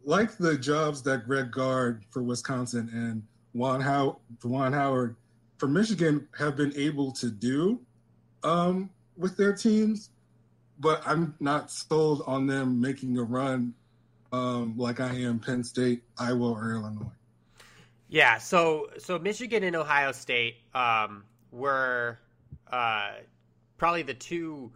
like 0.04 0.38
the 0.38 0.58
jobs 0.58 1.02
that 1.04 1.26
Greg 1.26 1.52
Gard 1.52 2.04
for 2.10 2.24
Wisconsin 2.24 2.90
and 2.92 3.24
Juwan, 3.56 3.82
How- 3.82 4.20
Juwan 4.40 4.74
Howard 4.74 5.16
for 5.58 5.68
Michigan 5.68 6.28
have 6.38 6.58
been 6.58 6.74
able 6.76 7.12
to 7.14 7.30
do 7.30 7.80
um, 8.44 8.90
with 9.18 9.38
their 9.38 9.54
teams, 9.54 10.10
but 10.80 11.02
I'm 11.06 11.36
not 11.40 11.72
sold 11.72 12.24
on 12.26 12.48
them 12.48 12.80
making 12.80 13.18
a 13.18 13.24
run 13.24 13.74
um, 14.32 14.76
like 14.78 15.00
I 15.00 15.14
am 15.16 15.40
Penn 15.40 15.64
State, 15.64 16.04
Iowa, 16.18 16.52
or 16.52 16.72
Illinois. 16.72 17.12
Yeah, 18.10 18.38
so 18.38 18.90
so 18.98 19.18
Michigan 19.18 19.64
and 19.64 19.76
Ohio 19.76 20.12
State 20.12 20.58
um, 20.74 21.24
were 21.52 22.20
uh, 22.72 23.12
probably 23.78 24.04
the 24.04 24.14
two 24.14 24.72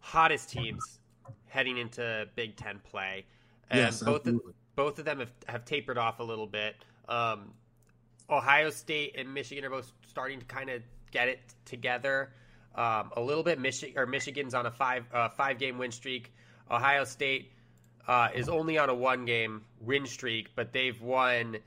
hottest 0.00 0.50
teams 0.50 0.98
heading 1.46 1.78
into 1.78 2.26
Big 2.34 2.56
Ten 2.56 2.80
play 2.80 3.24
and 3.72 3.80
yes, 3.80 4.02
both 4.02 4.26
of, 4.26 4.40
both 4.76 4.98
of 4.98 5.04
them 5.04 5.18
have, 5.18 5.32
have 5.48 5.64
tapered 5.64 5.98
off 5.98 6.20
a 6.20 6.22
little 6.22 6.46
bit. 6.46 6.76
Um, 7.08 7.52
Ohio 8.30 8.70
State 8.70 9.14
and 9.16 9.32
Michigan 9.32 9.64
are 9.64 9.70
both 9.70 9.90
starting 10.06 10.38
to 10.38 10.44
kind 10.44 10.70
of 10.70 10.82
get 11.10 11.28
it 11.28 11.40
together 11.64 12.32
um, 12.74 13.10
a 13.16 13.20
little 13.20 13.42
bit. 13.42 13.58
Michigan 13.60 13.98
or 13.98 14.06
Michigan's 14.06 14.54
on 14.54 14.66
a 14.66 14.70
five 14.70 15.04
uh, 15.12 15.28
five 15.30 15.58
game 15.58 15.78
win 15.78 15.90
streak. 15.90 16.32
Ohio 16.70 17.04
State 17.04 17.52
uh, 18.08 18.28
is 18.34 18.48
only 18.48 18.78
on 18.78 18.88
a 18.88 18.94
one 18.94 19.24
game 19.24 19.62
win 19.80 20.06
streak, 20.06 20.50
but 20.54 20.72
they've 20.72 21.00
won 21.00 21.58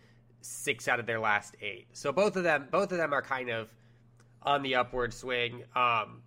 six 0.42 0.88
out 0.88 1.00
of 1.00 1.06
their 1.06 1.20
last 1.20 1.56
eight. 1.62 1.88
So 1.94 2.12
both 2.12 2.36
of 2.36 2.44
them 2.44 2.68
both 2.72 2.92
of 2.92 2.98
them 2.98 3.14
are 3.14 3.22
kind 3.22 3.50
of 3.50 3.70
on 4.42 4.62
the 4.62 4.76
upward 4.76 5.14
swing. 5.14 5.64
Um, 5.76 6.22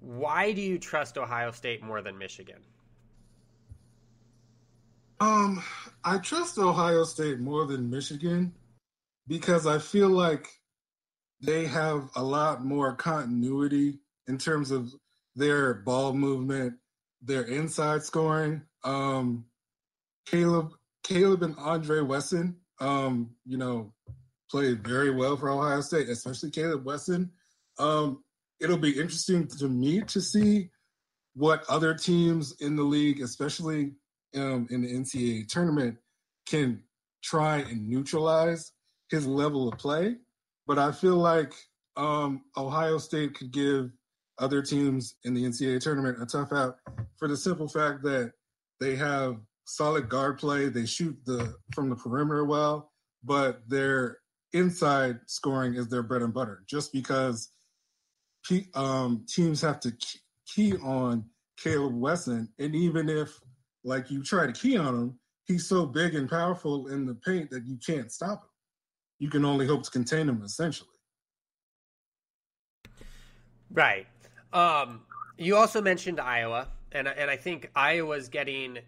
why 0.00 0.52
do 0.52 0.60
you 0.60 0.78
trust 0.78 1.18
Ohio 1.18 1.50
State 1.50 1.82
more 1.82 2.02
than 2.02 2.18
Michigan? 2.18 2.60
Um, 5.20 5.62
I 6.04 6.18
trust 6.18 6.58
Ohio 6.58 7.04
State 7.04 7.40
more 7.40 7.66
than 7.66 7.90
Michigan 7.90 8.52
because 9.26 9.66
I 9.66 9.78
feel 9.78 10.08
like 10.08 10.57
they 11.40 11.66
have 11.66 12.08
a 12.16 12.22
lot 12.22 12.64
more 12.64 12.94
continuity 12.94 13.98
in 14.26 14.38
terms 14.38 14.70
of 14.70 14.92
their 15.36 15.74
ball 15.74 16.12
movement, 16.12 16.74
their 17.22 17.42
inside 17.42 18.02
scoring. 18.02 18.62
Um, 18.84 19.44
Kaleb, 20.28 20.72
Kaleb 21.04 21.42
and 21.42 21.56
Andre 21.58 22.00
Wesson, 22.00 22.56
um, 22.80 23.30
you 23.46 23.56
know, 23.56 23.92
played 24.50 24.86
very 24.86 25.10
well 25.10 25.36
for 25.36 25.50
Ohio 25.50 25.80
State, 25.80 26.08
especially 26.08 26.50
Kaleb 26.50 26.84
Wesson. 26.84 27.30
Um, 27.78 28.24
it'll 28.60 28.78
be 28.78 28.98
interesting 28.98 29.46
to 29.58 29.68
me 29.68 30.00
to 30.02 30.20
see 30.20 30.70
what 31.34 31.64
other 31.68 31.94
teams 31.94 32.54
in 32.60 32.74
the 32.74 32.82
league, 32.82 33.20
especially 33.20 33.92
um, 34.34 34.66
in 34.70 34.82
the 34.82 34.92
NCAA 34.92 35.46
tournament 35.46 35.96
can 36.46 36.82
try 37.22 37.58
and 37.58 37.88
neutralize 37.88 38.72
his 39.10 39.26
level 39.26 39.68
of 39.68 39.78
play. 39.78 40.16
But 40.68 40.78
I 40.78 40.92
feel 40.92 41.16
like 41.16 41.54
um, 41.96 42.42
Ohio 42.56 42.98
State 42.98 43.34
could 43.34 43.50
give 43.50 43.90
other 44.38 44.62
teams 44.62 45.16
in 45.24 45.34
the 45.34 45.42
NCAA 45.42 45.80
tournament 45.80 46.22
a 46.22 46.26
tough 46.26 46.52
out 46.52 46.76
for 47.16 47.26
the 47.26 47.36
simple 47.36 47.68
fact 47.68 48.02
that 48.04 48.32
They 48.78 48.94
have 48.94 49.38
solid 49.64 50.08
guard 50.08 50.38
play. 50.38 50.68
They 50.68 50.86
shoot 50.86 51.16
the 51.24 51.54
from 51.74 51.88
the 51.88 51.96
perimeter 51.96 52.44
well, 52.44 52.92
but 53.24 53.68
their 53.68 54.18
inside 54.52 55.20
scoring 55.26 55.74
is 55.74 55.88
their 55.88 56.02
bread 56.02 56.22
and 56.22 56.32
butter. 56.32 56.62
Just 56.68 56.92
because 56.92 57.50
um, 58.74 59.24
teams 59.26 59.60
have 59.62 59.80
to 59.80 59.92
key 60.46 60.74
on 60.76 61.24
Kaleb 61.62 61.94
Wesson, 61.94 62.48
and 62.58 62.74
even 62.74 63.08
if 63.08 63.40
like 63.84 64.10
you 64.10 64.22
try 64.22 64.46
to 64.46 64.52
key 64.52 64.76
on 64.76 64.94
him, 64.94 65.18
he's 65.46 65.66
so 65.66 65.86
big 65.86 66.14
and 66.14 66.28
powerful 66.28 66.88
in 66.88 67.06
the 67.06 67.14
paint 67.14 67.50
that 67.50 67.66
you 67.66 67.78
can't 67.84 68.12
stop 68.12 68.42
him. 68.42 68.47
You 69.18 69.28
can 69.28 69.44
only 69.44 69.66
hope 69.66 69.82
to 69.84 69.90
contain 69.90 70.26
them 70.26 70.42
essentially. 70.44 70.90
Right. 73.70 74.06
Um, 74.52 75.02
you 75.36 75.56
also 75.56 75.82
mentioned 75.82 76.20
Iowa, 76.20 76.68
and 76.92 77.06
and 77.08 77.30
I 77.30 77.36
think 77.36 77.70
Iowa's 77.74 78.28
getting 78.28 78.78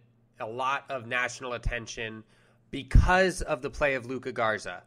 a 0.40 0.46
lot 0.46 0.84
of 0.88 1.06
national 1.06 1.52
attention 1.52 2.24
because 2.70 3.42
of 3.42 3.62
the 3.62 3.70
play 3.70 3.94
of 3.94 4.06
Luka 4.06 4.32
Garza. 4.32 4.82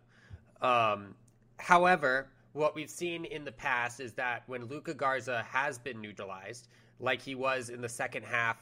Um, 0.62 1.16
however, 1.58 2.30
what 2.54 2.76
we've 2.76 2.90
seen 2.90 3.26
in 3.26 3.44
the 3.44 3.52
past 3.52 4.00
is 4.00 4.14
that 4.14 4.44
when 4.48 4.66
Luka 4.66 4.94
Garza 4.94 5.44
has 5.48 5.78
been 5.78 6.02
neutralized, 6.02 6.70
like 7.00 7.22
he 7.22 7.36
was 7.36 7.70
in 7.70 7.82
the 7.82 7.90
second 7.90 8.24
half 8.24 8.58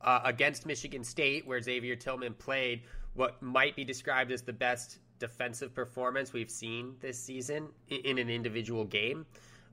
uh, 0.00 0.20
against 0.24 0.66
Michigan 0.66 1.04
State, 1.04 1.46
where 1.46 1.60
Xavier 1.60 1.96
Tillman 1.96 2.34
played 2.34 2.82
what 3.14 3.40
might 3.40 3.76
be 3.76 3.84
described 3.84 4.32
as 4.32 4.42
the 4.42 4.52
best 4.52 4.98
defensive 5.18 5.74
performance 5.74 6.32
we've 6.32 6.50
seen 6.50 6.94
this 7.00 7.18
season 7.18 7.68
in, 7.88 8.18
an 8.18 8.28
individual 8.28 8.84
game. 8.84 9.26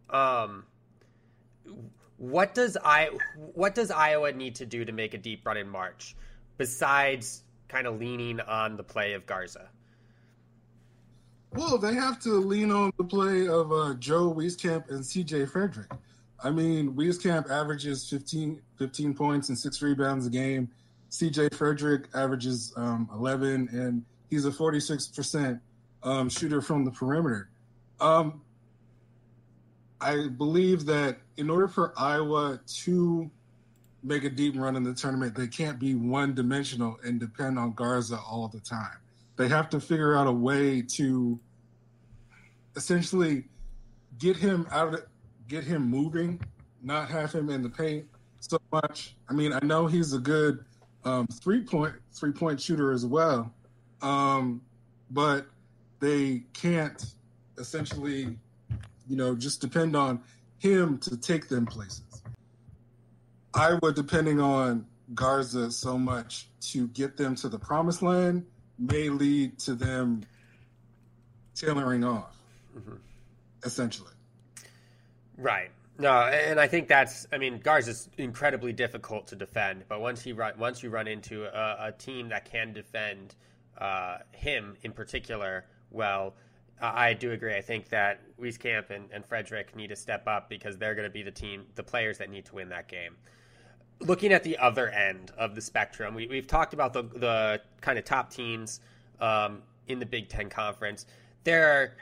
Um, 0.09 0.65
what 2.17 2.53
does 2.53 2.77
I 2.83 3.09
what 3.53 3.75
does 3.75 3.91
Iowa 3.91 4.31
need 4.31 4.55
to 4.55 4.65
do 4.65 4.85
to 4.85 4.91
make 4.91 5.13
a 5.13 5.17
deep 5.17 5.45
run 5.45 5.57
in 5.57 5.67
March 5.67 6.15
besides 6.57 7.43
kind 7.67 7.87
of 7.87 7.99
leaning 7.99 8.39
on 8.41 8.77
the 8.77 8.83
play 8.83 9.13
of 9.13 9.25
Garza? 9.25 9.69
Well, 11.53 11.77
they 11.77 11.93
have 11.93 12.19
to 12.21 12.29
lean 12.29 12.71
on 12.71 12.91
the 12.97 13.03
play 13.03 13.47
of 13.47 13.71
uh, 13.71 13.95
Joe 13.95 14.33
Wieskamp 14.33 14.89
and 14.89 15.03
CJ 15.03 15.49
Frederick. 15.49 15.91
I 16.43 16.49
mean, 16.49 16.93
Wieskamp 16.93 17.49
averages 17.51 18.09
15, 18.09 18.61
15 18.77 19.13
points 19.13 19.49
and 19.49 19.57
six 19.57 19.81
rebounds 19.81 20.25
a 20.25 20.29
game. 20.29 20.69
CJ 21.11 21.53
Frederick 21.53 22.07
averages 22.15 22.73
um, 22.77 23.09
11, 23.13 23.69
and 23.73 24.03
he's 24.31 24.45
a 24.45 24.49
46% 24.49 25.59
um, 26.01 26.29
shooter 26.29 26.61
from 26.61 26.85
the 26.85 26.91
perimeter. 26.91 27.49
Um, 27.99 28.41
I 29.99 30.29
believe 30.29 30.85
that 30.87 31.19
in 31.37 31.51
order 31.51 31.67
for 31.67 31.93
Iowa 31.95 32.59
to 32.83 33.29
make 34.03 34.23
a 34.23 34.29
deep 34.29 34.55
run 34.57 34.75
in 34.75 34.83
the 34.83 34.95
tournament, 34.95 35.35
they 35.35 35.47
can't 35.47 35.77
be 35.77 35.93
one 35.93 36.33
dimensional 36.33 36.97
and 37.03 37.19
depend 37.19 37.59
on 37.59 37.73
Garza 37.73 38.17
all 38.17 38.47
the 38.47 38.59
time. 38.59 38.97
They 39.35 39.47
have 39.49 39.69
to 39.71 39.79
figure 39.79 40.17
out 40.17 40.25
a 40.25 40.31
way 40.31 40.81
to 40.81 41.39
essentially 42.75 43.43
get 44.17 44.37
him 44.37 44.65
out 44.71 44.93
of 44.93 45.03
get 45.47 45.63
him 45.65 45.89
moving, 45.89 46.41
not 46.81 47.09
have 47.09 47.33
him 47.33 47.49
in 47.49 47.61
the 47.61 47.69
paint 47.69 48.05
so 48.39 48.57
much. 48.71 49.15
I 49.29 49.33
mean, 49.33 49.51
I 49.51 49.59
know 49.63 49.85
he's 49.85 50.13
a 50.13 50.19
good 50.19 50.63
um, 51.03 51.27
three 51.27 51.61
point 51.61 51.93
three 52.13 52.31
point 52.31 52.59
shooter 52.59 52.91
as 52.91 53.05
well, 53.05 53.53
um, 54.01 54.61
but 55.09 55.45
they 55.99 56.43
can't 56.53 57.05
essentially 57.57 58.37
you 59.11 59.17
know, 59.17 59.35
just 59.35 59.59
depend 59.59 59.93
on 59.93 60.21
him 60.59 60.97
to 60.99 61.17
take 61.17 61.49
them 61.49 61.65
places. 61.65 62.23
I 63.53 63.71
Iowa, 63.71 63.91
depending 63.93 64.39
on 64.39 64.85
Garza 65.13 65.69
so 65.69 65.97
much 65.97 66.47
to 66.71 66.87
get 66.87 67.17
them 67.17 67.35
to 67.35 67.49
the 67.49 67.59
promised 67.59 68.01
land, 68.01 68.45
may 68.79 69.09
lead 69.09 69.59
to 69.59 69.75
them 69.75 70.21
tailoring 71.55 72.05
off, 72.05 72.37
mm-hmm. 72.75 72.95
essentially. 73.65 74.13
Right. 75.37 75.71
No, 75.99 76.13
and 76.13 76.57
I 76.57 76.67
think 76.67 76.87
that's. 76.87 77.27
I 77.33 77.37
mean, 77.37 77.59
Garza 77.59 77.91
is 77.91 78.09
incredibly 78.17 78.71
difficult 78.71 79.27
to 79.27 79.35
defend, 79.35 79.83
but 79.89 79.99
once 79.99 80.21
he 80.21 80.31
run, 80.31 80.53
once 80.57 80.81
you 80.81 80.89
run 80.89 81.07
into 81.07 81.43
a, 81.45 81.87
a 81.87 81.91
team 81.91 82.29
that 82.29 82.45
can 82.45 82.71
defend 82.71 83.35
uh, 83.81 84.19
him 84.31 84.77
in 84.83 84.91
particular, 84.91 85.65
well, 85.89 86.35
I 86.81 87.13
do 87.13 87.31
agree. 87.31 87.55
I 87.55 87.61
think 87.61 87.89
that 87.89 88.21
Wieskamp 88.39 88.89
and, 88.89 89.09
and 89.11 89.25
Frederick 89.25 89.75
need 89.75 89.87
to 89.87 89.95
step 89.95 90.27
up 90.27 90.49
because 90.49 90.77
they're 90.77 90.95
going 90.95 91.07
to 91.07 91.13
be 91.13 91.21
the 91.21 91.31
team, 91.31 91.65
the 91.75 91.83
players 91.83 92.17
that 92.17 92.29
need 92.29 92.45
to 92.45 92.55
win 92.55 92.69
that 92.69 92.87
game. 92.87 93.15
Looking 93.99 94.33
at 94.33 94.43
the 94.43 94.57
other 94.57 94.89
end 94.89 95.31
of 95.37 95.53
the 95.53 95.61
spectrum, 95.61 96.15
we, 96.15 96.35
have 96.35 96.47
talked 96.47 96.73
about 96.73 96.91
the, 96.91 97.03
the 97.03 97.61
kind 97.81 97.99
of 97.99 98.05
top 98.05 98.31
teams 98.31 98.79
um, 99.19 99.61
in 99.87 99.99
the 99.99 100.05
Big 100.05 100.27
Ten 100.27 100.49
Conference. 100.49 101.05
There 101.43 101.67
are 101.67 101.93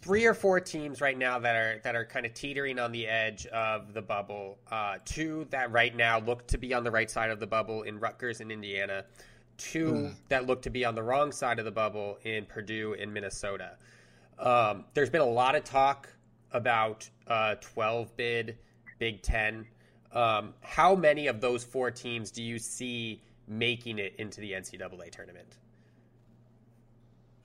three 0.00 0.24
or 0.24 0.34
four 0.34 0.58
teams 0.58 1.02
right 1.02 1.16
now 1.16 1.38
that 1.38 1.54
are 1.54 1.80
that 1.84 1.94
are 1.94 2.04
kind 2.04 2.26
of 2.26 2.34
teetering 2.34 2.78
on 2.78 2.92
the 2.92 3.06
edge 3.06 3.46
of 3.46 3.92
the 3.92 4.02
bubble. 4.02 4.58
Uh, 4.70 4.96
two 5.04 5.46
that 5.50 5.70
right 5.70 5.94
now 5.94 6.18
look 6.18 6.46
to 6.46 6.56
be 6.56 6.72
on 6.72 6.82
the 6.82 6.90
right 6.90 7.10
side 7.10 7.30
of 7.30 7.40
the 7.40 7.46
bubble 7.46 7.82
in 7.82 8.00
Rutgers 8.00 8.40
and 8.40 8.50
Indiana 8.50 9.04
two 9.62 9.92
mm. 9.92 10.14
that 10.28 10.46
look 10.46 10.62
to 10.62 10.70
be 10.70 10.84
on 10.84 10.94
the 10.94 11.02
wrong 11.02 11.32
side 11.32 11.58
of 11.58 11.64
the 11.64 11.70
bubble 11.70 12.18
in 12.24 12.44
Purdue 12.46 12.96
and 12.98 13.12
Minnesota. 13.12 13.76
Um, 14.38 14.84
there's 14.94 15.10
been 15.10 15.20
a 15.20 15.26
lot 15.26 15.54
of 15.54 15.64
talk 15.64 16.08
about 16.50 17.08
uh, 17.26 17.54
12 17.60 18.16
bid 18.16 18.58
Big 18.98 19.22
Ten. 19.22 19.66
Um, 20.12 20.54
how 20.60 20.94
many 20.94 21.26
of 21.26 21.40
those 21.40 21.64
four 21.64 21.90
teams 21.90 22.30
do 22.30 22.42
you 22.42 22.58
see 22.58 23.22
making 23.48 23.98
it 23.98 24.14
into 24.18 24.40
the 24.40 24.52
NCAA 24.52 25.10
tournament? 25.10 25.56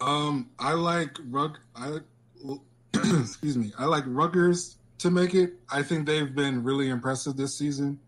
Um, 0.01 0.49
I 0.59 0.74
like 0.74 1.18
Rug. 1.30 1.59
I 1.76 1.99
excuse 2.93 3.57
me. 3.57 3.72
I 3.78 3.86
like 3.86 4.03
Rutgers 4.05 4.78
to 4.99 5.09
make 5.09 5.34
it. 5.34 5.53
I 5.72 5.84
think 5.84 6.05
they've 6.05 6.34
been 6.34 6.63
really 6.63 6.89
impressive 6.89 7.38
this 7.38 7.57
season. 7.57 7.99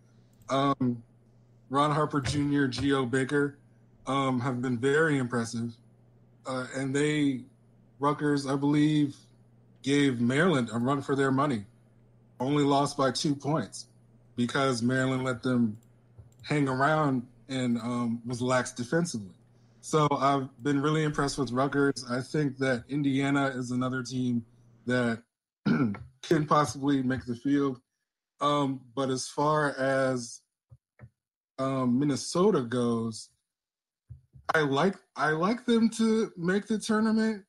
Um, 0.50 1.02
Ron 1.70 1.92
Harper 1.92 2.22
Jr., 2.22 2.66
Geo 2.66 3.06
Baker 3.06 3.58
um, 4.10 4.40
have 4.40 4.62
been 4.62 4.78
very 4.78 5.20
impressive. 5.20 5.72
Uh, 6.46 6.66
and 6.76 6.94
they, 6.94 7.42
Rutgers, 8.00 8.48
I 8.48 8.56
believe, 8.56 9.16
gave 9.84 10.20
Maryland 10.20 10.70
a 10.74 10.80
run 10.80 11.02
for 11.02 11.16
their 11.16 11.32
money. 11.32 11.64
Only 12.40 12.64
lost 12.64 12.98
by 12.98 13.12
two 13.12 13.36
points 13.36 13.86
because 14.36 14.82
Maryland 14.82 15.24
let 15.24 15.44
them 15.44 15.78
hang 16.42 16.68
around 16.68 17.26
and 17.50 17.78
um, 17.78 18.22
was 18.26 18.42
lax 18.42 18.72
defensively. 18.72 19.36
So 19.82 20.08
I've 20.12 20.48
been 20.64 20.82
really 20.82 21.04
impressed 21.04 21.38
with 21.38 21.52
Rutgers. 21.52 22.04
I 22.10 22.22
think 22.22 22.58
that 22.58 22.86
Indiana 22.90 23.48
is 23.48 23.72
another 23.72 24.02
team 24.02 24.44
that 24.88 25.22
can 25.66 26.46
possibly 26.48 27.04
make 27.04 27.26
the 27.26 27.36
field. 27.36 27.80
Um, 28.42 28.82
but 28.96 29.10
as 29.10 29.28
far 29.28 29.76
as 29.78 30.42
um, 31.60 32.00
Minnesota 32.00 32.62
goes, 32.62 33.30
I 34.56 34.62
like 34.62 34.96
I 35.16 35.32
like 35.32 35.66
them 35.66 35.90
to 35.92 36.32
make 36.38 36.68
the 36.68 36.80
tournament, 36.80 37.44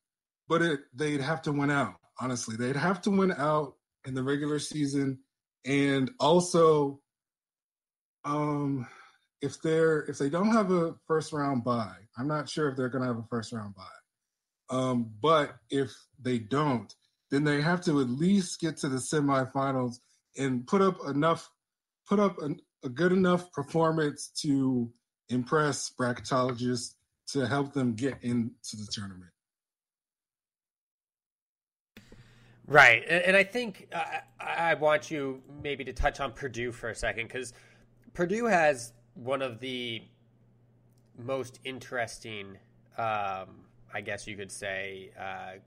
but 0.48 0.62
it 0.62 0.80
they'd 0.94 1.20
have 1.20 1.42
to 1.42 1.52
win 1.52 1.70
out. 1.70 1.94
Honestly, 2.20 2.56
they'd 2.56 2.76
have 2.76 3.00
to 3.02 3.10
win 3.10 3.32
out 3.32 3.74
in 4.06 4.14
the 4.14 4.22
regular 4.22 4.58
season, 4.58 5.18
and 5.64 6.10
also, 6.20 7.00
um, 8.24 8.86
if 9.40 9.60
they're 9.62 10.02
if 10.02 10.18
they 10.18 10.28
don't 10.28 10.52
have 10.52 10.70
a 10.70 10.94
first 11.06 11.32
round 11.32 11.64
bye, 11.64 11.96
I'm 12.18 12.28
not 12.28 12.48
sure 12.48 12.68
if 12.68 12.76
they're 12.76 12.90
going 12.90 13.02
to 13.02 13.08
have 13.08 13.18
a 13.18 13.26
first 13.30 13.52
round 13.52 13.74
bye. 13.74 13.84
Um, 14.70 15.10
but 15.20 15.56
if 15.70 15.92
they 16.20 16.38
don't, 16.38 16.94
then 17.30 17.44
they 17.44 17.60
have 17.60 17.80
to 17.84 18.00
at 18.00 18.10
least 18.10 18.60
get 18.60 18.76
to 18.78 18.88
the 18.88 18.98
semifinals 18.98 19.96
and 20.36 20.66
put 20.66 20.82
up 20.82 20.98
enough, 21.08 21.50
put 22.08 22.20
up 22.20 22.36
a, 22.40 22.50
a 22.84 22.88
good 22.88 23.12
enough 23.12 23.50
performance 23.52 24.30
to 24.42 24.92
impress 25.30 25.90
bracketologists 25.90 26.94
to 27.28 27.46
help 27.46 27.72
them 27.72 27.94
get 27.94 28.16
into 28.22 28.76
the 28.76 28.86
tournament. 28.90 29.30
Right, 32.66 33.02
and, 33.08 33.36
I 33.36 33.42
think 33.42 33.88
uh, 33.92 34.04
I 34.38 34.74
want 34.74 35.10
you 35.10 35.42
maybe 35.60 35.84
to 35.84 35.92
touch 35.92 36.20
on 36.20 36.30
Purdue 36.30 36.70
for 36.70 36.90
a 36.90 36.94
second 36.94 37.26
because 37.26 37.52
Purdue 38.14 38.44
has 38.44 38.92
one 39.14 39.42
of 39.42 39.58
the 39.58 40.02
most 41.18 41.58
interesting, 41.64 42.58
um, 42.96 43.64
I 43.92 44.02
guess 44.04 44.28
you 44.28 44.36
could 44.36 44.52
say, 44.52 45.10
uh, 45.18 45.58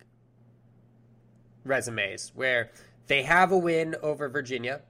resumes 1.65 2.31
where 2.35 2.71
they 3.07 3.23
have 3.23 3.51
a 3.51 3.57
win 3.57 3.95
over 4.01 4.29
Virginia, 4.29 4.81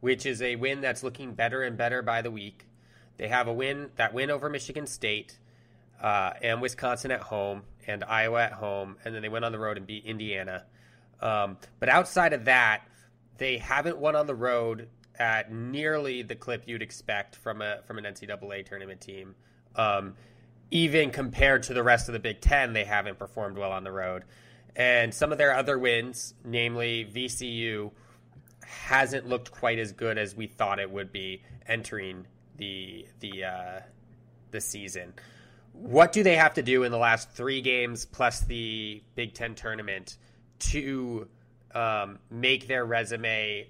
which 0.00 0.26
is 0.26 0.42
a 0.42 0.56
win 0.56 0.82
that's 0.82 1.02
looking 1.02 1.32
better 1.32 1.62
and 1.62 1.78
better 1.78 2.02
by 2.02 2.20
the 2.20 2.30
week. 2.30 2.66
They 3.16 3.28
have 3.28 3.48
a 3.48 3.52
win 3.52 3.90
that 3.96 4.12
win 4.12 4.30
over 4.30 4.48
Michigan 4.48 4.86
State 4.86 5.38
uh, 6.02 6.32
and 6.42 6.60
Wisconsin 6.60 7.10
at 7.10 7.20
home 7.20 7.62
and 7.86 8.02
Iowa 8.04 8.42
at 8.42 8.52
home, 8.52 8.96
and 9.04 9.14
then 9.14 9.22
they 9.22 9.28
went 9.28 9.44
on 9.44 9.52
the 9.52 9.58
road 9.58 9.76
and 9.76 9.86
beat 9.86 10.04
Indiana. 10.04 10.64
Um, 11.20 11.58
but 11.80 11.88
outside 11.88 12.32
of 12.32 12.46
that, 12.46 12.82
they 13.38 13.58
haven't 13.58 13.98
won 13.98 14.16
on 14.16 14.26
the 14.26 14.34
road 14.34 14.88
at 15.18 15.52
nearly 15.52 16.22
the 16.22 16.34
clip 16.34 16.64
you'd 16.66 16.82
expect 16.82 17.36
from 17.36 17.62
a 17.62 17.80
from 17.86 17.98
an 17.98 18.04
NCAA 18.04 18.66
tournament 18.66 19.00
team. 19.00 19.34
Um, 19.76 20.14
even 20.70 21.10
compared 21.10 21.64
to 21.64 21.74
the 21.74 21.82
rest 21.82 22.08
of 22.08 22.14
the 22.14 22.18
Big 22.18 22.40
Ten, 22.40 22.72
they 22.72 22.84
haven't 22.84 23.18
performed 23.18 23.56
well 23.56 23.70
on 23.70 23.84
the 23.84 23.92
road. 23.92 24.24
And 24.76 25.14
some 25.14 25.30
of 25.30 25.38
their 25.38 25.54
other 25.54 25.78
wins, 25.78 26.34
namely 26.44 27.08
VCU, 27.12 27.92
hasn't 28.66 29.28
looked 29.28 29.52
quite 29.52 29.78
as 29.78 29.92
good 29.92 30.18
as 30.18 30.34
we 30.34 30.46
thought 30.46 30.80
it 30.80 30.90
would 30.90 31.12
be 31.12 31.42
entering 31.66 32.26
the 32.56 33.06
the 33.20 33.44
uh, 33.44 33.80
the 34.50 34.60
season. 34.60 35.12
What 35.72 36.12
do 36.12 36.22
they 36.22 36.36
have 36.36 36.54
to 36.54 36.62
do 36.62 36.84
in 36.84 36.92
the 36.92 36.98
last 36.98 37.30
three 37.32 37.60
games 37.60 38.04
plus 38.04 38.40
the 38.40 39.02
Big 39.16 39.34
Ten 39.34 39.54
tournament 39.54 40.16
to 40.60 41.28
um, 41.74 42.18
make 42.30 42.68
their 42.68 42.84
resume 42.84 43.66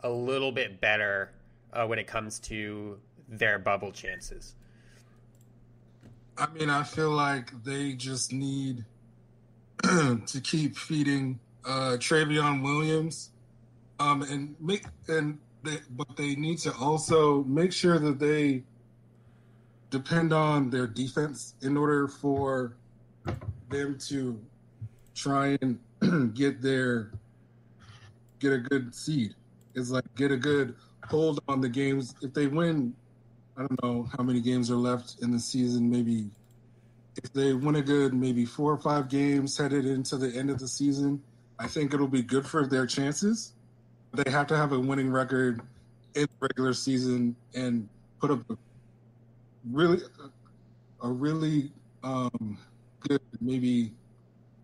a 0.00 0.10
little 0.10 0.50
bit 0.50 0.80
better 0.80 1.32
uh, 1.72 1.86
when 1.86 1.98
it 1.98 2.06
comes 2.06 2.40
to 2.40 2.98
their 3.28 3.58
bubble 3.58 3.92
chances? 3.92 4.54
I 6.36 6.48
mean, 6.48 6.68
I 6.68 6.82
feel 6.82 7.10
like 7.10 7.52
they 7.62 7.92
just 7.92 8.32
need 8.32 8.84
to 9.82 10.40
keep 10.42 10.76
feeding 10.76 11.38
uh, 11.64 11.96
Trevion 11.98 12.62
Williams, 12.62 13.30
um, 14.00 14.22
and 14.22 14.56
make 14.60 14.84
and 15.08 15.38
they, 15.64 15.78
but 15.90 16.16
they 16.16 16.34
need 16.36 16.58
to 16.58 16.74
also 16.74 17.42
make 17.44 17.72
sure 17.72 17.98
that 17.98 18.18
they 18.18 18.62
depend 19.90 20.32
on 20.32 20.70
their 20.70 20.86
defense 20.86 21.54
in 21.62 21.76
order 21.76 22.08
for 22.08 22.76
them 23.68 23.98
to 23.98 24.40
try 25.14 25.58
and 25.62 25.78
get 26.34 26.60
their 26.60 27.10
get 28.38 28.52
a 28.52 28.58
good 28.58 28.94
seed. 28.94 29.34
It's 29.74 29.90
like 29.90 30.04
get 30.16 30.30
a 30.30 30.36
good 30.36 30.74
hold 31.08 31.40
on 31.48 31.60
the 31.60 31.68
games. 31.68 32.14
If 32.22 32.34
they 32.34 32.46
win, 32.46 32.94
I 33.56 33.60
don't 33.60 33.82
know 33.82 34.08
how 34.16 34.22
many 34.22 34.40
games 34.40 34.70
are 34.70 34.76
left 34.76 35.16
in 35.22 35.30
the 35.30 35.38
season. 35.38 35.90
Maybe 35.90 36.30
if 37.22 37.32
they 37.32 37.52
win 37.52 37.76
a 37.76 37.82
good 37.82 38.14
maybe 38.14 38.44
four 38.44 38.72
or 38.72 38.78
five 38.78 39.08
games 39.08 39.56
headed 39.56 39.86
into 39.86 40.16
the 40.16 40.36
end 40.36 40.50
of 40.50 40.58
the 40.58 40.68
season, 40.68 41.22
I 41.58 41.68
think 41.68 41.94
it'll 41.94 42.08
be 42.08 42.22
good 42.22 42.46
for 42.46 42.66
their 42.66 42.86
chances. 42.86 43.52
They 44.14 44.30
have 44.30 44.46
to 44.48 44.56
have 44.56 44.72
a 44.72 44.78
winning 44.78 45.10
record 45.10 45.60
in 46.14 46.22
the 46.22 46.48
regular 46.48 46.72
season 46.72 47.34
and 47.54 47.88
put 48.20 48.30
up 48.30 48.48
a 48.50 48.56
really 49.70 50.02
a 51.02 51.08
really 51.08 51.72
um, 52.02 52.58
good 53.00 53.20
maybe 53.40 53.92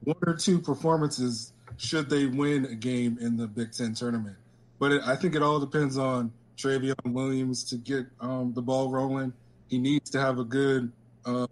one 0.05 0.17
or 0.27 0.35
two 0.35 0.59
performances 0.59 1.53
should 1.77 2.09
they 2.09 2.27
win 2.27 2.67
a 2.67 2.75
game 2.75 3.19
in 3.21 3.37
the 3.37 3.47
Big 3.47 3.73
Ten 3.73 3.95
tournament. 3.95 4.37
But 4.79 4.93
it, 4.93 5.03
I 5.05 5.17
think 5.17 5.35
it 5.35 5.43
all 5.43 5.59
depends 5.59 5.99
on 5.99 6.33
Trevion 6.57 6.95
Williams 7.07 7.65
to 7.65 7.77
get 7.77 8.07
um, 8.21 8.53
the 8.55 8.63
ball 8.63 8.91
rolling. 8.91 9.33
He 9.69 9.79
needs 9.79 10.11
to 10.11 10.21
have 10.21 10.39
a 10.39 10.45
good 10.45 10.93
uh, 11.25 11.47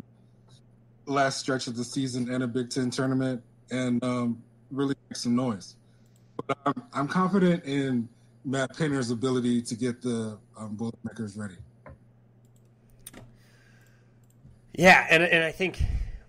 last 1.07 1.40
stretch 1.40 1.66
of 1.66 1.76
the 1.76 1.84
season 1.84 2.32
and 2.32 2.42
a 2.42 2.46
Big 2.46 2.70
Ten 2.70 2.90
tournament 2.90 3.42
and 3.70 4.03
um, 4.05 4.42
really 4.70 4.94
make 5.09 5.16
some 5.16 5.34
noise. 5.34 5.76
But 6.47 6.59
I'm, 6.64 6.82
I'm, 6.93 7.09
confident 7.09 7.64
in 7.64 8.09
Matt 8.45 8.76
Painter's 8.76 9.11
ability 9.11 9.62
to 9.62 9.74
get 9.74 10.01
the 10.01 10.39
um, 10.57 10.76
Boilermakers 10.76 11.36
ready. 11.36 11.57
Yeah, 14.74 15.07
and 15.11 15.22
and 15.24 15.43
I 15.43 15.51
think 15.51 15.82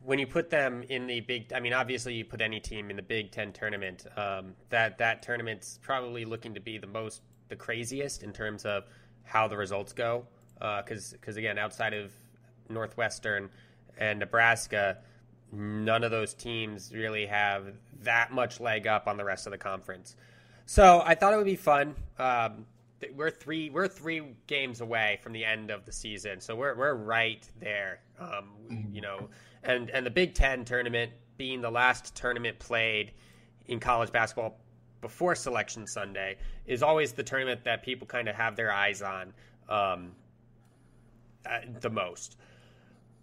when 0.03 0.17
you 0.17 0.25
put 0.25 0.49
them 0.49 0.83
in 0.89 1.05
the 1.05 1.19
big, 1.19 1.53
I 1.53 1.59
mean, 1.59 1.73
obviously 1.73 2.15
you 2.15 2.25
put 2.25 2.41
any 2.41 2.59
team 2.59 2.89
in 2.89 2.95
the 2.95 3.03
Big 3.03 3.31
Ten 3.31 3.53
tournament. 3.53 4.07
Um, 4.17 4.55
that 4.69 4.97
that 4.97 5.21
tournament's 5.21 5.79
probably 5.83 6.25
looking 6.25 6.55
to 6.55 6.59
be 6.59 6.79
the 6.79 6.87
most, 6.87 7.21
the 7.49 7.55
craziest 7.55 8.23
in 8.23 8.33
terms 8.33 8.65
of 8.65 8.85
how 9.23 9.47
the 9.47 9.55
results 9.55 9.93
go. 9.93 10.25
Because 10.55 11.13
uh, 11.13 11.17
because 11.17 11.37
again, 11.37 11.59
outside 11.59 11.93
of 11.93 12.11
Northwestern 12.69 13.49
and 13.99 14.19
Nebraska, 14.19 14.97
none 15.51 16.03
of 16.03 16.11
those 16.11 16.33
teams 16.33 16.93
really 16.93 17.25
have 17.25 17.73
that 18.03 18.31
much 18.31 18.59
leg 18.59 18.87
up 18.87 19.07
on 19.07 19.17
the 19.17 19.25
rest 19.25 19.47
of 19.47 19.51
the 19.51 19.57
conference. 19.57 20.15
So 20.65 21.01
I 21.03 21.15
thought 21.15 21.33
it 21.33 21.37
would 21.37 21.45
be 21.45 21.55
fun. 21.55 21.95
Um, 22.17 22.65
we're 23.15 23.31
three 23.31 23.69
we're 23.69 23.87
three 23.87 24.21
games 24.47 24.81
away 24.81 25.19
from 25.23 25.31
the 25.31 25.45
end 25.45 25.71
of 25.71 25.85
the 25.85 25.91
season, 25.91 26.41
so 26.41 26.55
we're 26.55 26.75
we're 26.75 26.93
right 26.93 27.47
there. 27.59 28.01
Um, 28.19 28.89
you 28.91 29.01
know, 29.01 29.29
and 29.63 29.89
and 29.89 30.05
the 30.05 30.11
Big 30.11 30.33
Ten 30.33 30.65
tournament 30.65 31.11
being 31.37 31.61
the 31.61 31.71
last 31.71 32.15
tournament 32.15 32.59
played 32.59 33.13
in 33.67 33.79
college 33.79 34.11
basketball 34.11 34.59
before 35.01 35.33
Selection 35.35 35.87
Sunday 35.87 36.37
is 36.65 36.83
always 36.83 37.13
the 37.13 37.23
tournament 37.23 37.63
that 37.63 37.83
people 37.83 38.05
kind 38.05 38.27
of 38.27 38.35
have 38.35 38.55
their 38.55 38.71
eyes 38.71 39.01
on 39.01 39.33
um, 39.69 40.11
the 41.79 41.89
most. 41.89 42.37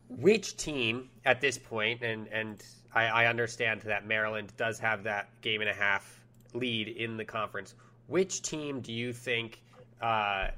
Which 0.08 0.56
team 0.56 1.10
at 1.24 1.40
this 1.40 1.58
point, 1.58 2.02
and 2.02 2.28
and 2.28 2.62
I, 2.94 3.06
I 3.06 3.26
understand 3.26 3.82
that 3.82 4.06
Maryland 4.06 4.52
does 4.56 4.78
have 4.78 5.04
that 5.04 5.28
game 5.40 5.60
and 5.60 5.70
a 5.70 5.74
half 5.74 6.20
lead 6.54 6.88
in 6.88 7.16
the 7.16 7.24
conference. 7.24 7.74
Which 8.06 8.42
team 8.42 8.80
do 8.80 8.92
you 8.92 9.12
think 9.12 9.60
uh, 10.00 10.48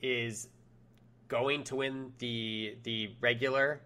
is 0.00 0.48
going 1.28 1.64
to 1.64 1.76
win 1.76 2.12
the 2.18 2.76
the 2.82 3.10
regular 3.20 3.80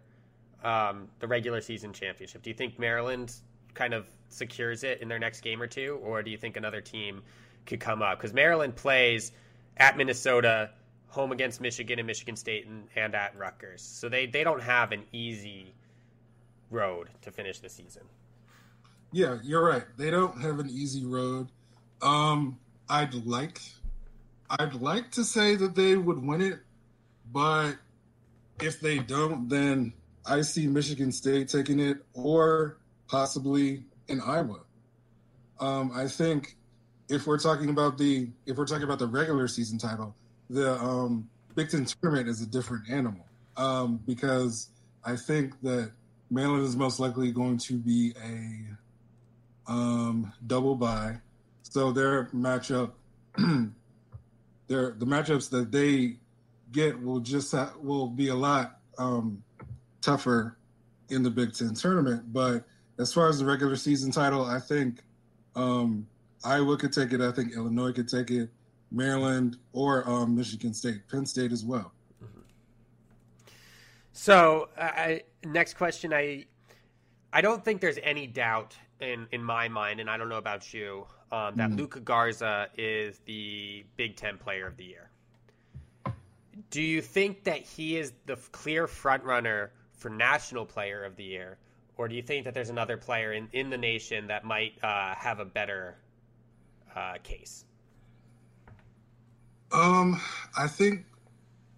um, 0.62 1.08
the 1.18 1.26
regular 1.26 1.60
season 1.60 1.92
championship? 1.92 2.42
Do 2.42 2.50
you 2.50 2.54
think 2.54 2.78
Maryland 2.78 3.34
kind 3.74 3.94
of 3.94 4.06
secures 4.28 4.84
it 4.84 5.00
in 5.00 5.08
their 5.08 5.18
next 5.18 5.40
game 5.40 5.60
or 5.60 5.66
two, 5.66 5.98
or 6.02 6.22
do 6.22 6.30
you 6.30 6.38
think 6.38 6.56
another 6.56 6.80
team 6.80 7.22
could 7.66 7.80
come 7.80 8.02
up? 8.02 8.18
Because 8.18 8.32
Maryland 8.32 8.76
plays 8.76 9.32
at 9.76 9.96
Minnesota, 9.96 10.70
home 11.12 11.30
against 11.30 11.60
Michigan 11.60 11.98
and 11.98 12.06
Michigan 12.06 12.36
State, 12.36 12.66
and, 12.66 12.88
and 12.96 13.14
at 13.14 13.36
Rutgers, 13.36 13.82
so 13.82 14.08
they 14.08 14.26
they 14.26 14.44
don't 14.44 14.62
have 14.62 14.92
an 14.92 15.04
easy 15.12 15.74
road 16.70 17.08
to 17.20 17.30
finish 17.30 17.60
the 17.60 17.68
season. 17.68 18.02
Yeah, 19.12 19.38
you're 19.42 19.64
right. 19.64 19.84
They 19.98 20.10
don't 20.10 20.40
have 20.40 20.58
an 20.58 20.70
easy 20.70 21.04
road. 21.04 21.48
Um, 22.00 22.58
I'd 22.88 23.14
like 23.26 23.60
I'd 24.48 24.74
like 24.74 25.10
to 25.12 25.24
say 25.24 25.54
that 25.56 25.74
they 25.74 25.96
would 25.96 26.24
win 26.24 26.40
it, 26.40 26.60
but 27.30 27.74
if 28.60 28.80
they 28.80 28.98
don't, 28.98 29.48
then 29.48 29.92
I 30.24 30.40
see 30.40 30.66
Michigan 30.66 31.12
State 31.12 31.48
taking 31.48 31.78
it 31.78 31.98
or 32.14 32.78
possibly 33.06 33.84
in 34.08 34.20
Iowa. 34.20 34.60
Um, 35.60 35.92
I 35.94 36.06
think 36.08 36.56
if 37.08 37.26
we're 37.26 37.38
talking 37.38 37.68
about 37.68 37.98
the 37.98 38.28
if 38.46 38.56
we're 38.56 38.66
talking 38.66 38.84
about 38.84 38.98
the 38.98 39.06
regular 39.06 39.46
season 39.46 39.78
title, 39.78 40.14
the 40.52 40.74
um, 40.74 41.28
Big 41.54 41.70
Ten 41.70 41.84
tournament 41.84 42.28
is 42.28 42.42
a 42.42 42.46
different 42.46 42.90
animal 42.90 43.24
um, 43.56 44.00
because 44.06 44.68
I 45.04 45.16
think 45.16 45.60
that 45.62 45.92
Maryland 46.30 46.64
is 46.64 46.76
most 46.76 47.00
likely 47.00 47.32
going 47.32 47.58
to 47.58 47.78
be 47.78 48.14
a 48.22 49.70
um, 49.70 50.32
double 50.46 50.74
bye, 50.74 51.16
so 51.62 51.92
their 51.92 52.26
matchup 52.26 52.92
their 53.36 54.92
the 54.92 55.06
matchups 55.06 55.50
that 55.50 55.72
they 55.72 56.16
get 56.70 57.00
will 57.00 57.20
just 57.20 57.52
ha- 57.52 57.72
will 57.80 58.08
be 58.08 58.28
a 58.28 58.34
lot 58.34 58.78
um, 58.98 59.42
tougher 60.00 60.56
in 61.08 61.22
the 61.22 61.30
Big 61.30 61.54
Ten 61.54 61.74
tournament. 61.74 62.32
But 62.32 62.64
as 62.98 63.12
far 63.12 63.28
as 63.28 63.38
the 63.38 63.44
regular 63.46 63.76
season 63.76 64.10
title, 64.10 64.44
I 64.44 64.58
think 64.58 65.02
um, 65.54 66.06
Iowa 66.44 66.76
could 66.76 66.92
take 66.92 67.12
it. 67.12 67.20
I 67.20 67.32
think 67.32 67.54
Illinois 67.54 67.92
could 67.92 68.08
take 68.08 68.30
it. 68.30 68.50
Maryland 68.92 69.56
or 69.72 70.08
um, 70.08 70.36
Michigan 70.36 70.74
State, 70.74 71.08
Penn 71.08 71.26
State 71.26 71.52
as 71.52 71.64
well. 71.64 71.92
Mm-hmm. 72.22 72.40
So, 74.12 74.68
I, 74.78 75.22
next 75.44 75.74
question, 75.74 76.12
I 76.12 76.46
I 77.32 77.40
don't 77.40 77.64
think 77.64 77.80
there's 77.80 77.98
any 78.02 78.26
doubt 78.26 78.76
in 79.00 79.26
in 79.32 79.42
my 79.42 79.68
mind, 79.68 80.00
and 80.00 80.10
I 80.10 80.16
don't 80.16 80.28
know 80.28 80.38
about 80.38 80.72
you, 80.74 81.06
um, 81.32 81.56
that 81.56 81.70
mm. 81.70 81.78
Luka 81.78 82.00
Garza 82.00 82.68
is 82.76 83.20
the 83.24 83.84
Big 83.96 84.16
Ten 84.16 84.36
Player 84.36 84.66
of 84.66 84.76
the 84.76 84.84
Year. 84.84 85.10
Do 86.70 86.82
you 86.82 87.00
think 87.00 87.44
that 87.44 87.60
he 87.60 87.96
is 87.96 88.12
the 88.26 88.36
clear 88.52 88.86
front 88.86 89.24
runner 89.24 89.72
for 89.94 90.10
National 90.10 90.66
Player 90.66 91.04
of 91.04 91.16
the 91.16 91.24
Year, 91.24 91.56
or 91.96 92.08
do 92.08 92.14
you 92.14 92.22
think 92.22 92.44
that 92.44 92.54
there's 92.54 92.70
another 92.70 92.96
player 92.96 93.32
in, 93.32 93.48
in 93.52 93.70
the 93.70 93.78
nation 93.78 94.26
that 94.26 94.44
might 94.44 94.72
uh, 94.82 95.14
have 95.14 95.38
a 95.38 95.44
better 95.44 95.96
uh, 96.94 97.14
case? 97.22 97.64
Um, 99.72 100.20
I 100.56 100.66
think 100.66 101.06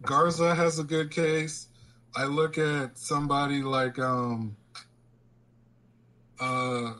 Garza 0.02 0.54
has 0.54 0.78
a 0.78 0.84
good 0.84 1.10
case. 1.10 1.68
I 2.16 2.24
look 2.24 2.58
at 2.58 2.98
somebody 2.98 3.62
like 3.62 3.98
um, 3.98 4.56
uh, 6.40 6.94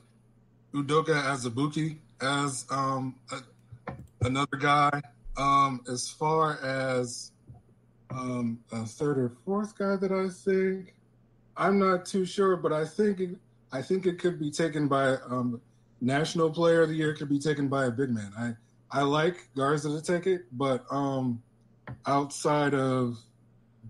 Udoka 0.73 1.21
Azubuike 1.23 1.99
as 2.21 2.65
um, 2.71 3.17
a, 3.33 3.93
another 4.25 4.57
guy. 4.57 5.03
Um, 5.37 5.81
as 5.91 6.09
far 6.09 6.61
as 6.63 7.33
um, 8.11 8.61
a 8.71 8.87
third 8.87 9.19
or 9.19 9.33
fourth 9.45 9.77
guy 9.77 9.97
that 9.97 10.13
I 10.13 10.29
think, 10.29 10.95
I'm 11.57 11.79
not 11.81 12.07
too 12.07 12.25
sure, 12.25 12.57
but 12.57 12.73
I 12.73 12.85
think 12.85 13.19
it, 13.19 13.31
I 13.73 13.83
think 13.83 14.07
it 14.07 14.21
could 14.21 14.39
be 14.39 14.51
taken 14.51 14.87
by 14.87 15.17
um, 15.29 15.61
national 16.01 16.51
player 16.51 16.83
of 16.83 16.89
the 16.89 16.95
year. 16.95 17.15
Could 17.15 17.29
be 17.29 17.41
taken 17.41 17.69
by 17.69 17.87
a 17.87 17.91
big 17.91 18.11
man. 18.11 18.33
I 18.39 18.55
I 18.95 19.03
like 19.03 19.49
Garza 19.57 19.89
to 19.89 20.01
take 20.01 20.29
it, 20.29 20.43
but 20.53 20.85
um, 20.89 21.43
outside 22.07 22.75
of 22.75 23.19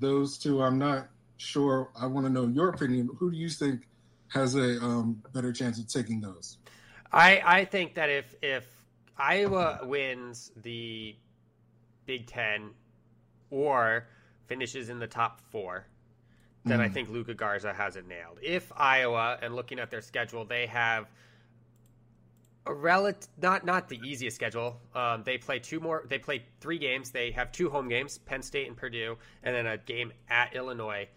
those 0.01 0.39
two, 0.39 0.63
I'm 0.63 0.79
not 0.79 1.09
sure. 1.37 1.91
I 1.95 2.07
want 2.07 2.27
to 2.27 2.33
know 2.33 2.47
your 2.47 2.71
opinion. 2.71 3.11
Who 3.19 3.31
do 3.31 3.37
you 3.37 3.51
think 3.51 3.87
has 4.29 4.55
a 4.55 4.83
um, 4.83 5.23
better 5.35 5.53
chance 5.53 5.79
of 5.79 5.89
taking 5.89 6.23
those? 6.23 6.57
I 7.13 7.43
I 7.45 7.65
think 7.67 7.95
that 7.97 8.09
if 8.09 8.35
if 8.43 8.67
Iowa 9.19 9.81
wins 9.83 10.51
the 10.63 11.15
Big 12.07 12.27
Ten 12.27 12.71
or 13.51 14.09
finishes 14.47 14.89
in 14.89 14.99
the 14.99 15.07
top 15.07 15.43
four, 15.51 15.87
then 16.65 16.79
mm. 16.79 16.83
I 16.83 16.89
think 16.89 17.11
Luka 17.11 17.35
Garza 17.35 17.75
has 17.75 17.97
it 17.97 18.09
nailed. 18.09 18.39
If 18.43 18.73
Iowa, 18.75 19.39
and 19.43 19.55
looking 19.55 19.79
at 19.79 19.91
their 19.91 20.01
schedule, 20.01 20.47
they 20.47 20.67
have 20.67 21.11
a 22.67 22.73
relative 22.73 23.29
not 23.41 23.65
not 23.65 23.89
the 23.89 24.01
easiest 24.05 24.37
schedule. 24.37 24.81
Um, 24.95 25.23
they 25.25 25.39
play 25.39 25.59
two 25.59 25.81
more. 25.81 26.05
They 26.09 26.19
play 26.19 26.45
three 26.61 26.79
games. 26.79 27.11
They 27.11 27.31
have 27.33 27.53
two 27.53 27.69
home 27.69 27.89
games: 27.89 28.19
Penn 28.19 28.43
State 28.43 28.69
and 28.69 28.77
Purdue, 28.77 29.17
and 29.43 29.55
then 29.55 29.67
a 29.67 29.77
game 29.77 30.13
at 30.29 30.55
Illinois. 30.55 31.09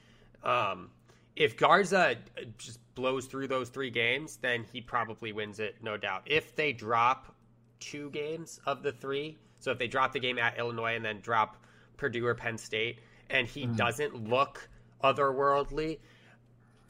Um, 0.43 0.89
if 1.35 1.55
Garza 1.55 2.15
just 2.57 2.79
blows 2.95 3.27
through 3.27 3.47
those 3.47 3.69
three 3.69 3.91
games, 3.91 4.37
then 4.37 4.65
he 4.71 4.81
probably 4.81 5.31
wins 5.31 5.59
it, 5.59 5.75
no 5.81 5.95
doubt. 5.95 6.23
If 6.25 6.55
they 6.55 6.73
drop 6.73 7.35
two 7.79 8.09
games 8.09 8.59
of 8.65 8.81
the 8.81 8.91
three, 8.91 9.37
so 9.59 9.71
if 9.71 9.77
they 9.77 9.87
drop 9.87 10.13
the 10.13 10.19
game 10.19 10.39
at 10.39 10.57
Illinois 10.57 10.95
and 10.95 11.05
then 11.05 11.21
drop 11.21 11.57
Purdue 11.95 12.25
or 12.25 12.33
Penn 12.33 12.57
State, 12.57 12.99
and 13.29 13.47
he 13.47 13.63
mm-hmm. 13.63 13.75
doesn't 13.75 14.29
look 14.29 14.67
otherworldly, 15.03 15.99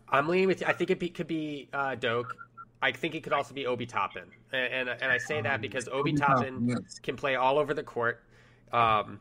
I'm 0.09 0.27
leaning 0.29 0.47
with. 0.47 0.63
I 0.65 0.71
think 0.71 0.89
it 0.89 0.99
be, 0.99 1.09
could 1.09 1.27
be 1.27 1.67
uh, 1.73 1.95
Doak. 1.95 2.33
I 2.81 2.91
think 2.91 3.15
it 3.15 3.23
could 3.23 3.33
also 3.33 3.53
be 3.53 3.65
Obi 3.65 3.85
Toppin, 3.85 4.25
and, 4.53 4.89
and 4.89 5.01
and 5.01 5.11
I 5.11 5.17
say 5.17 5.41
that 5.41 5.61
because 5.61 5.87
Obi 5.87 6.13
Toppin 6.13 6.67
yes. 6.67 6.99
can 6.99 7.15
play 7.15 7.35
all 7.35 7.57
over 7.57 7.73
the 7.73 7.83
court. 7.83 8.23
Um, 8.71 9.19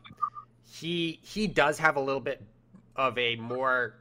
he 0.63 1.19
he 1.23 1.47
does 1.47 1.79
have 1.79 1.95
a 1.95 1.99
little 1.99 2.21
bit 2.21 2.41
of 2.95 3.17
a 3.17 3.35
more 3.37 3.95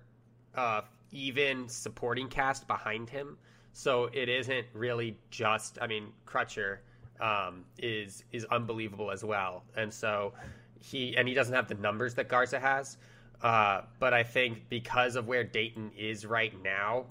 uh, 0.54 0.82
even 1.10 1.68
supporting 1.68 2.28
cast 2.28 2.66
behind 2.66 3.08
him, 3.08 3.38
so 3.72 4.10
it 4.12 4.28
isn't 4.28 4.66
really 4.74 5.16
just. 5.30 5.78
I 5.80 5.86
mean, 5.86 6.12
Crutcher 6.26 6.78
um, 7.20 7.64
is 7.78 8.24
is 8.32 8.44
unbelievable 8.46 9.10
as 9.10 9.24
well, 9.24 9.64
and 9.74 9.92
so 9.92 10.34
he 10.78 11.16
and 11.16 11.26
he 11.26 11.34
doesn't 11.34 11.54
have 11.54 11.68
the 11.68 11.74
numbers 11.74 12.14
that 12.14 12.28
Garza 12.28 12.60
has. 12.60 12.98
Uh, 13.42 13.82
but 13.98 14.14
I 14.14 14.22
think 14.22 14.68
because 14.68 15.14
of 15.14 15.28
where 15.28 15.44
Dayton 15.44 15.92
is 15.96 16.24
right 16.24 16.54
now, 16.62 17.04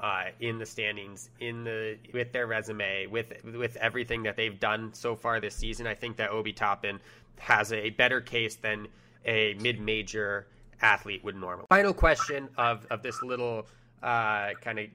uh, 0.00 0.24
in 0.40 0.58
the 0.58 0.66
standings, 0.66 1.30
in 1.40 1.64
the 1.64 1.98
with 2.12 2.32
their 2.32 2.46
resume, 2.46 3.06
with 3.06 3.32
with 3.44 3.76
everything 3.76 4.22
that 4.22 4.36
they've 4.36 4.58
done 4.58 4.92
so 4.94 5.14
far 5.14 5.40
this 5.40 5.54
season, 5.54 5.86
I 5.86 5.94
think 5.94 6.16
that 6.16 6.30
Obi 6.30 6.52
Toppin 6.52 7.00
has 7.38 7.72
a 7.72 7.90
better 7.90 8.20
case 8.20 8.56
than 8.56 8.88
a 9.24 9.54
mid-major 9.60 10.46
athlete 10.80 11.22
would 11.24 11.36
normally. 11.36 11.66
Final 11.68 11.92
question 11.92 12.48
of 12.56 12.86
of 12.90 13.02
this 13.02 13.22
little 13.22 13.66
uh, 14.02 14.50
kind 14.62 14.78
of 14.78 14.86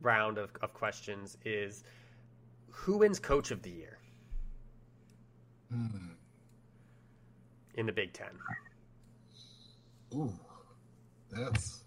round 0.00 0.38
of, 0.38 0.50
of 0.62 0.72
questions 0.72 1.36
is 1.44 1.84
who 2.70 2.98
wins 2.98 3.18
coach 3.18 3.50
of 3.50 3.62
the 3.62 3.70
year 3.70 3.98
hmm. 5.70 5.86
in 7.74 7.86
the 7.86 7.92
Big 7.92 8.12
Ten? 8.12 8.30
Ooh, 10.14 10.32
that's 11.30 11.81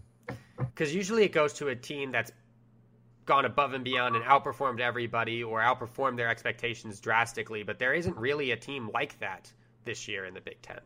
because 0.57 0.93
usually 0.93 1.23
it 1.23 1.31
goes 1.31 1.53
to 1.53 1.67
a 1.67 1.75
team 1.75 2.11
that's 2.11 2.31
gone 3.25 3.45
above 3.45 3.73
and 3.73 3.83
beyond 3.83 4.15
and 4.15 4.23
outperformed 4.25 4.79
everybody 4.79 5.43
or 5.43 5.59
outperformed 5.59 6.17
their 6.17 6.29
expectations 6.29 6.99
drastically. 6.99 7.63
But 7.63 7.79
there 7.79 7.93
isn't 7.93 8.15
really 8.17 8.51
a 8.51 8.57
team 8.57 8.89
like 8.93 9.17
that 9.19 9.51
this 9.83 10.07
year 10.07 10.25
in 10.25 10.33
the 10.33 10.41
Big 10.41 10.61
Ten. 10.61 10.79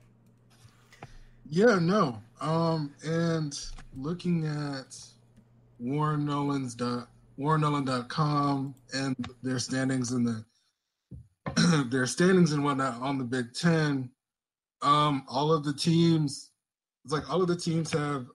Yeah, 1.45 1.79
no. 1.79 2.21
Um, 2.39 2.93
and 3.03 3.53
looking 3.97 4.45
at 4.45 4.95
Warren 5.79 6.25
Nolan's 6.25 6.75
dot 6.75 7.09
warrennolan.com 7.39 8.75
and 8.93 9.15
their 9.41 9.59
standings 9.59 10.11
in 10.11 10.23
the 10.25 10.45
their 11.89 12.05
standings 12.05 12.51
and 12.51 12.63
whatnot 12.63 13.01
on 13.01 13.17
the 13.17 13.23
Big 13.23 13.53
Ten, 13.53 14.09
um, 14.81 15.23
all 15.27 15.51
of 15.51 15.63
the 15.63 15.73
teams, 15.73 16.51
it's 17.03 17.13
like 17.13 17.29
all 17.31 17.41
of 17.41 17.47
the 17.47 17.55
teams 17.55 17.91
have 17.91 18.27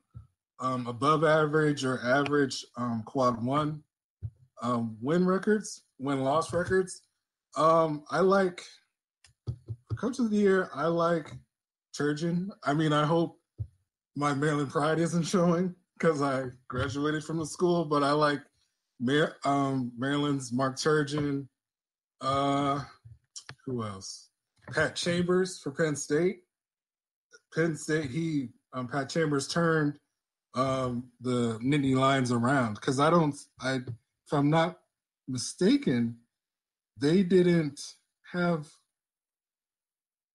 um, 0.61 0.87
above 0.87 1.25
average 1.25 1.85
or 1.85 2.01
average 2.05 2.65
um, 2.77 3.03
quad 3.05 3.43
one 3.45 3.83
um, 4.63 4.97
win 5.01 5.27
records, 5.27 5.83
win 5.99 6.23
loss 6.23 6.53
records. 6.53 7.03
Um, 7.57 8.05
I 8.11 8.21
like 8.21 8.63
coach 9.97 10.19
of 10.19 10.31
the 10.31 10.37
year. 10.37 10.71
I 10.75 10.87
like 10.87 11.33
Turgeon. 11.97 12.49
I 12.65 12.75
mean, 12.75 12.93
I 12.93 13.05
hope 13.05 13.39
my 14.17 14.35
Maryland 14.35 14.71
pride 14.71 14.99
isn't 14.99 15.23
showing 15.25 15.75
because 15.99 16.23
I 16.23 16.45
graduated 16.69 17.25
from 17.25 17.39
the 17.39 17.47
school, 17.47 17.85
but 17.85 18.03
I 18.03 18.13
like 18.13 18.41
Mar- 19.01 19.37
um, 19.45 19.93
Maryland's 19.97 20.53
Mark 20.53 20.77
Turgeon. 20.77 21.47
Uh, 22.21 22.81
who 23.67 23.85
else? 23.85 24.31
Pat 24.73 24.97
Chambers 24.97 25.59
for 25.59 25.71
Penn 25.71 25.95
State. 25.95 26.41
Penn 27.55 27.77
State, 27.77 28.11
he 28.11 28.49
um, 28.73 28.89
Pat 28.89 29.09
Chambers 29.09 29.47
turned 29.47 29.99
um, 30.55 31.05
the 31.21 31.59
Nittany 31.59 31.97
Lions 31.97 32.31
around 32.33 32.75
because 32.75 33.01
I 33.01 33.11
don't, 33.11 33.35
I 33.61 33.75
if 33.75 34.33
I'm 34.33 34.51
not 34.51 34.79
mistaken, 35.29 36.17
they 36.99 37.23
didn't 37.23 37.81
have. 38.33 38.67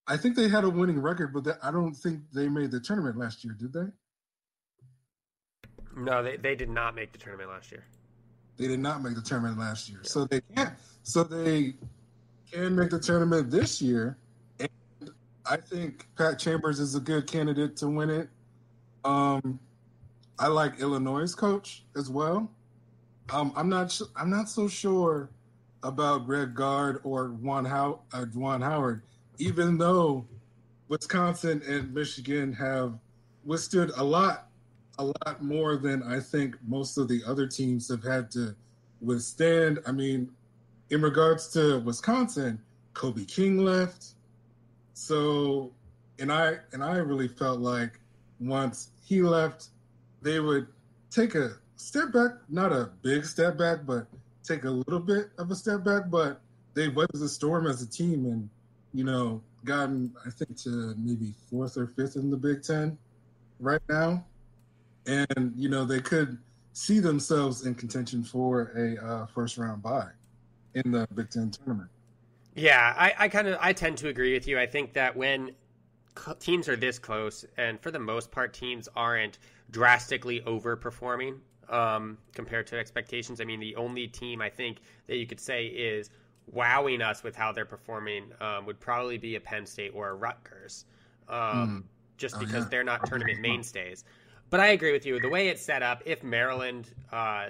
I 0.07 0.17
think 0.17 0.35
they 0.35 0.49
had 0.49 0.63
a 0.63 0.69
winning 0.69 0.99
record, 0.99 1.33
but 1.33 1.43
they, 1.43 1.51
I 1.61 1.71
don't 1.71 1.93
think 1.93 2.21
they 2.33 2.49
made 2.49 2.71
the 2.71 2.79
tournament 2.79 3.17
last 3.17 3.43
year. 3.43 3.55
Did 3.57 3.73
they? 3.73 3.85
No, 5.95 6.23
they, 6.23 6.37
they 6.37 6.55
did 6.55 6.69
not 6.69 6.95
make 6.95 7.11
the 7.11 7.17
tournament 7.17 7.49
last 7.49 7.71
year. 7.71 7.83
They 8.57 8.67
did 8.67 8.79
not 8.79 9.01
make 9.03 9.15
the 9.15 9.21
tournament 9.21 9.59
last 9.59 9.89
year, 9.89 9.99
yeah. 10.03 10.09
so 10.09 10.25
they 10.25 10.41
can't. 10.55 10.73
So 11.03 11.23
they 11.23 11.75
can 12.51 12.75
make 12.75 12.89
the 12.89 12.99
tournament 12.99 13.49
this 13.49 13.81
year, 13.81 14.17
and 14.59 14.69
I 15.45 15.57
think 15.57 16.07
Pat 16.17 16.39
Chambers 16.39 16.79
is 16.79 16.95
a 16.95 16.99
good 16.99 17.25
candidate 17.27 17.77
to 17.77 17.87
win 17.87 18.09
it. 18.09 18.29
Um, 19.05 19.59
I 20.39 20.47
like 20.47 20.79
Illinois' 20.79 21.35
coach 21.35 21.83
as 21.97 22.09
well. 22.09 22.49
Um, 23.31 23.51
I'm 23.55 23.69
not. 23.69 23.99
I'm 24.15 24.29
not 24.29 24.49
so 24.49 24.67
sure 24.67 25.29
about 25.83 26.25
Greg 26.25 26.55
Gard 26.55 27.01
or 27.03 27.29
Juwan, 27.29 27.67
How- 27.67 28.01
uh, 28.13 28.25
Juwan 28.25 28.63
Howard, 28.63 29.01
even 29.37 29.77
though 29.77 30.25
Wisconsin 30.87 31.61
and 31.67 31.93
Michigan 31.93 32.51
have 32.53 32.97
withstood 33.45 33.91
a 33.95 34.03
lot, 34.03 34.49
a 34.97 35.05
lot 35.05 35.43
more 35.43 35.77
than 35.77 36.03
I 36.03 36.19
think 36.19 36.55
most 36.67 36.97
of 36.97 37.07
the 37.07 37.21
other 37.25 37.45
teams 37.47 37.87
have 37.89 38.03
had 38.03 38.31
to 38.31 38.55
withstand. 39.01 39.79
I 39.85 39.91
mean, 39.91 40.31
in 40.89 41.01
regards 41.01 41.47
to 41.49 41.79
Wisconsin, 41.81 42.59
Kobe 42.93 43.25
King 43.25 43.59
left, 43.59 44.13
so 44.93 45.71
and 46.17 46.31
I 46.31 46.57
and 46.73 46.83
I 46.83 46.97
really 46.97 47.27
felt 47.27 47.59
like 47.59 47.99
once 48.39 48.89
he 49.03 49.21
left, 49.21 49.67
they 50.21 50.39
would 50.39 50.67
take 51.11 51.35
a 51.35 51.51
step 51.75 52.11
back, 52.11 52.31
not 52.49 52.71
a 52.71 52.91
big 53.01 53.25
step 53.25 53.57
back, 53.57 53.79
but 53.85 54.07
take 54.43 54.65
a 54.65 54.69
little 54.69 54.99
bit 54.99 55.29
of 55.37 55.51
a 55.51 55.55
step 55.55 55.83
back. 55.83 56.09
But 56.09 56.41
they 56.73 56.87
weathered 56.87 57.21
the 57.21 57.29
storm 57.29 57.67
as 57.67 57.81
a 57.81 57.87
team 57.87 58.25
and, 58.25 58.49
you 58.93 59.03
know, 59.03 59.41
gotten, 59.65 60.13
I 60.25 60.29
think, 60.29 60.57
to 60.63 60.95
maybe 60.97 61.33
fourth 61.49 61.77
or 61.77 61.87
fifth 61.87 62.15
in 62.15 62.29
the 62.29 62.37
Big 62.37 62.63
Ten 62.63 62.97
right 63.59 63.81
now. 63.89 64.25
And, 65.05 65.53
you 65.55 65.69
know, 65.69 65.85
they 65.85 65.99
could 65.99 66.37
see 66.73 66.99
themselves 66.99 67.65
in 67.65 67.75
contention 67.75 68.23
for 68.23 68.71
a 68.75 69.05
uh, 69.05 69.25
first 69.27 69.57
round 69.57 69.81
bye 69.81 70.11
in 70.75 70.91
the 70.91 71.07
Big 71.15 71.29
Ten 71.29 71.51
tournament. 71.51 71.89
Yeah, 72.55 72.93
I, 72.97 73.13
I 73.17 73.27
kind 73.29 73.47
of 73.47 73.57
I 73.61 73.73
tend 73.73 73.97
to 73.99 74.09
agree 74.09 74.33
with 74.33 74.47
you. 74.47 74.59
I 74.59 74.65
think 74.65 74.93
that 74.93 75.15
when 75.15 75.51
teams 76.39 76.69
are 76.69 76.75
this 76.75 76.99
close, 76.99 77.45
and 77.57 77.79
for 77.79 77.91
the 77.91 77.99
most 77.99 78.31
part, 78.31 78.53
teams 78.53 78.87
aren't 78.95 79.39
drastically 79.71 80.41
overperforming 80.41 81.39
um, 81.69 82.17
compared 82.33 82.67
to 82.67 82.77
expectations. 82.77 83.41
I 83.41 83.43
mean, 83.45 83.59
the 83.59 83.75
only 83.75 84.07
team 84.07 84.41
I 84.41 84.49
think 84.49 84.79
that 85.07 85.17
you 85.17 85.25
could 85.25 85.39
say 85.39 85.65
is 85.65 86.09
wowing 86.51 87.01
us 87.01 87.23
with 87.23 87.35
how 87.35 87.51
they're 87.51 87.65
performing 87.65 88.31
um, 88.41 88.65
would 88.65 88.79
probably 88.79 89.17
be 89.17 89.35
a 89.35 89.39
Penn 89.39 89.65
State 89.65 89.91
or 89.93 90.09
a 90.09 90.13
Rutgers, 90.15 90.85
um, 91.27 91.39
mm. 91.39 91.83
just 92.17 92.35
oh, 92.35 92.39
because 92.39 92.63
yeah. 92.63 92.69
they're 92.69 92.83
not 92.83 93.05
tournament 93.05 93.39
mainstays. 93.39 94.03
But 94.49 94.59
I 94.59 94.67
agree 94.67 94.91
with 94.91 95.05
you. 95.05 95.19
The 95.19 95.29
way 95.29 95.49
it's 95.49 95.61
set 95.61 95.83
up, 95.83 96.01
if 96.05 96.23
Maryland 96.23 96.89
uh, 97.11 97.49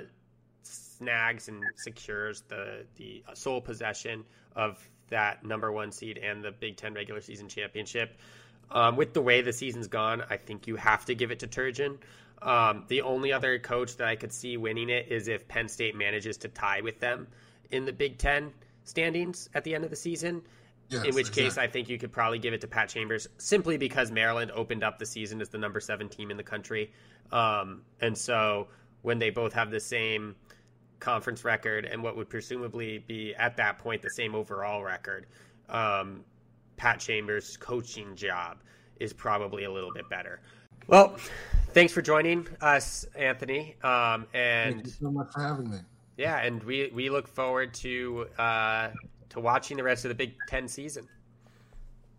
snags 0.63 1.47
and 1.47 1.63
secures 1.77 2.41
the 2.49 2.85
the 2.95 3.23
sole 3.33 3.61
possession 3.61 4.25
of 4.55 4.85
that 5.09 5.43
number 5.43 5.71
one 5.71 5.91
seed 5.91 6.17
and 6.17 6.43
the 6.43 6.51
Big 6.51 6.75
Ten 6.75 6.93
regular 6.93 7.21
season 7.21 7.47
championship, 7.47 8.17
um, 8.71 8.95
with 8.95 9.13
the 9.13 9.21
way 9.21 9.41
the 9.41 9.53
season's 9.53 9.87
gone, 9.87 10.23
I 10.29 10.37
think 10.37 10.67
you 10.67 10.75
have 10.75 11.05
to 11.05 11.15
give 11.15 11.31
it 11.31 11.39
to 11.39 11.47
Turgeon. 11.47 11.97
Um, 12.41 12.85
the 12.87 13.01
only 13.01 13.33
other 13.33 13.59
coach 13.59 13.97
that 13.97 14.07
I 14.07 14.15
could 14.15 14.31
see 14.31 14.57
winning 14.57 14.89
it 14.89 15.07
is 15.09 15.27
if 15.27 15.47
Penn 15.47 15.67
State 15.67 15.95
manages 15.95 16.37
to 16.37 16.47
tie 16.47 16.81
with 16.81 16.99
them 16.99 17.27
in 17.71 17.85
the 17.85 17.93
Big 17.93 18.17
Ten 18.17 18.51
standings 18.83 19.49
at 19.53 19.63
the 19.63 19.75
end 19.75 19.83
of 19.83 19.89
the 19.89 19.95
season. 19.95 20.41
Yes, 20.89 21.03
in 21.03 21.13
which 21.13 21.27
exactly. 21.27 21.43
case, 21.43 21.57
I 21.59 21.67
think 21.67 21.87
you 21.87 21.99
could 21.99 22.11
probably 22.11 22.39
give 22.39 22.53
it 22.53 22.61
to 22.61 22.67
Pat 22.67 22.89
Chambers 22.89 23.27
simply 23.37 23.77
because 23.77 24.09
Maryland 24.09 24.49
opened 24.55 24.83
up 24.83 24.97
the 24.97 25.05
season 25.05 25.39
as 25.39 25.49
the 25.49 25.59
number 25.59 25.79
seven 25.79 26.09
team 26.09 26.31
in 26.31 26.37
the 26.37 26.43
country. 26.43 26.91
Um, 27.31 27.83
and 28.01 28.17
so 28.17 28.69
when 29.03 29.19
they 29.19 29.29
both 29.29 29.53
have 29.53 29.69
the 29.69 29.79
same 29.79 30.35
conference 30.99 31.45
record 31.45 31.85
and 31.85 32.01
what 32.01 32.17
would 32.17 32.27
presumably 32.27 32.97
be 32.97 33.35
at 33.35 33.57
that 33.57 33.77
point 33.77 34.01
the 34.01 34.09
same 34.09 34.33
overall 34.33 34.83
record, 34.83 35.27
um, 35.69 36.23
Pat 36.79 36.97
Chambers' 36.97 37.57
coaching 37.57 38.15
job 38.15 38.59
is 39.01 39.11
probably 39.11 39.65
a 39.65 39.71
little 39.71 39.91
bit 39.93 40.09
better. 40.09 40.39
Well, 40.87 41.17
thanks 41.73 41.91
for 41.91 42.01
joining 42.01 42.47
us, 42.61 43.05
Anthony. 43.15 43.75
Um, 43.83 44.25
and 44.33 44.75
thank 44.75 44.85
you 44.85 44.91
so 44.93 45.11
much 45.11 45.27
for 45.33 45.41
having 45.41 45.69
me. 45.69 45.79
Yeah, 46.15 46.37
and 46.39 46.63
we 46.63 46.89
we 46.93 47.09
look 47.09 47.27
forward 47.27 47.73
to 47.75 48.27
uh, 48.39 48.89
to 49.29 49.39
watching 49.41 49.75
the 49.75 49.83
rest 49.83 50.05
of 50.05 50.09
the 50.09 50.15
Big 50.15 50.35
Ten 50.47 50.69
season. 50.69 51.05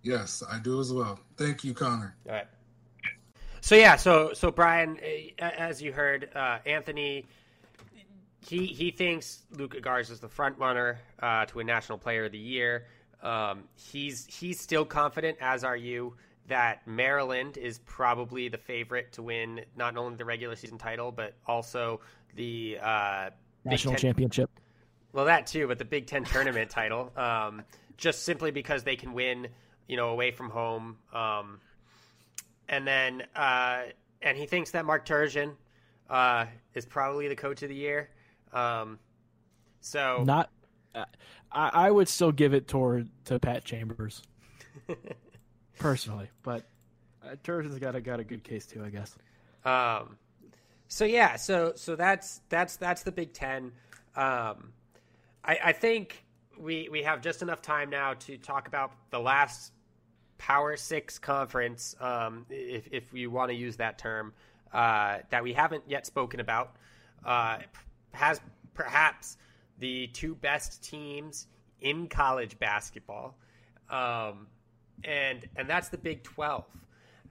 Yes, 0.03 0.43
I 0.49 0.59
do 0.59 0.79
as 0.79 0.93
well. 0.93 1.19
Thank 1.39 1.65
you, 1.65 1.73
Connor. 1.73 2.15
All 2.29 2.35
right. 2.35 2.47
So 3.63 3.75
yeah, 3.75 3.97
so 3.97 4.35
so 4.35 4.51
Brian, 4.51 4.99
as 5.39 5.81
you 5.81 5.93
heard, 5.93 6.29
uh, 6.35 6.59
Anthony, 6.67 7.25
he 8.47 8.67
he 8.67 8.91
thinks 8.91 9.41
Luka 9.53 9.81
Garza 9.81 10.13
is 10.13 10.21
the 10.21 10.29
front 10.29 10.59
runner 10.59 10.99
uh, 11.23 11.47
to 11.47 11.61
a 11.61 11.65
National 11.65 11.97
Player 11.97 12.27
of 12.27 12.33
the 12.33 12.39
Year. 12.39 12.85
Um, 13.23 13.65
he's 13.75 14.27
he's 14.27 14.61
still 14.61 14.85
confident, 14.85 15.39
as 15.41 15.65
are 15.65 15.77
you, 15.77 16.15
that 16.49 16.87
Maryland 16.87 17.57
is 17.57 17.79
probably 17.81 18.49
the 18.49 18.59
favorite 18.59 19.13
to 19.13 19.23
win 19.23 19.61
not 19.77 19.97
only 19.97 20.17
the 20.17 20.25
regular 20.25 20.57
season 20.57 20.79
title 20.79 21.13
but 21.13 21.35
also 21.47 22.01
the 22.35 22.79
uh, 22.83 23.31
national 23.65 23.95
Ten, 23.95 24.01
championship. 24.01 24.51
Well, 25.13 25.25
that 25.27 25.47
too, 25.47 25.67
but 25.67 25.79
the 25.79 25.85
Big 25.85 26.07
Ten 26.07 26.25
tournament 26.25 26.71
title, 26.71 27.13
um, 27.17 27.63
just 27.97 28.25
simply 28.25 28.51
because 28.51 28.85
they 28.85 28.97
can 28.97 29.13
win, 29.13 29.49
you 29.87 29.97
know, 29.97 30.11
away 30.11 30.31
from 30.31 30.51
home. 30.51 30.99
Um, 31.13 31.61
and 32.69 32.87
then, 32.87 33.25
uh, 33.35 33.83
and 34.23 34.37
he 34.37 34.47
thinks 34.47 34.71
that 34.73 34.85
Mark 34.85 35.07
Turgeon 35.07 35.55
uh, 36.09 36.47
is 36.75 36.87
probably 36.87 37.29
the 37.29 37.37
coach 37.37 37.63
of 37.63 37.69
the 37.69 37.75
year. 37.75 38.11
Um, 38.53 38.99
so 39.81 40.23
not, 40.25 40.51
I, 40.95 41.05
I, 41.53 41.91
would 41.91 42.09
still 42.09 42.33
give 42.33 42.55
it 42.55 42.69
toward 42.69 43.09
to 43.27 43.39
Pat 43.39 43.65
Chambers, 43.65 44.23
personally, 45.79 46.29
but 46.43 46.65
uh, 47.25 47.37
Turgeon's 47.45 47.79
got 47.79 47.95
a 47.95 48.01
got 48.01 48.21
a 48.21 48.25
good 48.25 48.43
case 48.43 48.67
too, 48.67 48.85
I 48.85 48.91
guess. 48.91 49.17
Um, 49.65 50.17
so 50.89 51.05
yeah, 51.05 51.37
so 51.37 51.73
so 51.77 51.97
that's 51.97 52.41
that's 52.49 52.77
that's 52.77 53.03
the 53.03 53.13
Big 53.13 53.33
Ten. 53.33 53.73
Um, 54.17 54.73
I, 55.45 55.59
I 55.65 55.73
think 55.73 56.25
we 56.59 56.89
we 56.91 57.03
have 57.03 57.21
just 57.21 57.43
enough 57.43 57.63
time 57.63 57.91
now 57.91 58.15
to 58.15 58.37
talk 58.37 58.69
about 58.69 58.93
the 59.11 59.21
last 59.21 59.73
Power 60.39 60.77
Six 60.77 61.19
conference, 61.19 61.95
um, 62.01 62.47
if 62.49 62.89
if 62.91 63.13
you 63.13 63.31
want 63.31 63.51
to 63.51 63.55
use 63.55 63.77
that 63.77 63.99
term, 63.99 64.33
uh, 64.73 65.19
that 65.29 65.43
we 65.43 65.53
haven't 65.53 65.85
yet 65.87 66.07
spoken 66.07 66.41
about, 66.41 66.77
uh, 67.25 67.59
has 68.13 68.41
perhaps 68.73 69.37
the 69.81 70.07
two 70.09 70.35
best 70.35 70.85
teams 70.85 71.47
in 71.81 72.09
college 72.09 72.59
basketball, 72.59 73.37
um, 73.89 74.47
and 75.03 75.47
and 75.57 75.69
that's 75.69 75.89
the 75.89 75.99
Big 75.99 76.23
Twelve. 76.23 76.67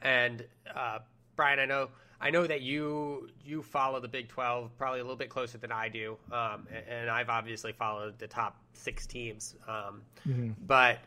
And 0.02 0.46
uh, 0.76 1.00
Brian, 1.36 1.60
I 1.60 1.66
know 1.66 1.90
I 2.22 2.32
know 2.32 2.46
that 2.46 2.62
you 2.62 3.30
you 3.46 3.62
follow 3.62 4.00
the 4.00 4.08
Big 4.08 4.28
Twelve 4.28 4.76
probably 4.78 5.00
a 5.00 5.04
little 5.04 5.16
bit 5.16 5.30
closer 5.30 5.58
than 5.58 5.72
I 5.72 5.88
do, 5.90 6.18
um, 6.32 6.68
and 6.90 7.10
I've 7.10 7.30
obviously 7.30 7.72
followed 7.72 8.20
the 8.20 8.28
top 8.28 8.58
six 8.74 9.06
teams. 9.06 9.56
Um, 9.68 10.02
mm-hmm. 10.28 10.52
But 10.66 11.00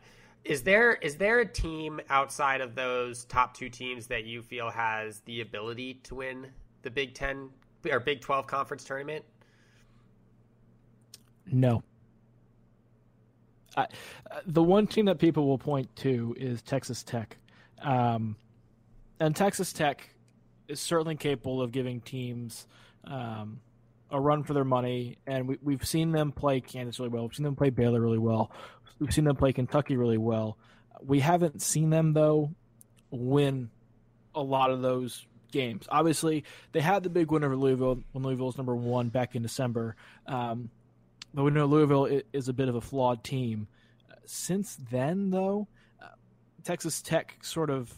is 0.44 0.62
there 0.62 0.94
is 0.94 1.16
there 1.16 1.40
a 1.40 1.46
team 1.46 2.00
outside 2.08 2.60
of 2.60 2.74
those 2.74 3.24
top 3.24 3.54
two 3.56 3.68
teams 3.68 4.06
that 4.08 4.24
you 4.24 4.42
feel 4.42 4.70
has 4.70 5.20
the 5.20 5.40
ability 5.40 6.00
to 6.04 6.16
win 6.16 6.46
the 6.82 6.90
Big 6.90 7.14
Ten 7.14 7.50
or 7.90 8.00
Big 8.00 8.20
Twelve 8.20 8.46
conference 8.46 8.84
tournament? 8.84 9.24
No. 11.46 11.82
I, 13.76 13.86
the 14.46 14.62
one 14.62 14.86
team 14.86 15.06
that 15.06 15.18
people 15.18 15.46
will 15.46 15.58
point 15.58 15.94
to 15.96 16.34
is 16.38 16.60
Texas 16.62 17.02
Tech, 17.02 17.38
um, 17.80 18.36
and 19.18 19.34
Texas 19.34 19.72
Tech 19.72 20.10
is 20.68 20.80
certainly 20.80 21.16
capable 21.16 21.62
of 21.62 21.72
giving 21.72 22.00
teams 22.00 22.66
um, 23.04 23.60
a 24.10 24.20
run 24.20 24.42
for 24.42 24.52
their 24.52 24.64
money. 24.64 25.18
And 25.26 25.48
we, 25.48 25.58
we've 25.62 25.86
seen 25.86 26.12
them 26.12 26.32
play 26.32 26.60
Kansas 26.60 26.98
really 26.98 27.10
well. 27.10 27.22
We've 27.24 27.34
seen 27.34 27.44
them 27.44 27.56
play 27.56 27.70
Baylor 27.70 28.00
really 28.00 28.18
well. 28.18 28.52
We've 28.98 29.12
seen 29.12 29.24
them 29.24 29.36
play 29.36 29.52
Kentucky 29.52 29.96
really 29.96 30.18
well. 30.18 30.58
We 31.04 31.20
haven't 31.20 31.62
seen 31.62 31.90
them 31.90 32.12
though 32.12 32.50
win 33.10 33.70
a 34.34 34.42
lot 34.42 34.70
of 34.70 34.82
those 34.82 35.26
games. 35.50 35.86
Obviously, 35.88 36.44
they 36.72 36.80
had 36.80 37.02
the 37.02 37.10
big 37.10 37.30
win 37.30 37.44
over 37.44 37.56
Louisville 37.56 38.00
when 38.12 38.24
Louisville 38.24 38.46
was 38.46 38.56
number 38.56 38.74
one 38.74 39.08
back 39.08 39.34
in 39.34 39.42
December. 39.42 39.96
Um, 40.26 40.70
but 41.34 41.44
we 41.44 41.50
know 41.50 41.66
Louisville 41.66 42.20
is 42.32 42.48
a 42.48 42.52
bit 42.52 42.68
of 42.68 42.74
a 42.74 42.80
flawed 42.80 43.24
team. 43.24 43.68
Since 44.24 44.76
then, 44.90 45.30
though, 45.30 45.68
uh, 46.00 46.08
Texas 46.64 47.02
Tech 47.02 47.38
sort 47.42 47.70
of 47.70 47.92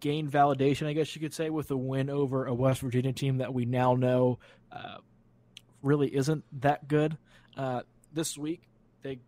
gained 0.00 0.30
validation, 0.30 0.86
I 0.86 0.92
guess 0.92 1.14
you 1.14 1.20
could 1.20 1.34
say, 1.34 1.50
with 1.50 1.70
a 1.70 1.76
win 1.76 2.10
over 2.10 2.46
a 2.46 2.54
West 2.54 2.80
Virginia 2.80 3.12
team 3.12 3.38
that 3.38 3.52
we 3.52 3.64
now 3.64 3.94
know 3.94 4.38
uh, 4.72 4.98
really 5.82 6.14
isn't 6.14 6.44
that 6.60 6.88
good. 6.88 7.16
Uh, 7.56 7.82
this 8.12 8.38
week, 8.38 8.62
they 9.02 9.18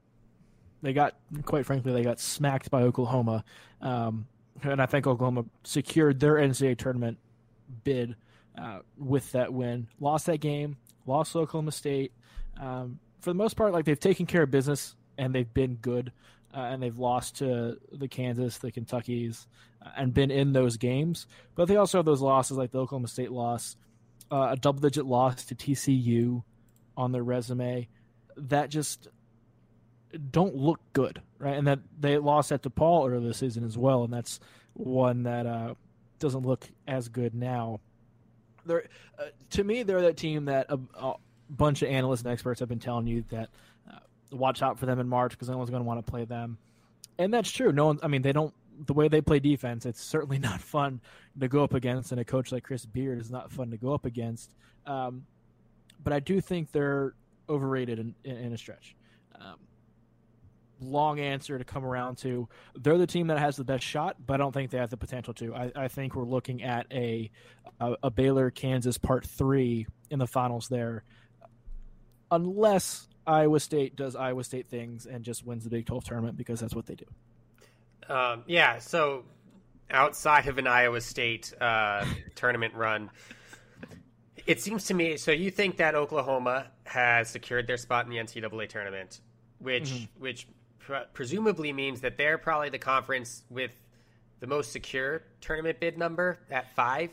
they 0.83 0.93
got 0.93 1.17
quite 1.45 1.67
frankly 1.67 1.93
they 1.93 2.03
got 2.03 2.21
smacked 2.21 2.71
by 2.71 2.83
Oklahoma, 2.83 3.45
um, 3.81 4.27
and 4.63 4.81
I 4.81 4.87
think 4.87 5.07
Oklahoma 5.07 5.45
secured 5.65 6.21
their 6.21 6.35
NCAA 6.35 6.79
tournament 6.79 7.19
bid 7.85 8.17
uh, 8.59 8.81
with 8.99 9.31
that 9.33 9.53
win. 9.53 9.89
Lost 10.01 10.27
that 10.27 10.39
game, 10.39 10.77
lost 11.07 11.37
Oklahoma 11.37 11.73
State. 11.73 12.13
Um, 12.59 12.99
for 13.21 13.31
the 13.31 13.35
most 13.35 13.57
part, 13.57 13.73
like 13.73 13.85
they've 13.85 13.99
taken 13.99 14.27
care 14.27 14.43
of 14.43 14.51
business 14.51 14.95
and 15.19 15.35
they've 15.35 15.53
been 15.53 15.77
good 15.77 16.13
uh, 16.55 16.61
and 16.61 16.83
they've 16.83 16.99
lost 16.99 17.39
to 17.39 17.79
the 17.93 18.09
Kansas, 18.09 18.59
the 18.59 18.73
Kentuckies, 18.73 19.47
uh, 19.85 19.91
and 19.97 20.13
been 20.13 20.31
in 20.31 20.53
those 20.53 20.77
games. 20.77 21.27
But 21.55 21.69
they 21.69 21.77
also 21.77 21.99
have 21.99 22.05
those 22.05 22.23
losses, 22.23 22.57
like 22.57 22.73
the 22.73 22.79
Oklahoma 22.79 23.09
State 23.09 23.31
loss, 23.31 23.77
uh, 24.33 24.49
a 24.53 24.57
double-digit 24.57 25.07
loss 25.07 25.45
to 25.47 25.55
TCU 25.55 26.43
on 26.97 27.13
their 27.13 27.23
resume, 27.23 27.89
that 28.37 28.71
just 28.71 29.09
don't 30.31 30.57
look 30.57 30.81
good, 30.93 31.21
right? 31.39 31.57
And 31.57 31.67
that 31.67 31.81
they 31.99 32.19
lost 32.19 32.51
at 32.51 32.63
DePaul 32.63 33.09
earlier 33.09 33.21
this 33.21 33.39
season 33.39 33.65
as 33.65 33.79
well, 33.79 34.03
and 34.03 34.13
that's 34.13 34.41
one 34.73 35.25
that 35.25 35.47
uh, 35.47 35.75
doesn't 36.19 36.45
look 36.45 36.69
as 36.89 37.09
good 37.09 37.35
now. 37.35 37.81
They're, 38.67 38.89
uh, 39.19 39.27
to 39.51 39.65
me, 39.65 39.83
they're 39.83 40.03
that 40.03 40.17
team 40.17 40.47
that 40.47 40.67
a 40.69 41.15
bunch 41.51 41.83
of 41.83 41.89
analysts 41.89 42.23
and 42.23 42.33
experts 42.33 42.61
have 42.61 42.69
been 42.69 42.79
telling 42.79 43.07
you 43.07 43.25
that 43.31 43.51
watch 44.33 44.63
out 44.63 44.79
for 44.79 44.87
them 44.87 44.99
in 44.99 45.09
March 45.09 45.33
because 45.33 45.49
no 45.49 45.57
one's 45.57 45.71
going 45.71 45.83
to 45.83 45.87
want 45.87 46.05
to 46.05 46.11
play 46.11 46.25
them. 46.25 46.59
And 47.19 47.33
that's 47.33 47.51
true. 47.51 47.73
No 47.73 47.87
one. 47.87 47.99
I 48.03 48.09
mean, 48.09 48.23
they 48.23 48.33
don't. 48.33 48.55
The 48.87 48.95
way 48.95 49.09
they 49.09 49.21
play 49.21 49.41
defense, 49.41 49.85
it's 49.85 50.03
certainly 50.03 50.39
not 50.41 50.61
fun 50.61 51.01
to 51.39 51.49
go 51.49 51.63
up 51.63 51.75
against, 51.75 52.13
and 52.13 52.21
a 52.21 52.25
coach 52.25 52.53
like 52.53 52.65
Chris 52.65 52.87
Beard 52.87 53.21
is 53.21 53.31
not 53.31 53.53
fun 53.53 53.71
to 53.71 53.77
go 53.77 53.93
up 53.93 54.07
against. 54.07 54.55
Um, 54.87 55.27
but 56.03 56.13
I 56.13 56.21
do 56.21 56.41
think 56.41 56.73
they're 56.73 57.15
overrated 57.49 57.99
in, 57.99 58.15
in, 58.25 58.37
in 58.37 58.53
a 58.53 58.59
stretch. 58.59 58.97
Um, 59.35 59.57
long 60.81 61.21
answer 61.21 61.59
to 61.59 61.65
come 61.65 61.85
around 61.85 62.17
to. 62.19 62.49
They're 62.75 62.97
the 62.97 63.07
team 63.07 63.27
that 63.27 63.39
has 63.39 63.57
the 63.57 63.65
best 63.65 63.85
shot, 63.85 64.17
but 64.27 64.35
I 64.35 64.37
don't 64.39 64.53
think 64.53 64.71
they 64.71 64.79
have 64.79 64.89
the 64.89 64.97
potential 64.97 65.35
to. 65.35 65.55
I, 65.55 65.73
I 65.77 65.89
think 65.89 66.15
we're 66.15 66.25
looking 66.25 66.63
at 66.63 66.87
a, 66.91 67.31
a, 67.81 67.97
a 68.05 68.11
Baylor 68.11 68.51
Kansas 68.51 68.97
part 68.97 69.27
three 69.27 69.87
in 70.11 70.19
the 70.19 70.27
finals 70.27 70.69
there, 70.69 71.05
unless 72.31 73.09
Iowa 73.27 73.61
State 73.61 73.97
does 73.97 74.17
Iowa 74.17 74.45
State 74.45 74.69
things 74.69 75.07
and 75.07 75.25
just 75.25 75.47
wins 75.47 75.65
the 75.65 75.71
Big 75.71 75.87
12 75.87 76.05
tournament 76.05 76.37
because 76.37 76.61
that's 76.61 76.75
what 76.75 76.87
they 76.87 76.97
do. 76.97 77.05
Um, 78.09 78.43
yeah, 78.47 78.79
so 78.79 79.25
outside 79.91 80.49
of 80.49 80.59
an 80.59 80.67
Iowa 80.67 81.01
State 81.01 81.53
uh, 81.61 82.05
tournament 82.35 82.75
run, 82.75 83.11
it 84.47 84.61
seems 84.61 84.87
to 84.87 84.95
me. 84.95 85.17
So 85.17 85.31
you 85.31 85.51
think 85.51 85.77
that 85.77 85.95
Oklahoma 85.95 86.67
has 86.85 87.29
secured 87.29 87.67
their 87.67 87.77
spot 87.77 88.05
in 88.05 88.11
the 88.11 88.17
NCAA 88.17 88.69
tournament, 88.69 89.21
which 89.59 89.91
mm-hmm. 89.91 90.23
which 90.23 90.49
presumably 91.13 91.73
means 91.73 92.01
that 92.01 92.17
they're 92.17 92.39
probably 92.39 92.71
the 92.71 92.79
conference 92.79 93.45
with 93.49 93.71
the 94.41 94.47
most 94.47 94.73
secure 94.73 95.23
tournament 95.41 95.79
bid 95.79 95.99
number 95.99 96.39
at 96.51 96.75
five. 96.75 97.11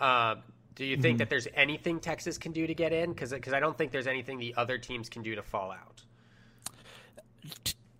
Uh, 0.00 0.36
do 0.74 0.84
you 0.84 0.96
think 0.96 1.14
mm-hmm. 1.14 1.18
that 1.18 1.30
there's 1.30 1.48
anything 1.54 2.00
Texas 2.00 2.38
can 2.38 2.52
do 2.52 2.66
to 2.66 2.74
get 2.74 2.92
in? 2.92 3.12
Because 3.12 3.32
I 3.32 3.60
don't 3.60 3.76
think 3.76 3.92
there's 3.92 4.06
anything 4.06 4.38
the 4.38 4.54
other 4.56 4.78
teams 4.78 5.08
can 5.08 5.22
do 5.22 5.34
to 5.34 5.42
fall 5.42 5.70
out. 5.70 6.02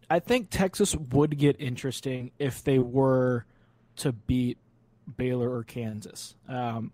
I 0.08 0.18
think 0.18 0.48
Texas 0.50 0.94
would 0.94 1.38
get 1.38 1.60
interesting 1.60 2.32
if 2.38 2.62
they 2.62 2.78
were 2.78 3.46
to 3.96 4.12
beat 4.12 4.58
Baylor 5.16 5.50
or 5.50 5.64
Kansas. 5.64 6.34
Um, 6.48 6.92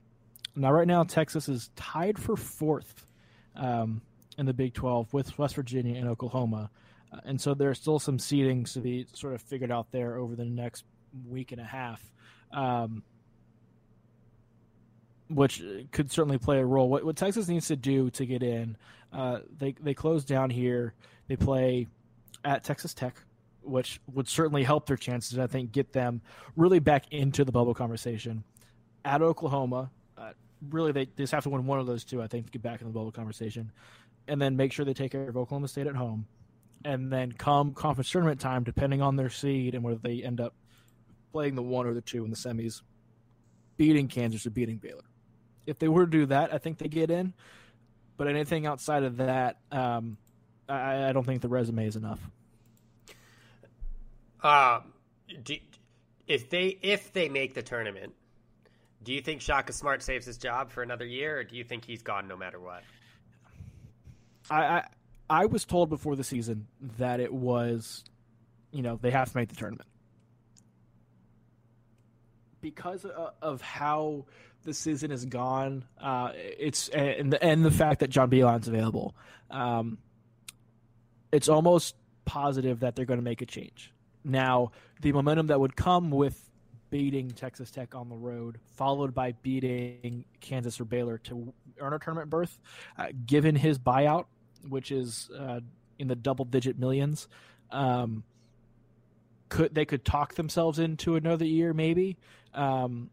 now, 0.54 0.72
right 0.72 0.86
now, 0.86 1.04
Texas 1.04 1.48
is 1.48 1.70
tied 1.76 2.18
for 2.18 2.36
fourth 2.36 3.06
um, 3.54 4.02
in 4.38 4.46
the 4.46 4.52
Big 4.52 4.74
12 4.74 5.12
with 5.12 5.36
West 5.38 5.54
Virginia 5.56 5.98
and 5.98 6.08
Oklahoma. 6.08 6.70
Uh, 7.12 7.20
and 7.24 7.40
so 7.40 7.54
there's 7.54 7.80
still 7.80 7.98
some 7.98 8.18
seedings 8.18 8.72
to 8.72 8.80
be 8.80 9.06
sort 9.12 9.34
of 9.34 9.42
figured 9.42 9.70
out 9.70 9.90
there 9.90 10.16
over 10.16 10.34
the 10.34 10.44
next 10.44 10.84
week 11.28 11.52
and 11.52 11.60
a 11.60 11.64
half, 11.64 12.02
um, 12.52 13.02
which 15.28 15.62
could 15.92 16.10
certainly 16.10 16.38
play 16.38 16.58
a 16.58 16.64
role. 16.64 16.88
What, 16.88 17.04
what 17.04 17.16
Texas 17.16 17.48
needs 17.48 17.68
to 17.68 17.76
do 17.76 18.10
to 18.10 18.26
get 18.26 18.42
in, 18.42 18.76
uh, 19.12 19.40
they 19.56 19.74
they 19.80 19.94
close 19.94 20.24
down 20.24 20.50
here. 20.50 20.94
They 21.28 21.36
play 21.36 21.86
at 22.44 22.64
Texas 22.64 22.94
Tech, 22.94 23.16
which 23.62 24.00
would 24.12 24.28
certainly 24.28 24.64
help 24.64 24.86
their 24.86 24.96
chances. 24.96 25.38
I 25.38 25.46
think 25.46 25.72
get 25.72 25.92
them 25.92 26.22
really 26.56 26.78
back 26.78 27.12
into 27.12 27.44
the 27.44 27.52
bubble 27.52 27.74
conversation. 27.74 28.44
At 29.04 29.22
Oklahoma, 29.22 29.90
uh, 30.16 30.32
really 30.70 30.92
they, 30.92 31.04
they 31.04 31.24
just 31.24 31.32
have 31.32 31.44
to 31.44 31.50
win 31.50 31.66
one 31.66 31.78
of 31.78 31.86
those 31.86 32.04
two. 32.04 32.22
I 32.22 32.26
think 32.26 32.46
to 32.46 32.52
get 32.52 32.62
back 32.62 32.80
in 32.80 32.86
the 32.86 32.92
bubble 32.92 33.12
conversation, 33.12 33.70
and 34.26 34.40
then 34.40 34.56
make 34.56 34.72
sure 34.72 34.84
they 34.84 34.94
take 34.94 35.12
care 35.12 35.28
of 35.28 35.36
Oklahoma 35.36 35.68
State 35.68 35.86
at 35.86 35.96
home, 35.96 36.26
and 36.84 37.12
then 37.12 37.32
come 37.32 37.72
conference 37.74 38.10
tournament 38.10 38.40
time, 38.40 38.64
depending 38.64 39.02
on 39.02 39.16
their 39.16 39.30
seed 39.30 39.74
and 39.74 39.82
whether 39.84 39.98
they 39.98 40.22
end 40.22 40.40
up 40.40 40.54
playing 41.32 41.54
the 41.54 41.62
one 41.62 41.86
or 41.86 41.94
the 41.94 42.00
two 42.00 42.24
in 42.24 42.30
the 42.30 42.36
semis, 42.36 42.82
beating 43.76 44.08
Kansas 44.08 44.46
or 44.46 44.50
beating 44.50 44.78
Baylor. 44.78 45.02
If 45.68 45.78
they 45.78 45.88
were 45.88 46.06
to 46.06 46.10
do 46.10 46.26
that, 46.26 46.52
I 46.52 46.58
think 46.58 46.78
they 46.78 46.88
get 46.88 47.10
in. 47.10 47.34
But 48.16 48.26
anything 48.26 48.66
outside 48.66 49.02
of 49.02 49.18
that, 49.18 49.58
um, 49.70 50.16
I, 50.68 51.08
I, 51.08 51.12
don't 51.12 51.24
think 51.24 51.42
the 51.42 51.48
resume 51.48 51.86
is 51.86 51.94
enough. 51.94 52.18
Um, 54.42 54.92
do, 55.42 55.56
if 56.26 56.48
they 56.48 56.78
if 56.82 57.12
they 57.12 57.28
make 57.28 57.54
the 57.54 57.62
tournament, 57.62 58.14
do 59.02 59.12
you 59.12 59.20
think 59.20 59.40
Shaka 59.40 59.72
Smart 59.72 60.02
saves 60.02 60.26
his 60.26 60.38
job 60.38 60.70
for 60.70 60.82
another 60.82 61.06
year, 61.06 61.38
or 61.38 61.44
do 61.44 61.54
you 61.54 61.64
think 61.64 61.84
he's 61.84 62.02
gone 62.02 62.26
no 62.26 62.36
matter 62.36 62.58
what? 62.58 62.82
I, 64.50 64.62
I 64.62 64.84
I 65.30 65.46
was 65.46 65.64
told 65.64 65.90
before 65.90 66.16
the 66.16 66.24
season 66.24 66.66
that 66.96 67.20
it 67.20 67.32
was, 67.32 68.04
you 68.72 68.82
know, 68.82 68.98
they 69.00 69.10
have 69.10 69.30
to 69.30 69.36
make 69.36 69.50
the 69.50 69.56
tournament 69.56 69.88
because 72.60 73.04
of 73.42 73.60
how 73.60 74.26
the 74.64 74.74
season 74.74 75.10
is 75.10 75.24
gone. 75.24 75.84
Uh, 76.00 76.32
it's 76.34 76.88
and 76.88 77.32
the, 77.32 77.42
and 77.42 77.64
the 77.64 77.70
fact 77.70 78.00
that 78.00 78.10
John 78.10 78.30
Beilein's 78.30 78.68
available. 78.68 79.14
Um, 79.50 79.98
it's 81.32 81.48
almost 81.48 81.94
positive 82.24 82.80
that 82.80 82.96
they're 82.96 83.04
going 83.04 83.18
to 83.18 83.24
make 83.24 83.42
a 83.42 83.46
change. 83.46 83.92
Now, 84.24 84.72
the 85.00 85.12
momentum 85.12 85.48
that 85.48 85.60
would 85.60 85.76
come 85.76 86.10
with 86.10 86.48
beating 86.90 87.30
Texas 87.30 87.70
Tech 87.70 87.94
on 87.94 88.08
the 88.08 88.16
road, 88.16 88.58
followed 88.74 89.14
by 89.14 89.32
beating 89.32 90.24
Kansas 90.40 90.80
or 90.80 90.84
Baylor 90.84 91.18
to 91.18 91.52
earn 91.78 91.92
a 91.92 91.98
tournament 91.98 92.30
berth, 92.30 92.58
uh, 92.96 93.08
given 93.26 93.54
his 93.54 93.78
buyout, 93.78 94.26
which 94.68 94.90
is 94.90 95.30
uh, 95.38 95.60
in 95.98 96.08
the 96.08 96.16
double 96.16 96.44
digit 96.44 96.78
millions, 96.78 97.28
um, 97.70 98.24
could 99.48 99.74
they 99.74 99.84
could 99.84 100.04
talk 100.04 100.34
themselves 100.34 100.78
into 100.78 101.16
another 101.16 101.44
year 101.44 101.72
maybe. 101.72 102.16
Um, 102.54 103.10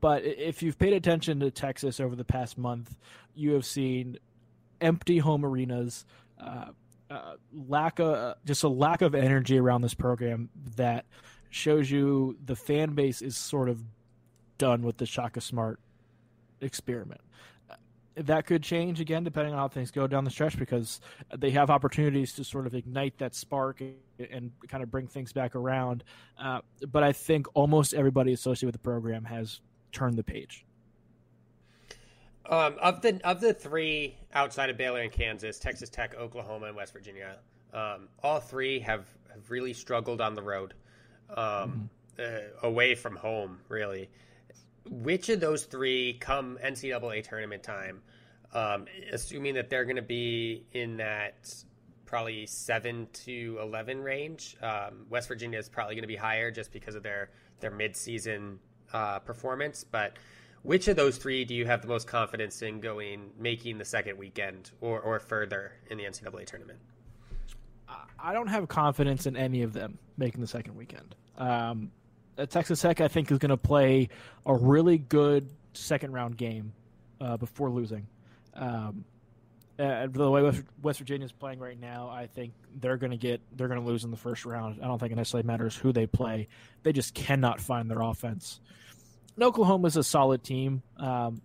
but 0.00 0.24
if 0.24 0.62
you've 0.62 0.78
paid 0.78 0.92
attention 0.92 1.40
to 1.40 1.50
Texas 1.50 2.00
over 2.00 2.16
the 2.16 2.24
past 2.24 2.56
month, 2.56 2.96
you 3.34 3.52
have 3.52 3.66
seen 3.66 4.18
empty 4.80 5.18
home 5.18 5.44
arenas, 5.44 6.04
uh, 6.40 6.66
uh, 7.10 7.34
lack 7.68 7.98
of 7.98 8.14
uh, 8.14 8.34
just 8.44 8.62
a 8.62 8.68
lack 8.68 9.02
of 9.02 9.14
energy 9.14 9.58
around 9.58 9.82
this 9.82 9.94
program 9.94 10.48
that 10.76 11.04
shows 11.50 11.90
you 11.90 12.36
the 12.44 12.56
fan 12.56 12.94
base 12.94 13.22
is 13.22 13.36
sort 13.36 13.68
of 13.68 13.80
done 14.58 14.82
with 14.82 14.96
the 14.96 15.06
Shaka 15.06 15.40
Smart 15.40 15.78
experiment. 16.60 17.20
That 18.16 18.46
could 18.46 18.62
change 18.62 19.00
again 19.00 19.24
depending 19.24 19.54
on 19.54 19.58
how 19.58 19.68
things 19.68 19.90
go 19.90 20.06
down 20.06 20.24
the 20.24 20.30
stretch 20.30 20.56
because 20.56 21.00
they 21.36 21.50
have 21.50 21.68
opportunities 21.68 22.32
to 22.34 22.44
sort 22.44 22.66
of 22.66 22.74
ignite 22.74 23.18
that 23.18 23.34
spark 23.34 23.80
and 23.80 24.52
kind 24.68 24.82
of 24.82 24.90
bring 24.90 25.08
things 25.08 25.32
back 25.32 25.56
around. 25.56 26.04
Uh, 26.38 26.60
but 26.90 27.02
I 27.02 27.12
think 27.12 27.48
almost 27.54 27.92
everybody 27.92 28.32
associated 28.32 28.66
with 28.66 28.74
the 28.74 28.88
program 28.88 29.24
has 29.24 29.60
turned 29.94 30.16
the 30.16 30.24
page. 30.24 30.66
Um, 32.46 32.76
of 32.80 33.00
the 33.00 33.20
of 33.26 33.40
the 33.40 33.54
three 33.54 34.16
outside 34.34 34.68
of 34.68 34.76
Baylor 34.76 35.00
and 35.00 35.10
Kansas, 35.10 35.58
Texas 35.58 35.88
Tech, 35.88 36.14
Oklahoma, 36.14 36.66
and 36.66 36.76
West 36.76 36.92
Virginia, 36.92 37.38
um, 37.72 38.08
all 38.22 38.38
three 38.38 38.80
have, 38.80 39.06
have 39.32 39.50
really 39.50 39.72
struggled 39.72 40.20
on 40.20 40.34
the 40.34 40.42
road, 40.42 40.74
um, 41.30 41.88
mm-hmm. 42.18 42.20
uh, 42.20 42.68
away 42.68 42.94
from 42.94 43.16
home. 43.16 43.60
Really, 43.68 44.10
which 44.90 45.30
of 45.30 45.40
those 45.40 45.64
three 45.64 46.18
come 46.20 46.58
NCAA 46.62 47.26
tournament 47.26 47.62
time, 47.62 48.02
um, 48.52 48.84
assuming 49.10 49.54
that 49.54 49.70
they're 49.70 49.86
going 49.86 49.96
to 49.96 50.02
be 50.02 50.66
in 50.72 50.98
that 50.98 51.50
probably 52.04 52.44
seven 52.44 53.08
to 53.24 53.58
eleven 53.62 54.02
range? 54.02 54.54
Um, 54.60 55.06
West 55.08 55.28
Virginia 55.28 55.58
is 55.58 55.70
probably 55.70 55.94
going 55.94 56.02
to 56.02 56.08
be 56.08 56.16
higher 56.16 56.50
just 56.50 56.72
because 56.72 56.94
of 56.94 57.02
their 57.02 57.30
their 57.60 57.70
mid 57.70 57.96
season 57.96 58.58
uh, 58.94 59.18
performance, 59.18 59.84
but 59.84 60.16
which 60.62 60.88
of 60.88 60.96
those 60.96 61.18
three 61.18 61.44
do 61.44 61.54
you 61.54 61.66
have 61.66 61.82
the 61.82 61.88
most 61.88 62.06
confidence 62.06 62.62
in 62.62 62.80
going, 62.80 63.30
making 63.38 63.76
the 63.76 63.84
second 63.84 64.16
weekend 64.16 64.70
or, 64.80 65.00
or 65.00 65.18
further 65.18 65.72
in 65.90 65.98
the 65.98 66.04
NCAA 66.04 66.46
tournament? 66.46 66.78
I 68.18 68.32
don't 68.32 68.46
have 68.46 68.66
confidence 68.68 69.26
in 69.26 69.36
any 69.36 69.62
of 69.62 69.74
them 69.74 69.98
making 70.16 70.40
the 70.40 70.46
second 70.46 70.74
weekend. 70.76 71.14
Um, 71.36 71.90
Texas 72.48 72.80
Tech, 72.80 73.02
I 73.02 73.08
think, 73.08 73.30
is 73.30 73.38
going 73.38 73.50
to 73.50 73.56
play 73.58 74.08
a 74.46 74.54
really 74.54 74.96
good 74.96 75.50
second 75.74 76.12
round 76.12 76.38
game 76.38 76.72
uh, 77.20 77.36
before 77.36 77.68
losing. 77.68 78.06
Um, 78.54 79.04
the 79.76 80.30
way 80.30 80.52
West 80.82 80.98
Virginia 80.98 81.24
is 81.24 81.32
playing 81.32 81.58
right 81.58 81.78
now, 81.78 82.08
I 82.08 82.26
think 82.26 82.52
they're 82.80 82.96
going 82.96 83.10
to 83.10 83.16
get 83.16 83.40
they're 83.56 83.68
going 83.68 83.80
to 83.80 83.86
lose 83.86 84.04
in 84.04 84.10
the 84.10 84.16
first 84.16 84.44
round. 84.44 84.80
I 84.82 84.86
don't 84.86 84.98
think 84.98 85.12
it 85.12 85.16
necessarily 85.16 85.46
matters 85.46 85.76
who 85.76 85.92
they 85.92 86.06
play; 86.06 86.48
they 86.82 86.92
just 86.92 87.14
cannot 87.14 87.60
find 87.60 87.90
their 87.90 88.00
offense. 88.00 88.60
Oklahoma 89.40 89.88
is 89.88 89.96
a 89.96 90.04
solid 90.04 90.44
team, 90.44 90.82
um, 90.96 91.42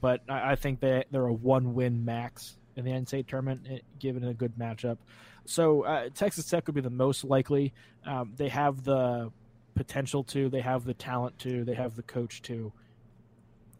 but 0.00 0.20
I, 0.28 0.52
I, 0.52 0.56
think 0.56 0.80
they 0.80 1.04
they're 1.10 1.26
a 1.26 1.32
one 1.32 1.74
win 1.74 2.04
max 2.04 2.58
in 2.76 2.84
the 2.84 2.90
NCAA 2.90 3.26
tournament, 3.26 3.66
eh, 3.70 3.78
given 3.98 4.24
a 4.24 4.34
good 4.34 4.56
matchup. 4.58 4.98
So 5.44 5.82
uh, 5.84 6.08
Texas 6.14 6.46
Tech 6.46 6.66
would 6.66 6.74
be 6.74 6.80
the 6.80 6.90
most 6.90 7.24
likely. 7.24 7.72
Um, 8.04 8.32
they 8.36 8.48
have 8.48 8.84
the 8.84 9.32
potential 9.74 10.24
to, 10.24 10.48
they 10.48 10.60
have 10.60 10.84
the 10.84 10.94
talent 10.94 11.38
to, 11.40 11.64
they 11.64 11.74
have 11.74 11.96
the 11.96 12.02
coach 12.02 12.42
to. 12.42 12.72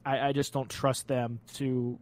I, 0.05 0.28
I 0.28 0.32
just 0.32 0.53
don't 0.53 0.68
trust 0.68 1.09
them 1.09 1.40
to 1.55 1.99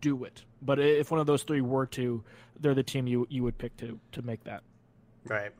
do 0.00 0.24
it. 0.24 0.44
But 0.62 0.78
if 0.78 1.10
one 1.10 1.20
of 1.20 1.26
those 1.26 1.42
three 1.42 1.60
were 1.60 1.86
to, 1.86 2.22
they're 2.60 2.74
the 2.74 2.82
team 2.82 3.06
you 3.06 3.26
you 3.30 3.42
would 3.42 3.58
pick 3.58 3.76
to 3.78 3.98
to 4.12 4.22
make 4.22 4.44
that. 4.44 4.62
Right. 5.24 5.52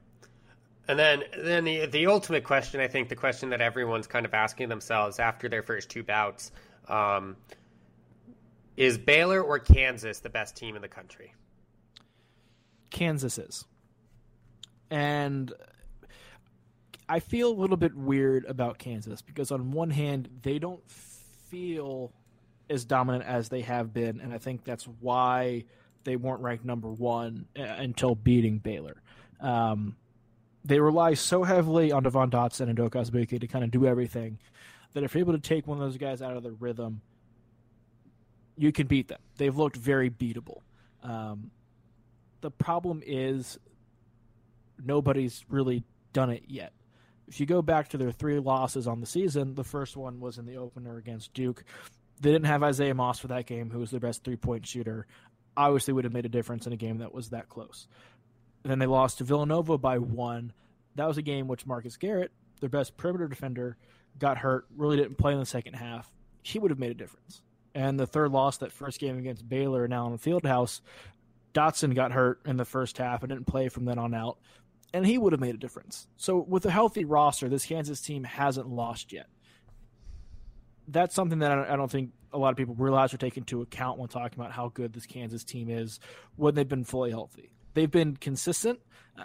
And 0.88 0.98
then, 0.98 1.24
then 1.36 1.64
the 1.64 1.86
the 1.86 2.06
ultimate 2.06 2.44
question, 2.44 2.80
I 2.80 2.88
think, 2.88 3.08
the 3.08 3.16
question 3.16 3.50
that 3.50 3.60
everyone's 3.60 4.06
kind 4.06 4.24
of 4.24 4.34
asking 4.34 4.68
themselves 4.68 5.18
after 5.18 5.48
their 5.48 5.62
first 5.62 5.90
two 5.90 6.02
bouts, 6.04 6.52
um, 6.88 7.36
is 8.76 8.96
Baylor 8.96 9.42
or 9.42 9.58
Kansas 9.58 10.20
the 10.20 10.30
best 10.30 10.56
team 10.56 10.76
in 10.76 10.82
the 10.82 10.88
country? 10.88 11.34
Kansas 12.90 13.36
is, 13.36 13.64
and 14.90 15.52
I 17.08 17.18
feel 17.18 17.50
a 17.50 17.58
little 17.58 17.76
bit 17.76 17.94
weird 17.94 18.44
about 18.44 18.78
Kansas 18.78 19.22
because 19.22 19.50
on 19.50 19.72
one 19.72 19.90
hand 19.90 20.28
they 20.42 20.60
don't 20.60 20.88
feel 20.88 22.12
as 22.68 22.84
dominant 22.84 23.24
as 23.24 23.48
they 23.48 23.60
have 23.62 23.92
been, 23.92 24.20
and 24.20 24.32
I 24.32 24.38
think 24.38 24.64
that's 24.64 24.84
why 25.00 25.64
they 26.04 26.16
weren't 26.16 26.40
ranked 26.40 26.64
number 26.64 26.88
one 26.88 27.46
uh, 27.58 27.62
until 27.62 28.14
beating 28.14 28.58
Baylor. 28.58 29.02
Um, 29.40 29.96
they 30.64 30.80
rely 30.80 31.14
so 31.14 31.44
heavily 31.44 31.92
on 31.92 32.02
Devon 32.02 32.30
Dotson 32.30 32.68
and 32.68 32.76
Doak 32.76 32.94
Azubuike 32.94 33.40
to 33.40 33.46
kind 33.46 33.64
of 33.64 33.70
do 33.70 33.86
everything 33.86 34.38
that 34.94 35.04
if 35.04 35.14
you're 35.14 35.20
able 35.20 35.34
to 35.34 35.38
take 35.38 35.66
one 35.66 35.78
of 35.78 35.84
those 35.84 35.98
guys 35.98 36.22
out 36.22 36.36
of 36.36 36.42
the 36.42 36.52
rhythm, 36.52 37.02
you 38.56 38.72
can 38.72 38.86
beat 38.86 39.08
them. 39.08 39.20
They've 39.36 39.56
looked 39.56 39.76
very 39.76 40.10
beatable. 40.10 40.62
Um, 41.02 41.50
the 42.40 42.50
problem 42.50 43.02
is 43.06 43.58
nobody's 44.82 45.44
really 45.48 45.84
done 46.12 46.30
it 46.30 46.44
yet. 46.48 46.72
If 47.28 47.40
you 47.40 47.46
go 47.46 47.60
back 47.60 47.88
to 47.90 47.98
their 47.98 48.12
three 48.12 48.38
losses 48.38 48.86
on 48.86 49.00
the 49.00 49.06
season, 49.06 49.54
the 49.54 49.64
first 49.64 49.96
one 49.96 50.20
was 50.20 50.38
in 50.38 50.46
the 50.46 50.56
opener 50.56 50.96
against 50.96 51.34
Duke. 51.34 51.64
They 52.20 52.32
didn't 52.32 52.46
have 52.46 52.62
Isaiah 52.62 52.94
Moss 52.94 53.18
for 53.18 53.28
that 53.28 53.46
game, 53.46 53.70
who 53.70 53.78
was 53.78 53.90
their 53.90 54.00
best 54.00 54.24
three 54.24 54.36
point 54.36 54.66
shooter. 54.66 55.06
Obviously, 55.56 55.94
would 55.94 56.04
have 56.04 56.12
made 56.12 56.26
a 56.26 56.30
difference 56.30 56.66
in 56.66 56.72
a 56.72 56.76
game 56.76 56.98
that 56.98 57.14
was 57.14 57.30
that 57.30 57.48
close. 57.48 57.88
And 58.64 58.70
then 58.70 58.78
they 58.78 58.86
lost 58.86 59.18
to 59.18 59.24
Villanova 59.24 59.78
by 59.78 59.98
one. 59.98 60.52
That 60.96 61.08
was 61.08 61.18
a 61.18 61.22
game 61.22 61.46
which 61.46 61.66
Marcus 61.66 61.96
Garrett, 61.96 62.32
their 62.60 62.68
best 62.68 62.96
perimeter 62.96 63.28
defender, 63.28 63.76
got 64.18 64.38
hurt, 64.38 64.66
really 64.76 64.96
didn't 64.96 65.18
play 65.18 65.32
in 65.32 65.38
the 65.38 65.46
second 65.46 65.74
half. 65.74 66.10
He 66.42 66.58
would 66.58 66.70
have 66.70 66.78
made 66.78 66.90
a 66.90 66.94
difference. 66.94 67.42
And 67.74 68.00
the 68.00 68.06
third 68.06 68.32
loss, 68.32 68.56
that 68.58 68.72
first 68.72 68.98
game 68.98 69.18
against 69.18 69.48
Baylor 69.48 69.84
in 69.84 69.90
the 69.90 69.96
Fieldhouse, 69.96 70.80
Dotson 71.56 71.94
got 71.94 72.12
hurt 72.12 72.40
in 72.44 72.56
the 72.56 72.64
first 72.64 72.98
half 72.98 73.22
and 73.22 73.30
didn't 73.30 73.46
play 73.46 73.68
from 73.68 73.86
then 73.86 73.98
on 73.98 74.14
out, 74.14 74.38
and 74.92 75.06
he 75.06 75.16
would 75.16 75.32
have 75.32 75.40
made 75.40 75.54
a 75.54 75.58
difference. 75.58 76.06
So 76.16 76.38
with 76.38 76.66
a 76.66 76.70
healthy 76.70 77.04
roster, 77.04 77.48
this 77.48 77.64
Kansas 77.64 78.00
team 78.00 78.24
hasn't 78.24 78.68
lost 78.68 79.12
yet. 79.12 79.26
That's 80.88 81.14
something 81.14 81.40
that 81.40 81.52
I 81.52 81.76
don't 81.76 81.90
think 81.90 82.10
a 82.32 82.38
lot 82.38 82.50
of 82.50 82.56
people 82.56 82.74
realize 82.74 83.12
or 83.14 83.16
take 83.16 83.36
into 83.36 83.62
account 83.62 83.98
when 83.98 84.08
talking 84.08 84.38
about 84.38 84.52
how 84.52 84.68
good 84.68 84.92
this 84.92 85.06
Kansas 85.06 85.44
team 85.44 85.70
is 85.70 86.00
when 86.36 86.54
they've 86.54 86.68
been 86.68 86.84
fully 86.84 87.10
healthy 87.10 87.50
they've 87.76 87.90
been 87.90 88.16
consistent. 88.16 88.80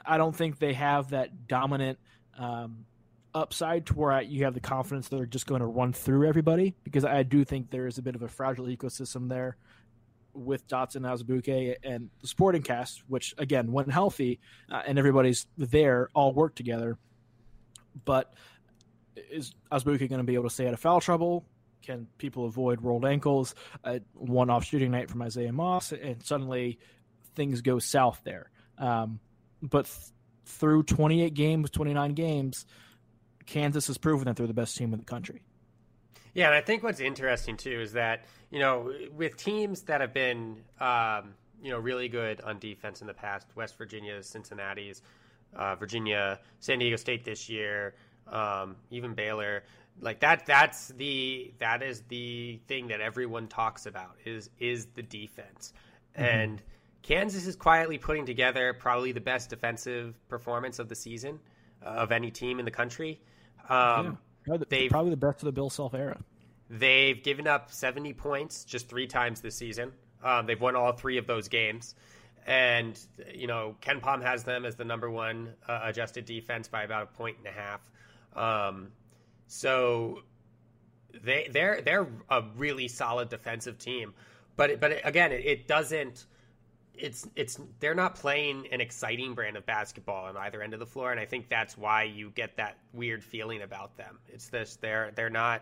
I 0.06 0.18
don't 0.18 0.36
think 0.36 0.60
they 0.60 0.74
have 0.74 1.10
that 1.10 1.48
dominant 1.48 1.98
um, 2.38 2.86
upside 3.34 3.88
to 3.88 3.94
where 3.94 4.22
you 4.22 4.44
have 4.44 4.54
the 4.54 4.60
confidence 4.60 5.08
that 5.08 5.16
they're 5.16 5.26
just 5.26 5.48
going 5.48 5.62
to 5.62 5.66
run 5.66 5.94
through 5.94 6.28
everybody 6.28 6.76
because 6.84 7.04
I 7.06 7.24
do 7.24 7.44
think 7.44 7.72
there 7.72 7.88
is 7.88 7.98
a 7.98 8.02
bit 8.02 8.14
of 8.14 8.22
a 8.22 8.28
fragile 8.28 8.66
ecosystem 8.66 9.30
there 9.30 9.58
with 10.34 10.68
Dotson, 10.68 11.02
Azubuike, 11.02 11.78
and 11.84 12.10
the 12.22 12.28
sporting 12.28 12.62
cast, 12.62 13.04
which 13.08 13.34
again, 13.38 13.72
when 13.72 13.90
healthy 13.90 14.40
uh, 14.70 14.82
and 14.86 15.00
everybody's 15.00 15.48
there, 15.58 16.10
all 16.14 16.34
work 16.34 16.54
together. 16.54 16.98
But 18.06 18.34
is 19.16 19.54
Azubuike 19.72 20.10
going 20.10 20.20
to 20.20 20.24
be 20.24 20.36
able 20.36 20.46
to 20.46 20.50
stay 20.50 20.68
out 20.68 20.74
of 20.74 20.80
foul 20.80 21.00
trouble? 21.00 21.46
Can 21.82 22.08
people 22.18 22.46
avoid 22.46 22.82
rolled 22.82 23.06
ankles? 23.06 23.56
Uh, 23.84 24.00
one 24.14 24.50
off 24.50 24.64
shooting 24.64 24.92
night 24.92 25.10
from 25.10 25.22
Isaiah 25.22 25.54
Moss, 25.54 25.92
and 25.92 26.24
suddenly 26.24 26.80
things 27.36 27.62
go 27.62 27.80
south 27.80 28.22
there. 28.24 28.50
Um, 28.78 29.20
but 29.62 29.86
th- 29.86 29.98
through 30.46 30.84
28 30.84 31.34
games, 31.34 31.70
29 31.70 32.14
games, 32.14 32.66
Kansas 33.46 33.88
has 33.88 33.98
proven 33.98 34.26
that 34.26 34.36
they're 34.36 34.48
the 34.48 34.54
best 34.54 34.78
team 34.78 34.94
in 34.94 35.00
the 35.00 35.06
country. 35.06 35.42
Yeah, 36.34 36.48
and 36.48 36.56
I 36.56 36.62
think 36.62 36.84
what's 36.84 37.00
interesting 37.00 37.58
too 37.58 37.82
is 37.82 37.94
that 37.94 38.26
you 38.50 38.60
know 38.60 38.94
with 39.14 39.36
teams 39.38 39.82
that 39.84 40.02
have 40.02 40.14
been 40.14 40.58
um, 40.80 41.34
you 41.62 41.72
know 41.72 41.80
really 41.80 42.08
good 42.08 42.42
on 42.42 42.60
defense 42.60 43.02
in 43.02 43.08
the 43.08 43.14
past, 43.14 43.48
West 43.56 43.78
Virginia, 43.78 44.24
Cincinnati's, 44.24 45.02
uh, 45.56 45.76
Virginia, 45.76 46.40
San 46.60 46.80
Diego 46.80 46.96
State 46.96 47.26
this 47.26 47.50
year, 47.50 47.96
um, 48.28 48.76
even 48.90 49.14
Baylor. 49.14 49.64
Like 50.00 50.22
that, 50.22 50.46
that's 50.46 50.88
the 50.90 51.54
that 51.60 51.84
is 51.84 52.02
the 52.08 52.60
thing 52.68 52.88
that 52.88 53.02
everyone 53.02 53.48
talks 53.48 53.86
about 53.86 54.16
is 54.26 54.50
is 54.60 54.88
the 54.88 55.04
defense, 55.04 55.74
mm-hmm. 56.16 56.24
and 56.24 56.62
Kansas 57.04 57.46
is 57.46 57.56
quietly 57.56 57.98
putting 57.98 58.26
together 58.26 58.74
probably 58.74 59.12
the 59.12 59.22
best 59.22 59.50
defensive 59.50 60.16
performance 60.28 60.80
of 60.80 60.90
the 60.90 60.96
season 60.96 61.40
uh, 61.86 61.90
of 61.90 62.12
any 62.12 62.32
team 62.32 62.60
in 62.60 62.66
the 62.66 62.72
country. 62.72 63.22
Um, 63.70 64.18
yeah, 64.48 64.58
they've, 64.70 64.90
probably 64.90 65.12
the 65.12 65.18
best 65.18 65.40
of 65.40 65.46
the 65.46 65.52
Bill 65.52 65.70
Self 65.70 65.94
era. 65.94 66.20
They've 66.70 67.22
given 67.22 67.48
up 67.48 67.72
70 67.72 68.14
points 68.14 68.64
just 68.64 68.88
three 68.88 69.08
times 69.08 69.42
this 69.42 69.56
season. 69.56 69.92
Um, 70.24 70.46
they've 70.46 70.60
won 70.60 70.76
all 70.76 70.94
three 70.94 71.18
of 71.18 71.28
those 71.28 71.48
games. 71.48 71.96
And, 72.48 72.98
you 73.34 73.48
know, 73.48 73.76
KenPom 73.82 74.24
has 74.24 74.44
them 74.44 74.66
as 74.66 74.76
the 74.76 74.86
number 74.86 75.10
one 75.10 75.54
uh, 75.68 75.82
adjusted 75.84 76.26
defense 76.26 76.68
by 76.68 76.84
about 76.84 77.04
a 77.04 77.06
point 77.08 77.38
and 77.38 77.48
a 77.48 77.52
half. 77.52 77.82
Um, 78.36 78.94
so 79.52 80.20
they 81.26 81.50
they're 81.52 81.82
they're 81.82 82.08
a 82.30 82.44
really 82.56 82.88
solid 82.88 83.28
defensive 83.28 83.78
team. 83.78 84.14
But 84.56 84.80
but 84.80 85.06
again, 85.06 85.34
it, 85.34 85.46
it 85.46 85.68
doesn't 85.68 86.26
it's 86.96 87.28
it's 87.36 87.60
they're 87.82 87.94
not 87.94 88.16
playing 88.16 88.70
an 88.72 88.80
exciting 88.80 89.34
brand 89.34 89.58
of 89.58 89.66
basketball 89.66 90.26
on 90.26 90.38
either 90.38 90.62
end 90.62 90.74
of 90.74 90.80
the 90.80 90.86
floor, 90.86 91.12
and 91.12 91.20
I 91.20 91.26
think 91.26 91.50
that's 91.50 91.78
why 91.78 92.04
you 92.04 92.30
get 92.30 92.56
that 92.58 92.78
weird 92.94 93.26
feeling 93.26 93.62
about 93.62 93.98
them. 93.98 94.20
It's 94.30 94.48
this 94.48 94.78
they're 94.78 95.12
they're 95.16 95.30
not 95.30 95.62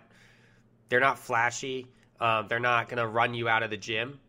they're 0.90 1.00
not 1.00 1.18
flashy. 1.18 1.88
Um, 2.20 2.48
they're 2.48 2.60
not 2.60 2.90
going 2.90 3.00
to 3.00 3.08
run 3.08 3.34
you 3.34 3.50
out 3.50 3.64
of 3.64 3.72
the 3.72 3.78
gym, 3.78 4.20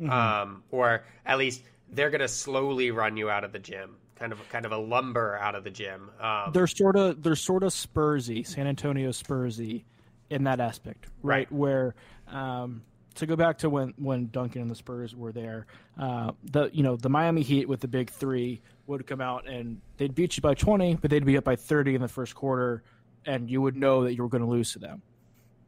mm-hmm. 0.00 0.10
um, 0.10 0.62
or 0.70 1.04
at 1.26 1.36
least 1.36 1.62
they're 1.90 2.10
going 2.10 2.20
to 2.20 2.28
slowly 2.28 2.90
run 2.90 3.18
you 3.18 3.28
out 3.28 3.44
of 3.44 3.52
the 3.52 3.58
gym. 3.58 3.96
Kind 4.20 4.32
of, 4.32 4.48
kind 4.50 4.66
of 4.66 4.72
a 4.72 4.76
lumber 4.76 5.38
out 5.38 5.54
of 5.54 5.64
the 5.64 5.70
gym. 5.70 6.10
Um, 6.20 6.52
they're 6.52 6.66
sort 6.66 6.94
of, 6.94 7.22
they're 7.22 7.34
sort 7.34 7.62
of 7.62 7.72
Spursy, 7.72 8.46
San 8.46 8.66
Antonio 8.66 9.10
Spursy, 9.10 9.84
in 10.28 10.44
that 10.44 10.60
aspect, 10.60 11.06
right? 11.22 11.38
right. 11.50 11.52
Where 11.52 11.94
um, 12.28 12.82
to 13.16 13.26
go 13.26 13.36
back 13.36 13.58
to 13.58 13.70
when 13.70 13.92
when 13.96 14.28
Duncan 14.30 14.62
and 14.62 14.70
the 14.70 14.74
Spurs 14.74 15.14
were 15.14 15.32
there, 15.32 15.66
uh, 15.98 16.32
the 16.44 16.70
you 16.72 16.82
know 16.82 16.96
the 16.96 17.10
Miami 17.10 17.42
Heat 17.42 17.68
with 17.68 17.80
the 17.80 17.88
big 17.88 18.10
three 18.10 18.62
would 18.86 19.06
come 19.06 19.20
out 19.20 19.48
and 19.48 19.80
they'd 19.96 20.14
beat 20.14 20.36
you 20.36 20.40
by 20.40 20.54
20, 20.54 20.96
but 20.96 21.10
they'd 21.10 21.24
be 21.24 21.36
up 21.36 21.44
by 21.44 21.56
30 21.56 21.96
in 21.96 22.00
the 22.00 22.08
first 22.08 22.34
quarter, 22.34 22.82
and 23.26 23.50
you 23.50 23.60
would 23.60 23.76
know 23.76 24.04
that 24.04 24.14
you 24.14 24.22
were 24.22 24.28
going 24.28 24.42
to 24.42 24.48
lose 24.48 24.72
to 24.72 24.78
them. 24.78 25.02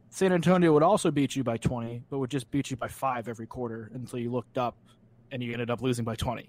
San 0.09 0.31
Antonio 0.31 0.71
would 0.73 0.83
also 0.83 1.09
beat 1.09 1.35
you 1.35 1.43
by 1.43 1.57
20, 1.57 2.03
but 2.09 2.19
would 2.19 2.29
just 2.29 2.51
beat 2.51 2.69
you 2.69 2.77
by 2.77 2.87
five 2.87 3.27
every 3.27 3.47
quarter 3.47 3.89
until 3.93 4.19
you 4.19 4.31
looked 4.31 4.57
up 4.57 4.75
and 5.31 5.41
you 5.41 5.53
ended 5.53 5.71
up 5.71 5.81
losing 5.81 6.05
by 6.05 6.15
20. 6.15 6.47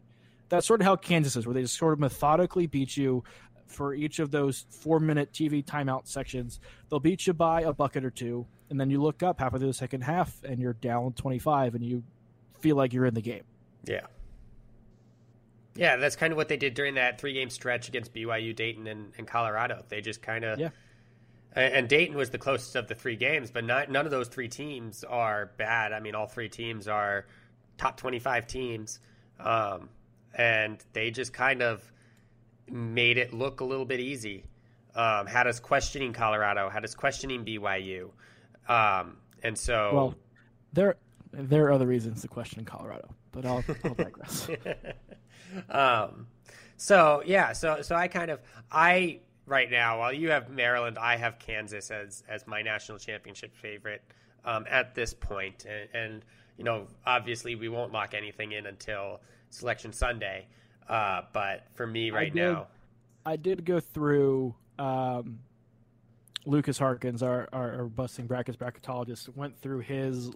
That's 0.48 0.66
sort 0.66 0.80
of 0.80 0.86
how 0.86 0.96
Kansas 0.96 1.36
is, 1.36 1.46
where 1.46 1.54
they 1.54 1.62
just 1.62 1.76
sort 1.76 1.92
of 1.92 2.00
methodically 2.00 2.66
beat 2.66 2.96
you 2.96 3.24
for 3.66 3.94
each 3.94 4.18
of 4.18 4.30
those 4.30 4.66
four 4.70 5.00
minute 5.00 5.32
TV 5.32 5.64
timeout 5.64 6.06
sections. 6.06 6.60
They'll 6.88 7.00
beat 7.00 7.26
you 7.26 7.32
by 7.32 7.62
a 7.62 7.72
bucket 7.72 8.04
or 8.04 8.10
two, 8.10 8.46
and 8.70 8.78
then 8.78 8.90
you 8.90 9.02
look 9.02 9.22
up 9.22 9.40
halfway 9.40 9.58
through 9.58 9.68
the 9.68 9.74
second 9.74 10.02
half 10.02 10.42
and 10.44 10.60
you're 10.60 10.74
down 10.74 11.12
25 11.12 11.74
and 11.74 11.84
you 11.84 12.02
feel 12.60 12.76
like 12.76 12.92
you're 12.92 13.06
in 13.06 13.14
the 13.14 13.22
game. 13.22 13.44
Yeah. 13.84 14.06
Yeah, 15.76 15.96
that's 15.96 16.16
kind 16.16 16.32
of 16.32 16.36
what 16.36 16.48
they 16.48 16.56
did 16.56 16.74
during 16.74 16.94
that 16.94 17.20
three 17.20 17.32
game 17.32 17.50
stretch 17.50 17.88
against 17.88 18.14
BYU, 18.14 18.54
Dayton, 18.54 18.86
and, 18.86 19.12
and 19.18 19.26
Colorado. 19.26 19.84
They 19.88 20.00
just 20.00 20.22
kind 20.22 20.44
of. 20.44 20.58
Yeah. 20.58 20.70
And 21.56 21.88
Dayton 21.88 22.16
was 22.16 22.30
the 22.30 22.38
closest 22.38 22.74
of 22.74 22.88
the 22.88 22.96
three 22.96 23.14
games, 23.14 23.52
but 23.52 23.64
not, 23.64 23.88
none 23.88 24.06
of 24.06 24.10
those 24.10 24.26
three 24.26 24.48
teams 24.48 25.04
are 25.04 25.52
bad. 25.56 25.92
I 25.92 26.00
mean, 26.00 26.16
all 26.16 26.26
three 26.26 26.48
teams 26.48 26.88
are 26.88 27.26
top 27.78 27.96
25 27.96 28.48
teams. 28.48 28.98
Um, 29.38 29.88
and 30.34 30.84
they 30.92 31.10
just 31.10 31.32
kind 31.32 31.62
of 31.62 31.92
made 32.70 33.18
it 33.18 33.32
look 33.32 33.60
a 33.60 33.64
little 33.64 33.84
bit 33.84 34.00
easy. 34.00 34.44
Um, 34.94 35.26
had 35.26 35.46
us 35.46 35.58
questioning 35.58 36.12
Colorado, 36.12 36.68
had 36.68 36.84
us 36.84 36.94
questioning 36.94 37.44
BYU. 37.44 38.10
Um, 38.68 39.16
and 39.42 39.58
so, 39.58 39.90
well, 39.92 40.14
there 40.72 40.96
there 41.32 41.66
are 41.66 41.72
other 41.72 41.86
reasons 41.86 42.22
to 42.22 42.28
question 42.28 42.64
Colorado, 42.64 43.08
but 43.32 43.44
I'll, 43.44 43.64
I'll 43.84 43.94
digress. 43.94 44.48
um, 45.68 46.26
so 46.76 47.22
yeah, 47.26 47.52
so 47.52 47.82
so 47.82 47.96
I 47.96 48.08
kind 48.08 48.30
of 48.30 48.40
I 48.70 49.20
right 49.46 49.70
now 49.70 49.98
while 49.98 50.12
you 50.12 50.30
have 50.30 50.48
Maryland, 50.48 50.98
I 50.98 51.16
have 51.16 51.38
Kansas 51.38 51.90
as 51.90 52.22
as 52.28 52.46
my 52.46 52.62
national 52.62 52.98
championship 52.98 53.54
favorite 53.54 54.02
um, 54.44 54.66
at 54.68 54.94
this 54.94 55.14
point, 55.14 55.66
and, 55.66 55.88
and, 55.94 56.22
you 56.56 56.62
know 56.62 56.86
obviously 57.04 57.56
we 57.56 57.68
won't 57.68 57.92
lock 57.92 58.14
anything 58.14 58.52
in 58.52 58.66
until 58.66 59.20
Selection 59.50 59.92
Sunday, 59.92 60.46
uh, 60.88 61.22
but 61.32 61.66
for 61.74 61.86
me 61.86 62.10
right 62.10 62.30
I 62.32 62.34
did, 62.34 62.34
now, 62.34 62.66
I 63.26 63.36
did 63.36 63.64
go 63.64 63.80
through. 63.80 64.54
Um, 64.78 65.40
Lucas 66.46 66.76
Harkins, 66.76 67.22
our, 67.22 67.48
our, 67.54 67.72
our, 67.72 67.84
busting 67.86 68.26
brackets 68.26 68.58
bracketologist, 68.58 69.34
went 69.34 69.58
through 69.58 69.78
his 69.78 70.30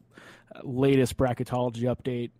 latest 0.63 1.19
bracketology 1.19 1.83
update 1.83 2.31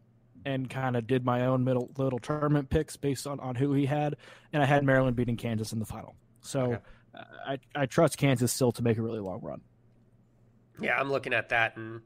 and 0.45 0.71
kind 0.71 0.97
of 0.97 1.07
did 1.07 1.25
my 1.25 1.47
own 1.47 1.65
middle 1.65 1.91
little 1.99 2.19
tournament 2.19 2.71
picks 2.71 2.97
based 2.97 3.27
on, 3.27 3.41
on 3.41 3.55
who 3.55 3.73
he 3.73 3.87
had, 3.87 4.17
and 4.53 4.63
I 4.63 4.67
had 4.67 4.85
Maryland 4.85 5.17
beating 5.17 5.37
Kansas 5.37 5.73
in 5.73 5.79
the 5.79 5.85
final. 5.85 6.15
So 6.41 6.61
okay. 6.61 6.79
uh, 7.15 7.23
I 7.47 7.59
I 7.75 7.87
trust 7.87 8.17
Kansas 8.17 8.53
still 8.53 8.73
to 8.73 8.83
make 8.83 8.99
a 8.99 9.03
really 9.03 9.21
long 9.21 9.41
run. 9.43 9.61
Yeah, 10.81 10.99
I'm 10.99 11.11
looking 11.11 11.33
at 11.33 11.49
that, 11.51 11.77
and 11.77 12.01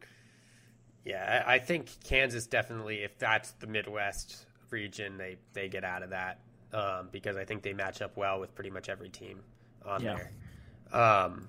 yeah, 1.04 1.42
I 1.46 1.58
think 1.58 1.88
Kansas 2.04 2.46
definitely, 2.46 3.02
if 3.02 3.18
that's 3.18 3.52
the 3.52 3.66
Midwest 3.66 4.46
region, 4.70 5.18
they 5.18 5.36
they 5.52 5.68
get 5.68 5.84
out 5.84 6.02
of 6.02 6.10
that 6.10 6.38
um, 6.72 7.08
because 7.10 7.36
I 7.36 7.44
think 7.44 7.62
they 7.62 7.72
match 7.72 8.02
up 8.02 8.16
well 8.16 8.40
with 8.40 8.54
pretty 8.54 8.70
much 8.70 8.88
every 8.88 9.08
team 9.08 9.40
on 9.84 10.02
yeah. 10.02 10.16
there. 10.16 11.00
Um, 11.00 11.48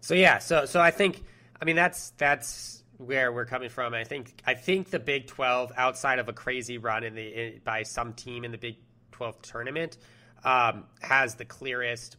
so 0.00 0.14
yeah, 0.14 0.38
so 0.38 0.64
so 0.64 0.80
I 0.80 0.90
think 0.90 1.22
I 1.60 1.64
mean 1.64 1.76
that's 1.76 2.10
that's 2.10 2.82
where 2.98 3.32
we're 3.32 3.46
coming 3.46 3.68
from. 3.68 3.94
I 3.94 4.04
think 4.04 4.42
I 4.46 4.54
think 4.54 4.90
the 4.90 4.98
Big 4.98 5.26
Twelve, 5.26 5.72
outside 5.76 6.18
of 6.18 6.28
a 6.28 6.32
crazy 6.32 6.78
run 6.78 7.04
in 7.04 7.14
the 7.14 7.26
in, 7.26 7.60
by 7.64 7.82
some 7.82 8.12
team 8.12 8.44
in 8.44 8.52
the 8.52 8.58
Big 8.58 8.76
Twelve 9.12 9.40
tournament, 9.42 9.98
um, 10.44 10.84
has 11.00 11.34
the 11.36 11.44
clearest 11.44 12.16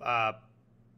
uh, 0.00 0.32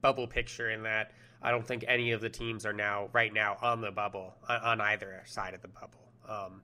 bubble 0.00 0.26
picture 0.26 0.70
in 0.70 0.84
that 0.84 1.12
I 1.42 1.50
don't 1.50 1.66
think 1.66 1.84
any 1.88 2.12
of 2.12 2.20
the 2.20 2.28
teams 2.28 2.66
are 2.66 2.72
now 2.72 3.08
right 3.12 3.32
now 3.32 3.56
on 3.62 3.80
the 3.80 3.90
bubble 3.90 4.34
on, 4.48 4.60
on 4.60 4.80
either 4.80 5.22
side 5.26 5.54
of 5.54 5.62
the 5.62 5.68
bubble. 5.68 6.12
Um, 6.28 6.62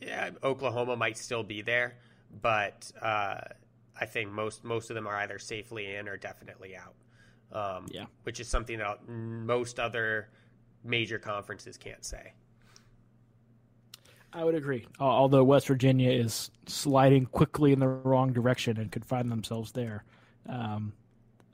yeah, 0.00 0.30
Oklahoma 0.42 0.96
might 0.96 1.18
still 1.18 1.42
be 1.42 1.62
there, 1.62 1.96
but 2.40 2.90
uh, 3.02 3.40
I 4.00 4.06
think 4.06 4.30
most 4.30 4.64
most 4.64 4.90
of 4.90 4.94
them 4.94 5.06
are 5.06 5.16
either 5.16 5.38
safely 5.38 5.94
in 5.96 6.08
or 6.08 6.16
definitely 6.16 6.76
out. 6.76 6.94
Um, 7.50 7.86
yeah, 7.90 8.06
which 8.22 8.40
is 8.40 8.48
something 8.48 8.78
that 8.78 9.08
most 9.08 9.80
other 9.80 10.28
major 10.84 11.18
conferences 11.18 11.76
can't 11.76 12.04
say. 12.04 12.32
I 14.32 14.44
would 14.44 14.54
agree. 14.54 14.86
Although 15.00 15.44
West 15.44 15.66
Virginia 15.68 16.10
is 16.10 16.50
sliding 16.66 17.26
quickly 17.26 17.72
in 17.72 17.80
the 17.80 17.88
wrong 17.88 18.32
direction 18.32 18.76
and 18.76 18.92
could 18.92 19.04
find 19.04 19.30
themselves 19.30 19.72
there, 19.72 20.04
um, 20.46 20.92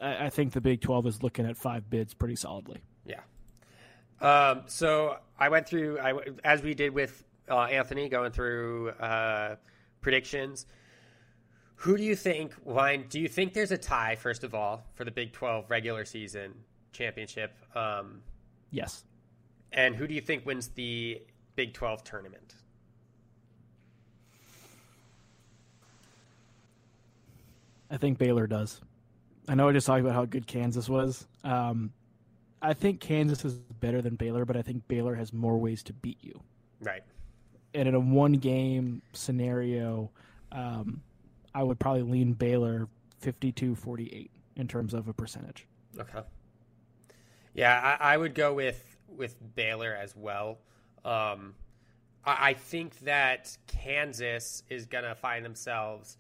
I, 0.05 0.27
I, 0.27 0.31
think 0.31 0.53
the 0.53 0.61
Big 0.61 0.81
Twelve 0.81 1.07
is 1.07 1.23
looking 1.23 1.47
at 1.47 1.57
five 1.57 1.89
bids 1.89 2.15
pretty 2.15 2.37
solidly. 2.37 2.83
Yeah. 3.07 3.21
Um, 4.21 4.63
so 4.67 5.17
I 5.39 5.49
went 5.49 5.67
through, 5.67 5.99
I, 5.99 6.15
as 6.45 6.63
we 6.63 6.75
did 6.75 6.95
with 6.95 7.25
uh, 7.51 7.63
Anthony, 7.63 8.09
going 8.09 8.31
through 8.31 8.91
uh, 8.91 9.57
predictions. 10.01 10.67
Who 11.77 11.97
do 11.97 12.03
you 12.03 12.15
think, 12.15 12.53
Wine? 12.65 13.07
Do 13.09 13.21
you 13.21 13.29
think 13.29 13.53
there's 13.53 13.73
a 13.73 13.79
tie, 13.79 14.15
first 14.17 14.45
of 14.45 14.55
all, 14.55 14.87
for 14.95 15.05
the 15.05 15.11
Big 15.11 15.33
12 15.33 15.69
regular 15.69 16.05
season 16.05 16.55
championship? 16.93 17.53
Um, 17.75 18.23
yes. 18.71 19.05
And 19.73 19.97
who 19.97 20.07
do 20.07 20.15
you 20.15 20.21
think 20.21 20.47
wins 20.47 20.69
the 20.69 21.21
Big 21.57 21.75
12 21.75 22.05
tournament? 22.05 22.55
I 27.91 27.97
think 27.97 28.19
Baylor 28.19 28.47
does. 28.47 28.81
I 29.49 29.55
know 29.55 29.69
I 29.69 29.73
just 29.73 29.87
talked 29.87 30.01
about 30.01 30.15
how 30.15 30.25
good 30.25 30.47
Kansas 30.47 30.89
was. 30.89 31.27
Um, 31.43 31.93
I 32.63 32.73
think 32.73 33.01
Kansas 33.01 33.45
is 33.45 33.59
better 33.59 34.01
than 34.01 34.17
Baylor, 34.17 34.45
but 34.45 34.57
I 34.57 34.63
think 34.63 34.89
Baylor 34.89 35.15
has 35.15 35.33
more 35.33 35.59
ways 35.59 35.83
to 35.85 35.93
beat 35.93 36.19
you. 36.23 36.41
Right. 36.81 37.03
And 37.75 37.89
in 37.89 37.95
a 37.95 38.01
one 38.01 38.35
game 38.35 39.03
scenario, 39.13 40.11
um, 40.51 41.03
I 41.55 41.63
would 41.63 41.79
probably 41.79 42.03
lean 42.03 42.33
Baylor 42.33 42.89
52 43.21 43.75
48 43.75 44.31
in 44.57 44.69
terms 44.69 44.95
of 44.95 45.09
a 45.09 45.13
percentage. 45.13 45.67
Okay. 45.99 46.21
Yeah, 47.53 47.97
I, 48.01 48.15
I 48.15 48.17
would 48.17 48.35
go 48.35 48.55
with 48.55 48.83
with 49.09 49.37
Baylor 49.55 49.95
as 49.95 50.17
well. 50.17 50.59
Um, 51.05 51.55
I, 52.25 52.51
I 52.51 52.55
think 52.55 52.99
that 53.01 53.57
Kansas 53.67 54.63
is 54.71 54.87
gonna 54.87 55.15
find 55.15 55.45
themselves 55.45 56.17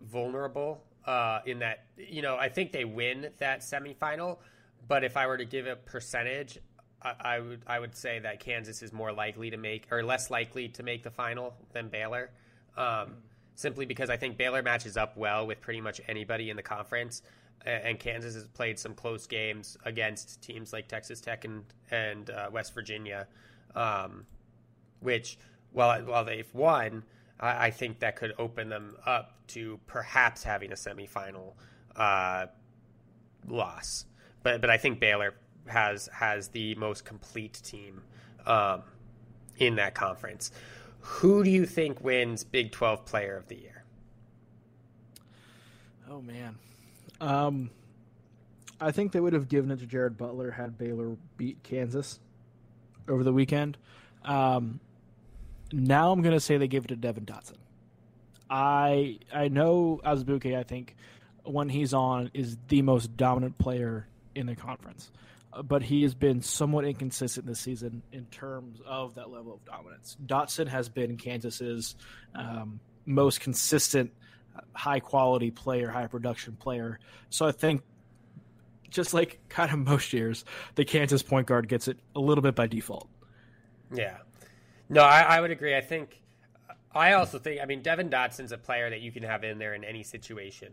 vulnerable 0.00 0.82
uh, 1.06 1.40
in 1.46 1.60
that 1.60 1.84
you 1.96 2.22
know 2.22 2.36
I 2.36 2.48
think 2.48 2.72
they 2.72 2.84
win 2.84 3.28
that 3.38 3.60
semifinal, 3.60 4.38
but 4.86 5.04
if 5.04 5.16
I 5.16 5.26
were 5.26 5.38
to 5.38 5.44
give 5.44 5.66
a 5.66 5.76
percentage, 5.76 6.58
I, 7.02 7.14
I 7.20 7.40
would 7.40 7.62
I 7.66 7.78
would 7.78 7.96
say 7.96 8.18
that 8.20 8.40
Kansas 8.40 8.82
is 8.82 8.92
more 8.92 9.12
likely 9.12 9.50
to 9.50 9.56
make 9.56 9.86
or 9.90 10.02
less 10.02 10.30
likely 10.30 10.68
to 10.68 10.82
make 10.82 11.02
the 11.02 11.10
final 11.10 11.54
than 11.72 11.88
Baylor. 11.88 12.30
Um, 12.76 13.16
simply 13.54 13.86
because 13.86 14.08
I 14.08 14.16
think 14.16 14.36
Baylor 14.36 14.62
matches 14.62 14.96
up 14.96 15.16
well 15.16 15.46
with 15.46 15.60
pretty 15.60 15.80
much 15.80 16.00
anybody 16.06 16.48
in 16.48 16.56
the 16.56 16.62
conference, 16.62 17.22
and 17.66 17.98
Kansas 17.98 18.34
has 18.34 18.46
played 18.46 18.78
some 18.78 18.94
close 18.94 19.26
games 19.26 19.76
against 19.84 20.40
teams 20.42 20.72
like 20.72 20.88
Texas 20.88 21.20
Tech 21.20 21.44
and 21.44 21.64
and 21.90 22.30
uh, 22.30 22.48
West 22.52 22.74
Virginia, 22.74 23.26
um, 23.74 24.26
which 25.00 25.38
while 25.72 26.00
while 26.02 26.24
they've 26.24 26.52
won, 26.54 27.02
I, 27.40 27.66
I, 27.66 27.70
think 27.70 28.00
that 28.00 28.16
could 28.16 28.34
open 28.38 28.68
them 28.68 28.96
up 29.04 29.37
to 29.48 29.78
perhaps 29.86 30.42
having 30.42 30.72
a 30.72 30.74
semifinal 30.74 31.54
uh, 31.96 32.46
loss. 33.46 34.04
But 34.42 34.60
but 34.60 34.70
I 34.70 34.76
think 34.76 35.00
Baylor 35.00 35.34
has 35.66 36.08
has 36.12 36.48
the 36.48 36.74
most 36.76 37.04
complete 37.04 37.60
team 37.64 38.02
um, 38.46 38.82
in 39.58 39.76
that 39.76 39.94
conference. 39.94 40.50
Who 41.00 41.44
do 41.44 41.50
you 41.50 41.66
think 41.66 42.02
wins 42.02 42.44
Big 42.44 42.72
Twelve 42.72 43.04
Player 43.04 43.36
of 43.36 43.48
the 43.48 43.56
Year? 43.56 43.84
Oh 46.10 46.20
man, 46.20 46.58
um, 47.20 47.70
I 48.80 48.92
think 48.92 49.12
they 49.12 49.20
would 49.20 49.32
have 49.32 49.48
given 49.48 49.70
it 49.70 49.80
to 49.80 49.86
Jared 49.86 50.16
Butler 50.16 50.50
had 50.50 50.78
Baylor 50.78 51.16
beat 51.36 51.62
Kansas 51.62 52.20
over 53.08 53.24
the 53.24 53.32
weekend. 53.32 53.76
Um, 54.24 54.80
now 55.72 56.12
I'm 56.12 56.22
going 56.22 56.34
to 56.34 56.40
say 56.40 56.56
they 56.56 56.68
give 56.68 56.84
it 56.84 56.88
to 56.88 56.96
Devon 56.96 57.24
Dotson. 57.24 57.56
I 58.50 59.18
I 59.32 59.48
know 59.48 60.00
Azubuike, 60.04 60.56
I 60.56 60.62
think 60.62 60.96
when 61.44 61.68
he's 61.68 61.94
on 61.94 62.30
is 62.34 62.56
the 62.68 62.82
most 62.82 63.16
dominant 63.16 63.58
player 63.58 64.06
in 64.34 64.46
the 64.46 64.56
conference, 64.56 65.10
uh, 65.52 65.62
but 65.62 65.82
he 65.82 66.02
has 66.02 66.14
been 66.14 66.42
somewhat 66.42 66.84
inconsistent 66.84 67.46
this 67.46 67.60
season 67.60 68.02
in 68.12 68.26
terms 68.26 68.80
of 68.86 69.14
that 69.14 69.30
level 69.30 69.54
of 69.54 69.64
dominance. 69.64 70.16
Dotson 70.24 70.68
has 70.68 70.88
been 70.88 71.16
Kansas's 71.16 71.96
um, 72.34 72.80
most 73.06 73.40
consistent, 73.40 74.12
uh, 74.56 74.60
high 74.72 75.00
quality 75.00 75.50
player, 75.50 75.88
high 75.88 76.06
production 76.06 76.54
player. 76.54 76.98
So 77.30 77.46
I 77.46 77.52
think 77.52 77.82
just 78.90 79.14
like 79.14 79.40
kind 79.48 79.72
of 79.72 79.78
most 79.78 80.12
years, 80.12 80.44
the 80.74 80.84
Kansas 80.84 81.22
point 81.22 81.46
guard 81.46 81.68
gets 81.68 81.88
it 81.88 81.98
a 82.14 82.20
little 82.20 82.42
bit 82.42 82.54
by 82.54 82.66
default. 82.66 83.08
Yeah. 83.92 84.18
No, 84.90 85.02
I, 85.02 85.20
I 85.20 85.40
would 85.40 85.50
agree. 85.50 85.76
I 85.76 85.80
think 85.80 86.22
I 86.94 87.12
also 87.12 87.38
think 87.38 87.60
I 87.60 87.66
mean 87.66 87.82
Devon 87.82 88.08
Dotson's 88.08 88.52
a 88.52 88.58
player 88.58 88.90
that 88.90 89.00
you 89.00 89.12
can 89.12 89.22
have 89.22 89.44
in 89.44 89.58
there 89.58 89.74
in 89.74 89.84
any 89.84 90.02
situation. 90.02 90.72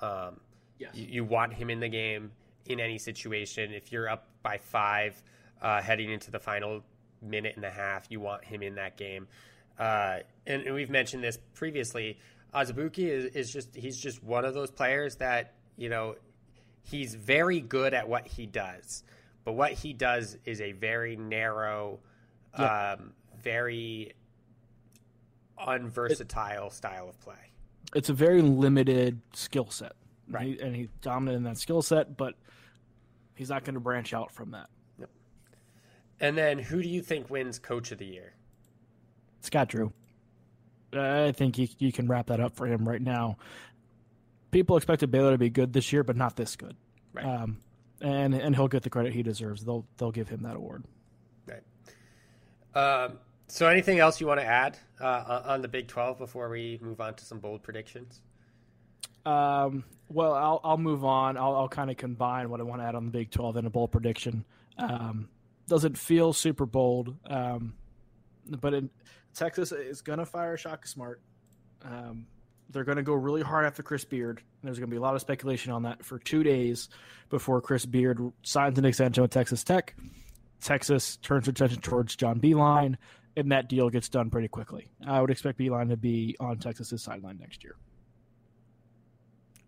Um, 0.00 0.40
yes. 0.78 0.94
you, 0.94 1.06
you, 1.08 1.24
want 1.24 1.52
him 1.52 1.70
in 1.70 1.78
the 1.78 1.88
game 1.88 2.32
in 2.66 2.80
any 2.80 2.98
situation. 2.98 3.72
If 3.72 3.92
you're 3.92 4.08
up 4.08 4.26
by 4.42 4.58
five 4.58 5.22
uh, 5.60 5.80
heading 5.80 6.10
into 6.10 6.30
the 6.30 6.40
final 6.40 6.82
minute 7.20 7.54
and 7.54 7.64
a 7.64 7.70
half, 7.70 8.06
you 8.10 8.18
want 8.18 8.44
him 8.44 8.62
in 8.62 8.74
that 8.74 8.96
game. 8.96 9.28
Uh, 9.78 10.18
and, 10.46 10.62
and, 10.62 10.74
we've 10.74 10.90
mentioned 10.90 11.22
this 11.22 11.38
previously. 11.54 12.18
Azubuike 12.54 12.98
is, 12.98 13.24
is 13.34 13.52
just 13.52 13.74
he's 13.74 13.96
just 13.96 14.22
one 14.22 14.44
of 14.44 14.54
those 14.54 14.70
players 14.70 15.16
that 15.16 15.54
you 15.76 15.88
know 15.88 16.16
he's 16.82 17.14
very 17.14 17.60
good 17.60 17.94
at 17.94 18.08
what 18.08 18.26
he 18.26 18.46
does, 18.46 19.04
but 19.44 19.52
what 19.52 19.72
he 19.72 19.92
does 19.92 20.36
is 20.44 20.60
a 20.60 20.72
very 20.72 21.16
narrow, 21.16 22.00
yep. 22.58 22.98
um, 22.98 23.12
very 23.42 24.12
unversatile 25.66 26.68
it, 26.68 26.72
style 26.72 27.08
of 27.08 27.20
play. 27.20 27.50
It's 27.94 28.08
a 28.08 28.14
very 28.14 28.42
limited 28.42 29.20
skill 29.34 29.70
set, 29.70 29.92
right? 30.28 30.46
And, 30.46 30.56
he, 30.58 30.60
and 30.60 30.76
he's 30.76 30.88
dominant 31.00 31.38
in 31.38 31.42
that 31.44 31.58
skill 31.58 31.82
set, 31.82 32.16
but 32.16 32.34
he's 33.34 33.50
not 33.50 33.64
going 33.64 33.74
to 33.74 33.80
branch 33.80 34.14
out 34.14 34.30
from 34.30 34.52
that. 34.52 34.68
Yep. 34.98 35.10
And 36.20 36.38
then, 36.38 36.58
who 36.58 36.82
do 36.82 36.88
you 36.88 37.02
think 37.02 37.30
wins 37.30 37.58
Coach 37.58 37.92
of 37.92 37.98
the 37.98 38.06
Year? 38.06 38.34
Scott 39.40 39.68
Drew. 39.68 39.92
I 40.92 41.32
think 41.32 41.58
you, 41.58 41.68
you 41.78 41.92
can 41.92 42.06
wrap 42.06 42.26
that 42.26 42.40
up 42.40 42.54
for 42.54 42.66
him 42.66 42.86
right 42.86 43.00
now. 43.00 43.38
People 44.50 44.76
expected 44.76 45.10
Baylor 45.10 45.32
to 45.32 45.38
be 45.38 45.48
good 45.48 45.72
this 45.72 45.92
year, 45.92 46.04
but 46.04 46.16
not 46.16 46.36
this 46.36 46.56
good. 46.56 46.76
Right. 47.14 47.24
Um, 47.24 47.58
and 48.02 48.34
and 48.34 48.54
he'll 48.54 48.68
get 48.68 48.82
the 48.82 48.90
credit 48.90 49.12
he 49.12 49.22
deserves. 49.22 49.64
They'll 49.64 49.86
they'll 49.96 50.12
give 50.12 50.28
him 50.28 50.42
that 50.42 50.56
award. 50.56 50.84
Right. 51.46 51.62
Um, 52.74 53.18
so, 53.52 53.68
anything 53.68 53.98
else 53.98 54.18
you 54.18 54.26
want 54.26 54.40
to 54.40 54.46
add 54.46 54.78
uh, 54.98 55.42
on 55.44 55.60
the 55.60 55.68
Big 55.68 55.86
Twelve 55.86 56.16
before 56.16 56.48
we 56.48 56.78
move 56.80 57.02
on 57.02 57.12
to 57.14 57.24
some 57.26 57.38
bold 57.38 57.62
predictions? 57.62 58.22
Um, 59.26 59.84
well, 60.08 60.32
I'll 60.32 60.60
I'll 60.64 60.78
move 60.78 61.04
on. 61.04 61.36
I'll, 61.36 61.54
I'll 61.54 61.68
kind 61.68 61.90
of 61.90 61.98
combine 61.98 62.48
what 62.48 62.60
I 62.60 62.62
want 62.62 62.80
to 62.80 62.86
add 62.86 62.94
on 62.94 63.04
the 63.04 63.10
Big 63.10 63.30
Twelve 63.30 63.56
and 63.58 63.66
a 63.66 63.70
bold 63.70 63.92
prediction. 63.92 64.46
Um, 64.78 65.28
doesn't 65.68 65.98
feel 65.98 66.32
super 66.32 66.64
bold, 66.64 67.14
um, 67.28 67.74
but 68.48 68.72
in, 68.72 68.88
Texas 69.34 69.70
is 69.70 70.00
going 70.00 70.18
to 70.18 70.24
fire 70.24 70.56
Shaka 70.56 70.88
Smart. 70.88 71.20
Um, 71.84 72.26
they're 72.70 72.84
going 72.84 72.96
to 72.96 73.02
go 73.02 73.12
really 73.12 73.42
hard 73.42 73.66
after 73.66 73.82
Chris 73.82 74.06
Beard. 74.06 74.40
There's 74.64 74.78
going 74.78 74.88
to 74.88 74.90
be 74.90 74.96
a 74.96 75.00
lot 75.02 75.14
of 75.14 75.20
speculation 75.20 75.72
on 75.72 75.82
that 75.82 76.02
for 76.02 76.18
two 76.18 76.42
days 76.42 76.88
before 77.28 77.60
Chris 77.60 77.84
Beard 77.84 78.32
signs 78.44 78.78
an 78.78 78.86
extension 78.86 79.20
with 79.20 79.30
Texas 79.30 79.62
Tech. 79.62 79.94
Texas 80.62 81.16
turns 81.18 81.48
attention 81.48 81.80
towards 81.80 82.16
John 82.16 82.40
Beilein 82.40 82.96
and 83.36 83.52
that 83.52 83.68
deal 83.68 83.90
gets 83.90 84.08
done 84.08 84.30
pretty 84.30 84.48
quickly. 84.48 84.88
I 85.06 85.20
would 85.20 85.30
expect 85.30 85.58
Beilein 85.58 85.88
to 85.88 85.96
be 85.96 86.36
on 86.40 86.58
Texas's 86.58 87.02
sideline 87.02 87.38
next 87.38 87.64
year. 87.64 87.76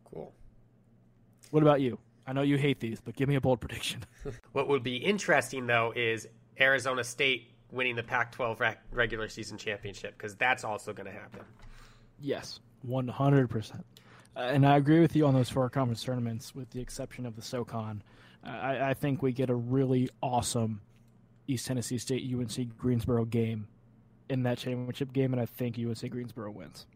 Cool. 0.05 0.33
What 1.51 1.63
about 1.63 1.81
you? 1.81 1.99
I 2.27 2.33
know 2.33 2.43
you 2.43 2.57
hate 2.57 2.81
these, 2.81 3.01
but 3.01 3.17
give 3.17 3.29
me 3.29 3.35
a 3.35 3.41
bold 3.41 3.61
prediction. 3.61 4.05
what 4.53 4.69
would 4.69 4.83
be 4.83 4.97
interesting 4.97 5.67
though 5.67 5.93
is 5.95 6.27
Arizona 6.61 7.05
State 7.05 7.51
winning 7.71 7.97
the 7.97 8.03
Pac-12 8.03 8.77
regular 8.93 9.29
season 9.29 9.59
championship 9.59 10.17
because 10.17 10.35
that's 10.37 10.65
also 10.65 10.93
going 10.93 11.07
to 11.07 11.13
happen. 11.13 11.41
Yes, 12.21 12.61
one 12.83 13.09
hundred 13.09 13.51
percent. 13.51 13.85
Uh, 14.37 14.41
and 14.41 14.67
I 14.67 14.77
agree 14.77 15.01
with 15.01 15.15
you 15.15 15.27
on 15.27 15.35
those 15.35 15.51
four 15.51 15.69
conference 15.69 16.03
tournaments, 16.03 16.55
with 16.55 16.71
the 16.71 16.81
exception 16.81 17.27
of 17.27 17.37
the 17.37 17.43
SoCon. 17.43 18.03
I, 18.43 18.91
I 18.91 18.95
think 18.95 19.23
we 19.23 19.33
get 19.33 19.51
a 19.51 19.55
really 19.55 20.09
awesome 20.23 20.81
East 21.47 21.67
Tennessee 21.67 21.99
State 21.99 22.33
UNC 22.33 22.77
Greensboro 22.77 23.25
game 23.25 23.67
in 24.29 24.43
that 24.45 24.59
championship 24.59 25.13
game, 25.13 25.33
and 25.33 25.41
I 25.41 25.47
think 25.47 25.79
UNC 25.79 26.11
Greensboro 26.11 26.51
wins. 26.51 26.87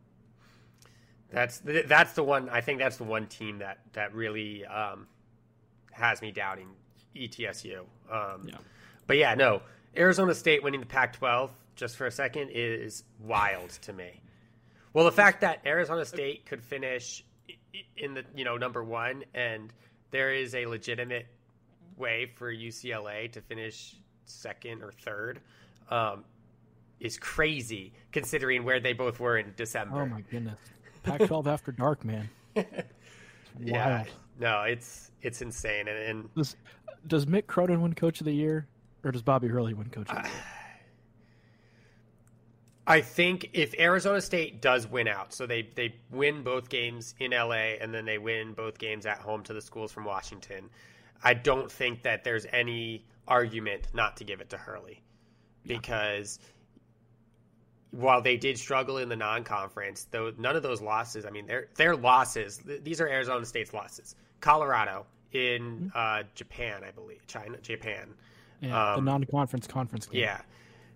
That's 1.31 1.59
the, 1.59 1.85
that's 1.87 2.15
the 2.15 2.23
one. 2.23 2.49
I 2.49 2.61
think 2.61 2.79
that's 2.79 2.97
the 2.97 3.05
one 3.05 3.27
team 3.27 3.59
that 3.59 3.79
that 3.93 4.15
really 4.15 4.65
um, 4.65 5.07
has 5.93 6.23
me 6.23 6.33
doubting 6.33 6.69
ETSU. 7.15 7.81
Um, 8.11 8.49
yeah. 8.49 8.57
But 9.07 9.19
yeah, 9.19 9.35
no, 9.35 9.63
Arizona 9.97 10.35
State 10.35 10.63
winning 10.63 10.81
the 10.81 10.87
Pac-12 10.87 11.51
just 11.77 11.97
for 11.97 12.07
a 12.07 12.11
second 12.11 12.51
is 12.51 13.05
wild 13.21 13.71
to 13.83 13.93
me. 13.93 14.21
Well, 14.95 15.05
the 15.05 15.13
fact 15.13 15.43
that 15.43 15.61
Arizona 15.67 16.05
State 16.05 16.47
could 16.47 16.63
finish 16.63 17.25
in 17.97 18.15
the 18.15 18.25
you 18.35 18.45
know 18.45 18.57
number 18.57 18.83
one, 18.83 19.25
and 19.35 19.73
there 20.11 20.33
is 20.33 20.55
a 20.55 20.67
legitimate 20.67 21.27
way 21.97 22.33
for 22.37 22.53
UCLA 22.53 23.31
to 23.33 23.41
finish 23.43 23.97
second 24.31 24.83
or 24.83 24.93
third 24.93 25.41
um, 25.91 26.25
is 27.01 27.19
crazy 27.19 27.93
considering 28.13 28.65
where 28.65 28.81
they 28.81 28.93
both 28.93 29.21
were 29.21 29.39
in 29.39 29.53
December. 29.57 30.03
Oh 30.03 30.07
my 30.07 30.23
goodness, 30.23 30.59
Pac-12 31.03 31.47
after 31.53 31.73
dark, 31.73 32.05
man. 32.05 32.29
yeah, 33.61 34.05
no, 34.39 34.63
it's 34.63 35.11
it's 35.23 35.43
insane. 35.43 35.89
And, 35.89 35.99
and 35.99 36.35
does 36.35 36.57
does 37.07 37.27
Mick 37.27 37.47
Cronin 37.47 37.81
win 37.81 37.95
Coach 37.95 38.21
of 38.21 38.27
the 38.27 38.33
Year, 38.33 38.67
or 39.05 39.13
does 39.13 39.23
Bobby 39.23 39.49
Hurley 39.49 39.75
win 39.75 39.89
Coach 39.89 40.11
of 40.11 40.23
the 40.23 40.29
Year? 40.29 40.39
I 42.89 43.03
think 43.03 43.51
if 43.53 43.79
Arizona 43.79 44.19
State 44.19 44.63
does 44.63 44.87
win 44.87 45.09
out, 45.09 45.35
so 45.35 45.47
they 45.47 45.69
they 45.75 45.95
win 46.11 46.43
both 46.43 46.71
games 46.71 47.15
in 47.21 47.33
LA 47.33 47.77
and 47.81 47.93
then 47.93 48.07
they 48.07 48.17
win 48.17 48.55
both 48.55 48.79
games 48.79 49.05
at 49.05 49.19
home 49.19 49.43
to 49.45 49.53
the 49.53 49.61
schools 49.61 49.93
from 49.93 50.07
Washington, 50.07 50.71
I 51.23 51.35
don't 51.35 51.71
think 51.71 52.03
that 52.03 52.25
there's 52.25 52.47
any 52.51 53.05
argument 53.29 53.87
not 53.95 54.17
to 54.17 54.25
give 54.25 54.41
it 54.41 54.51
to 54.51 54.57
Hurley 54.57 55.03
because 55.65 56.39
while 57.91 58.23
they 58.23 58.37
did 58.37 58.59
struggle 58.59 58.99
in 58.99 59.09
the 59.09 59.17
non-conference, 59.17 60.09
though 60.11 60.33
none 60.37 60.57
of 60.57 60.63
those 60.63 60.81
losses, 60.81 61.25
I 61.25 61.31
mean, 61.31 61.47
they're 61.47 61.69
they're 61.77 61.97
losses. 61.97 62.59
These 62.59 63.01
are 63.01 63.07
Arizona 63.07 63.47
State's 63.47 63.73
losses. 63.73 64.15
Colorado 64.41 65.07
in 65.33 65.63
mm-hmm. 65.63 65.89
uh, 65.95 66.23
Japan, 66.35 66.83
I 66.87 66.91
believe, 66.91 67.27
China, 67.27 67.59
Japan. 67.59 68.15
Yeah, 68.61 68.95
um, 68.95 69.05
the 69.05 69.11
non-conference 69.11 69.67
conference 69.67 70.07
game. 70.07 70.23
Yeah. 70.23 70.41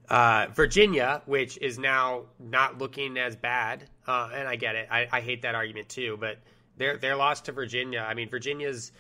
Uh, 0.09 0.49
Virginia, 0.53 1.23
which 1.27 1.57
is 1.59 1.79
now 1.79 2.25
not 2.39 2.79
looking 2.79 3.17
as 3.17 3.37
bad, 3.37 3.85
uh, 4.07 4.31
and 4.35 4.49
I 4.49 4.57
get 4.57 4.75
it. 4.75 4.89
I, 4.91 5.09
I, 5.11 5.21
hate 5.21 5.43
that 5.43 5.55
argument 5.55 5.89
too, 5.89 6.19
but 6.21 6.39
their 6.77 6.99
their 6.99 7.15
loss 7.17 7.43
to 7.43 7.53
Virginia. 7.53 8.05
I 8.07 8.15
mean, 8.15 8.29
Virginia's 8.29 8.93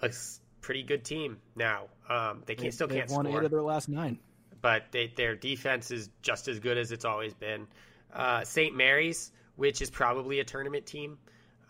a 0.00 0.10
pretty 0.62 0.82
good 0.82 1.04
team 1.04 1.38
now. 1.54 1.84
Um, 2.08 2.42
they, 2.46 2.54
can, 2.54 2.70
still 2.70 2.88
can't 2.88 3.10
won 3.10 3.26
score. 3.26 3.40
eight 3.40 3.44
of 3.44 3.50
their 3.50 3.62
last 3.62 3.88
nine 3.88 4.18
but 4.60 4.90
they, 4.90 5.12
their 5.16 5.36
defense 5.36 5.92
is 5.92 6.10
just 6.22 6.48
as 6.48 6.58
good 6.58 6.76
as 6.76 6.92
it's 6.92 7.04
always 7.04 7.34
been. 7.34 7.68
Uh, 8.12 8.42
St. 8.42 8.74
Mary's, 8.74 9.30
which 9.54 9.80
is 9.80 9.90
probably 9.90 10.40
a 10.40 10.44
tournament 10.44 10.86
team, 10.86 11.18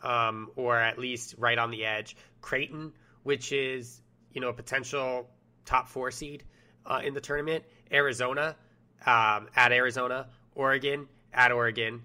um, 0.03 0.51
or 0.57 0.79
at 0.79 0.99
least 0.99 1.35
right 1.37 1.59
on 1.59 1.71
the 1.71 1.85
edge. 1.85 2.17
Creighton, 2.41 2.93
which 3.23 3.53
is 3.53 4.01
you 4.33 4.41
know 4.41 4.49
a 4.49 4.53
potential 4.53 5.29
top 5.67 5.89
four 5.89 6.11
seed 6.11 6.45
uh, 6.87 7.03
in 7.05 7.15
the 7.15 7.21
tournament. 7.21 7.65
Arizona, 7.93 8.57
um, 9.05 9.49
at 9.57 9.73
Arizona. 9.73 10.29
Oregon, 10.55 11.07
at 11.35 11.53
Oregon, 11.53 12.03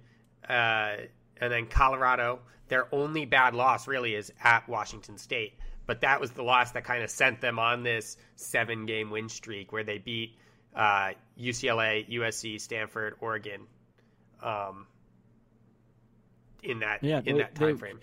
uh, 0.49 0.97
and 1.39 1.53
then 1.53 1.67
Colorado. 1.67 2.39
Their 2.67 2.93
only 2.93 3.23
bad 3.25 3.53
loss 3.53 3.87
really 3.87 4.15
is 4.15 4.33
at 4.43 4.67
Washington 4.67 5.17
State, 5.17 5.53
but 5.91 5.99
that 5.99 6.21
was 6.21 6.31
the 6.31 6.41
loss 6.41 6.71
that 6.71 6.85
kind 6.85 7.03
of 7.03 7.09
sent 7.09 7.41
them 7.41 7.59
on 7.59 7.83
this 7.83 8.15
seven 8.37 8.85
game 8.85 9.09
win 9.09 9.27
streak 9.27 9.73
where 9.73 9.83
they 9.83 9.97
beat 9.97 10.37
uh, 10.73 11.11
UCLA, 11.37 12.09
USC, 12.09 12.61
Stanford, 12.61 13.15
Oregon, 13.19 13.63
um, 14.41 14.87
in 16.63 16.79
that 16.79 17.03
yeah, 17.03 17.19
in 17.25 17.35
they, 17.35 17.41
that 17.41 17.55
time 17.55 17.77
frame. 17.77 17.99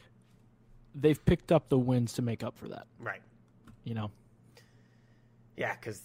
They've 0.94 1.24
picked 1.24 1.50
up 1.50 1.70
the 1.70 1.78
wins 1.78 2.12
to 2.12 2.20
make 2.20 2.44
up 2.44 2.58
for 2.58 2.68
that, 2.68 2.86
right? 3.00 3.22
You 3.84 3.94
know, 3.94 4.10
yeah, 5.56 5.74
because 5.74 6.02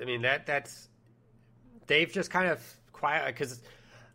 I 0.00 0.06
mean 0.06 0.22
that 0.22 0.46
that's 0.46 0.88
they've 1.86 2.10
just 2.10 2.30
kind 2.30 2.48
of 2.48 2.62
quiet 2.94 3.26
because 3.26 3.60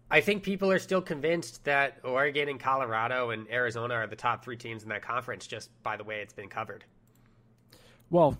I 0.09 0.21
think 0.21 0.41
people 0.41 0.71
are 0.71 0.79
still 0.79 1.03
convinced 1.03 1.65
that 1.65 1.99
Oregon 2.03 2.49
and 2.49 2.59
Colorado 2.59 3.29
and 3.29 3.47
Arizona 3.51 3.93
are 3.93 4.07
the 4.07 4.15
top 4.15 4.43
three 4.43 4.57
teams 4.57 4.81
in 4.81 4.89
that 4.89 5.03
conference 5.03 5.45
just 5.45 5.69
by 5.83 5.97
the 5.97 6.03
way 6.03 6.21
it's 6.21 6.33
been 6.33 6.49
covered. 6.49 6.83
Well, 8.11 8.37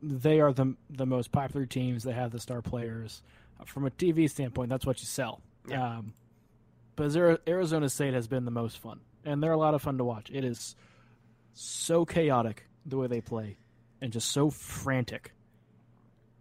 they 0.00 0.40
are 0.40 0.52
the 0.52 0.76
the 0.90 1.06
most 1.06 1.32
popular 1.32 1.66
teams. 1.66 2.04
They 2.04 2.12
have 2.12 2.30
the 2.30 2.38
star 2.38 2.62
players. 2.62 3.22
From 3.66 3.86
a 3.86 3.90
TV 3.90 4.28
standpoint, 4.28 4.68
that's 4.68 4.84
what 4.84 5.00
you 5.00 5.06
sell. 5.06 5.40
Yeah. 5.66 5.98
Um, 5.98 6.12
but 6.96 7.16
Arizona 7.48 7.88
State 7.88 8.14
has 8.14 8.28
been 8.28 8.44
the 8.44 8.50
most 8.50 8.78
fun, 8.78 9.00
and 9.24 9.42
they're 9.42 9.52
a 9.52 9.56
lot 9.58 9.74
of 9.74 9.82
fun 9.82 9.98
to 9.98 10.04
watch. 10.04 10.30
It 10.30 10.44
is 10.44 10.76
so 11.54 12.04
chaotic 12.04 12.66
the 12.84 12.98
way 12.98 13.06
they 13.06 13.20
play, 13.20 13.56
and 14.00 14.12
just 14.12 14.30
so 14.30 14.50
frantic. 14.50 15.32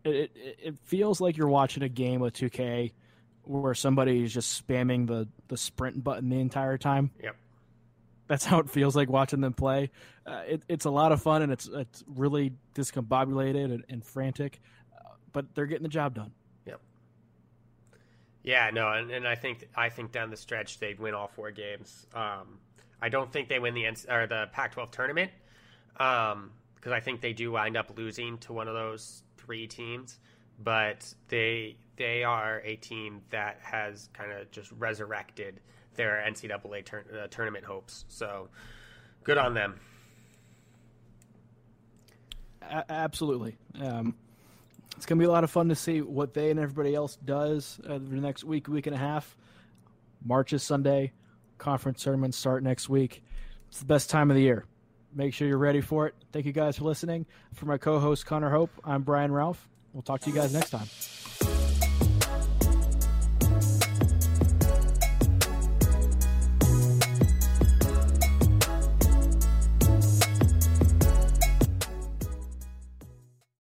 It, 0.04 0.32
it, 0.36 0.58
it 0.62 0.80
feels 0.84 1.22
like 1.22 1.38
you're 1.38 1.48
watching 1.48 1.82
a 1.82 1.90
game 1.90 2.22
of 2.22 2.34
2K 2.34 2.92
where 3.44 3.74
somebody 3.74 4.24
is 4.24 4.34
just 4.34 4.68
spamming 4.68 5.08
the 5.08 5.28
the 5.48 5.58
sprint 5.58 6.04
button 6.04 6.30
the 6.30 6.40
entire 6.40 6.78
time. 6.78 7.12
Yep. 7.22 7.36
That's 8.28 8.46
how 8.46 8.60
it 8.60 8.70
feels 8.70 8.96
like 8.96 9.10
watching 9.10 9.42
them 9.42 9.54
play. 9.54 9.92
Uh, 10.26 10.42
it, 10.48 10.64
it's 10.70 10.86
a 10.86 10.90
lot 10.90 11.12
of 11.12 11.22
fun 11.22 11.42
and 11.42 11.52
it's 11.52 11.68
it's 11.68 12.04
really 12.08 12.54
discombobulated 12.74 13.66
and, 13.66 13.84
and 13.90 14.04
frantic, 14.04 14.62
uh, 14.94 15.16
but 15.32 15.54
they're 15.56 15.66
getting 15.66 15.84
the 15.84 15.90
job 15.90 16.16
done. 16.16 16.32
Yep. 16.66 16.80
Yeah, 18.44 18.70
no, 18.74 18.92
and, 18.92 19.12
and 19.12 19.28
I 19.28 19.36
think 19.36 19.68
I 19.76 19.90
think 19.90 20.12
down 20.12 20.30
the 20.30 20.38
stretch 20.38 20.80
they'd 20.80 21.00
win 21.00 21.14
all 21.14 21.28
four 21.28 21.52
games. 21.52 22.08
Um, 22.14 22.60
I 23.02 23.10
don't 23.10 23.32
think 23.32 23.50
they 23.50 23.60
win 23.60 23.74
the 23.74 23.86
or 24.10 24.28
the 24.28 24.48
Pac-12 24.54 24.92
tournament 24.92 25.32
because 25.94 26.34
um, 26.34 26.94
I 26.94 27.02
think 27.02 27.20
they 27.20 27.34
do 27.34 27.52
wind 27.52 27.76
up 27.76 27.98
losing 27.98 28.38
to 28.40 28.54
one 28.54 28.70
of 28.70 28.74
those 28.74 29.24
three 29.38 29.68
teams. 29.68 30.20
But 30.58 31.14
they 31.28 31.76
they 31.98 32.24
are 32.24 32.62
a 32.64 32.76
team 32.78 33.22
that 33.32 33.60
has 33.62 34.10
kind 34.14 34.32
of 34.32 34.50
just 34.52 34.72
resurrected 34.72 35.60
their 35.96 36.24
NCAA 36.28 36.86
tur- 36.86 37.06
uh, 37.24 37.28
tournament 37.28 37.66
hopes. 37.66 38.06
So 38.08 38.50
good 39.24 39.38
on 39.38 39.54
them. 39.54 39.80
A- 42.62 42.92
absolutely. 42.92 43.58
Um, 43.80 44.16
it's 44.96 45.06
going 45.06 45.18
to 45.18 45.22
be 45.22 45.28
a 45.28 45.32
lot 45.32 45.44
of 45.44 45.52
fun 45.52 45.70
to 45.70 45.76
see 45.76 46.02
what 46.02 46.34
they 46.34 46.52
and 46.52 46.60
everybody 46.60 46.96
else 46.96 47.18
does 47.26 47.80
uh, 47.88 47.94
the 47.94 48.16
next 48.16 48.44
week, 48.44 48.68
week 48.68 48.88
and 48.88 48.96
a 48.96 49.00
half. 49.00 49.36
March 50.24 50.54
is 50.54 50.64
Sunday. 50.64 51.12
Conference 51.58 52.04
tournaments 52.04 52.38
start 52.38 52.64
next 52.64 52.90
week. 52.90 53.24
It's 53.70 53.80
the 53.80 53.86
best 53.86 54.10
time 54.10 54.30
of 54.30 54.36
the 54.36 54.44
year. 54.44 54.66
Make 55.16 55.34
sure 55.34 55.48
you're 55.48 55.58
ready 55.58 55.82
for 55.82 56.08
it. 56.08 56.16
Thank 56.32 56.46
you 56.46 56.52
guys 56.52 56.78
for 56.78 56.86
listening. 56.86 57.26
For 57.54 57.66
my 57.66 57.78
co 57.78 58.00
host, 58.00 58.26
Connor 58.26 58.50
Hope, 58.50 58.72
I'm 58.84 59.04
Brian 59.04 59.32
Ralph. 59.32 59.68
We'll 59.94 60.02
talk 60.02 60.22
to 60.22 60.30
you 60.30 60.36
guys 60.36 60.54
next 60.54 60.72
time. 60.72 60.88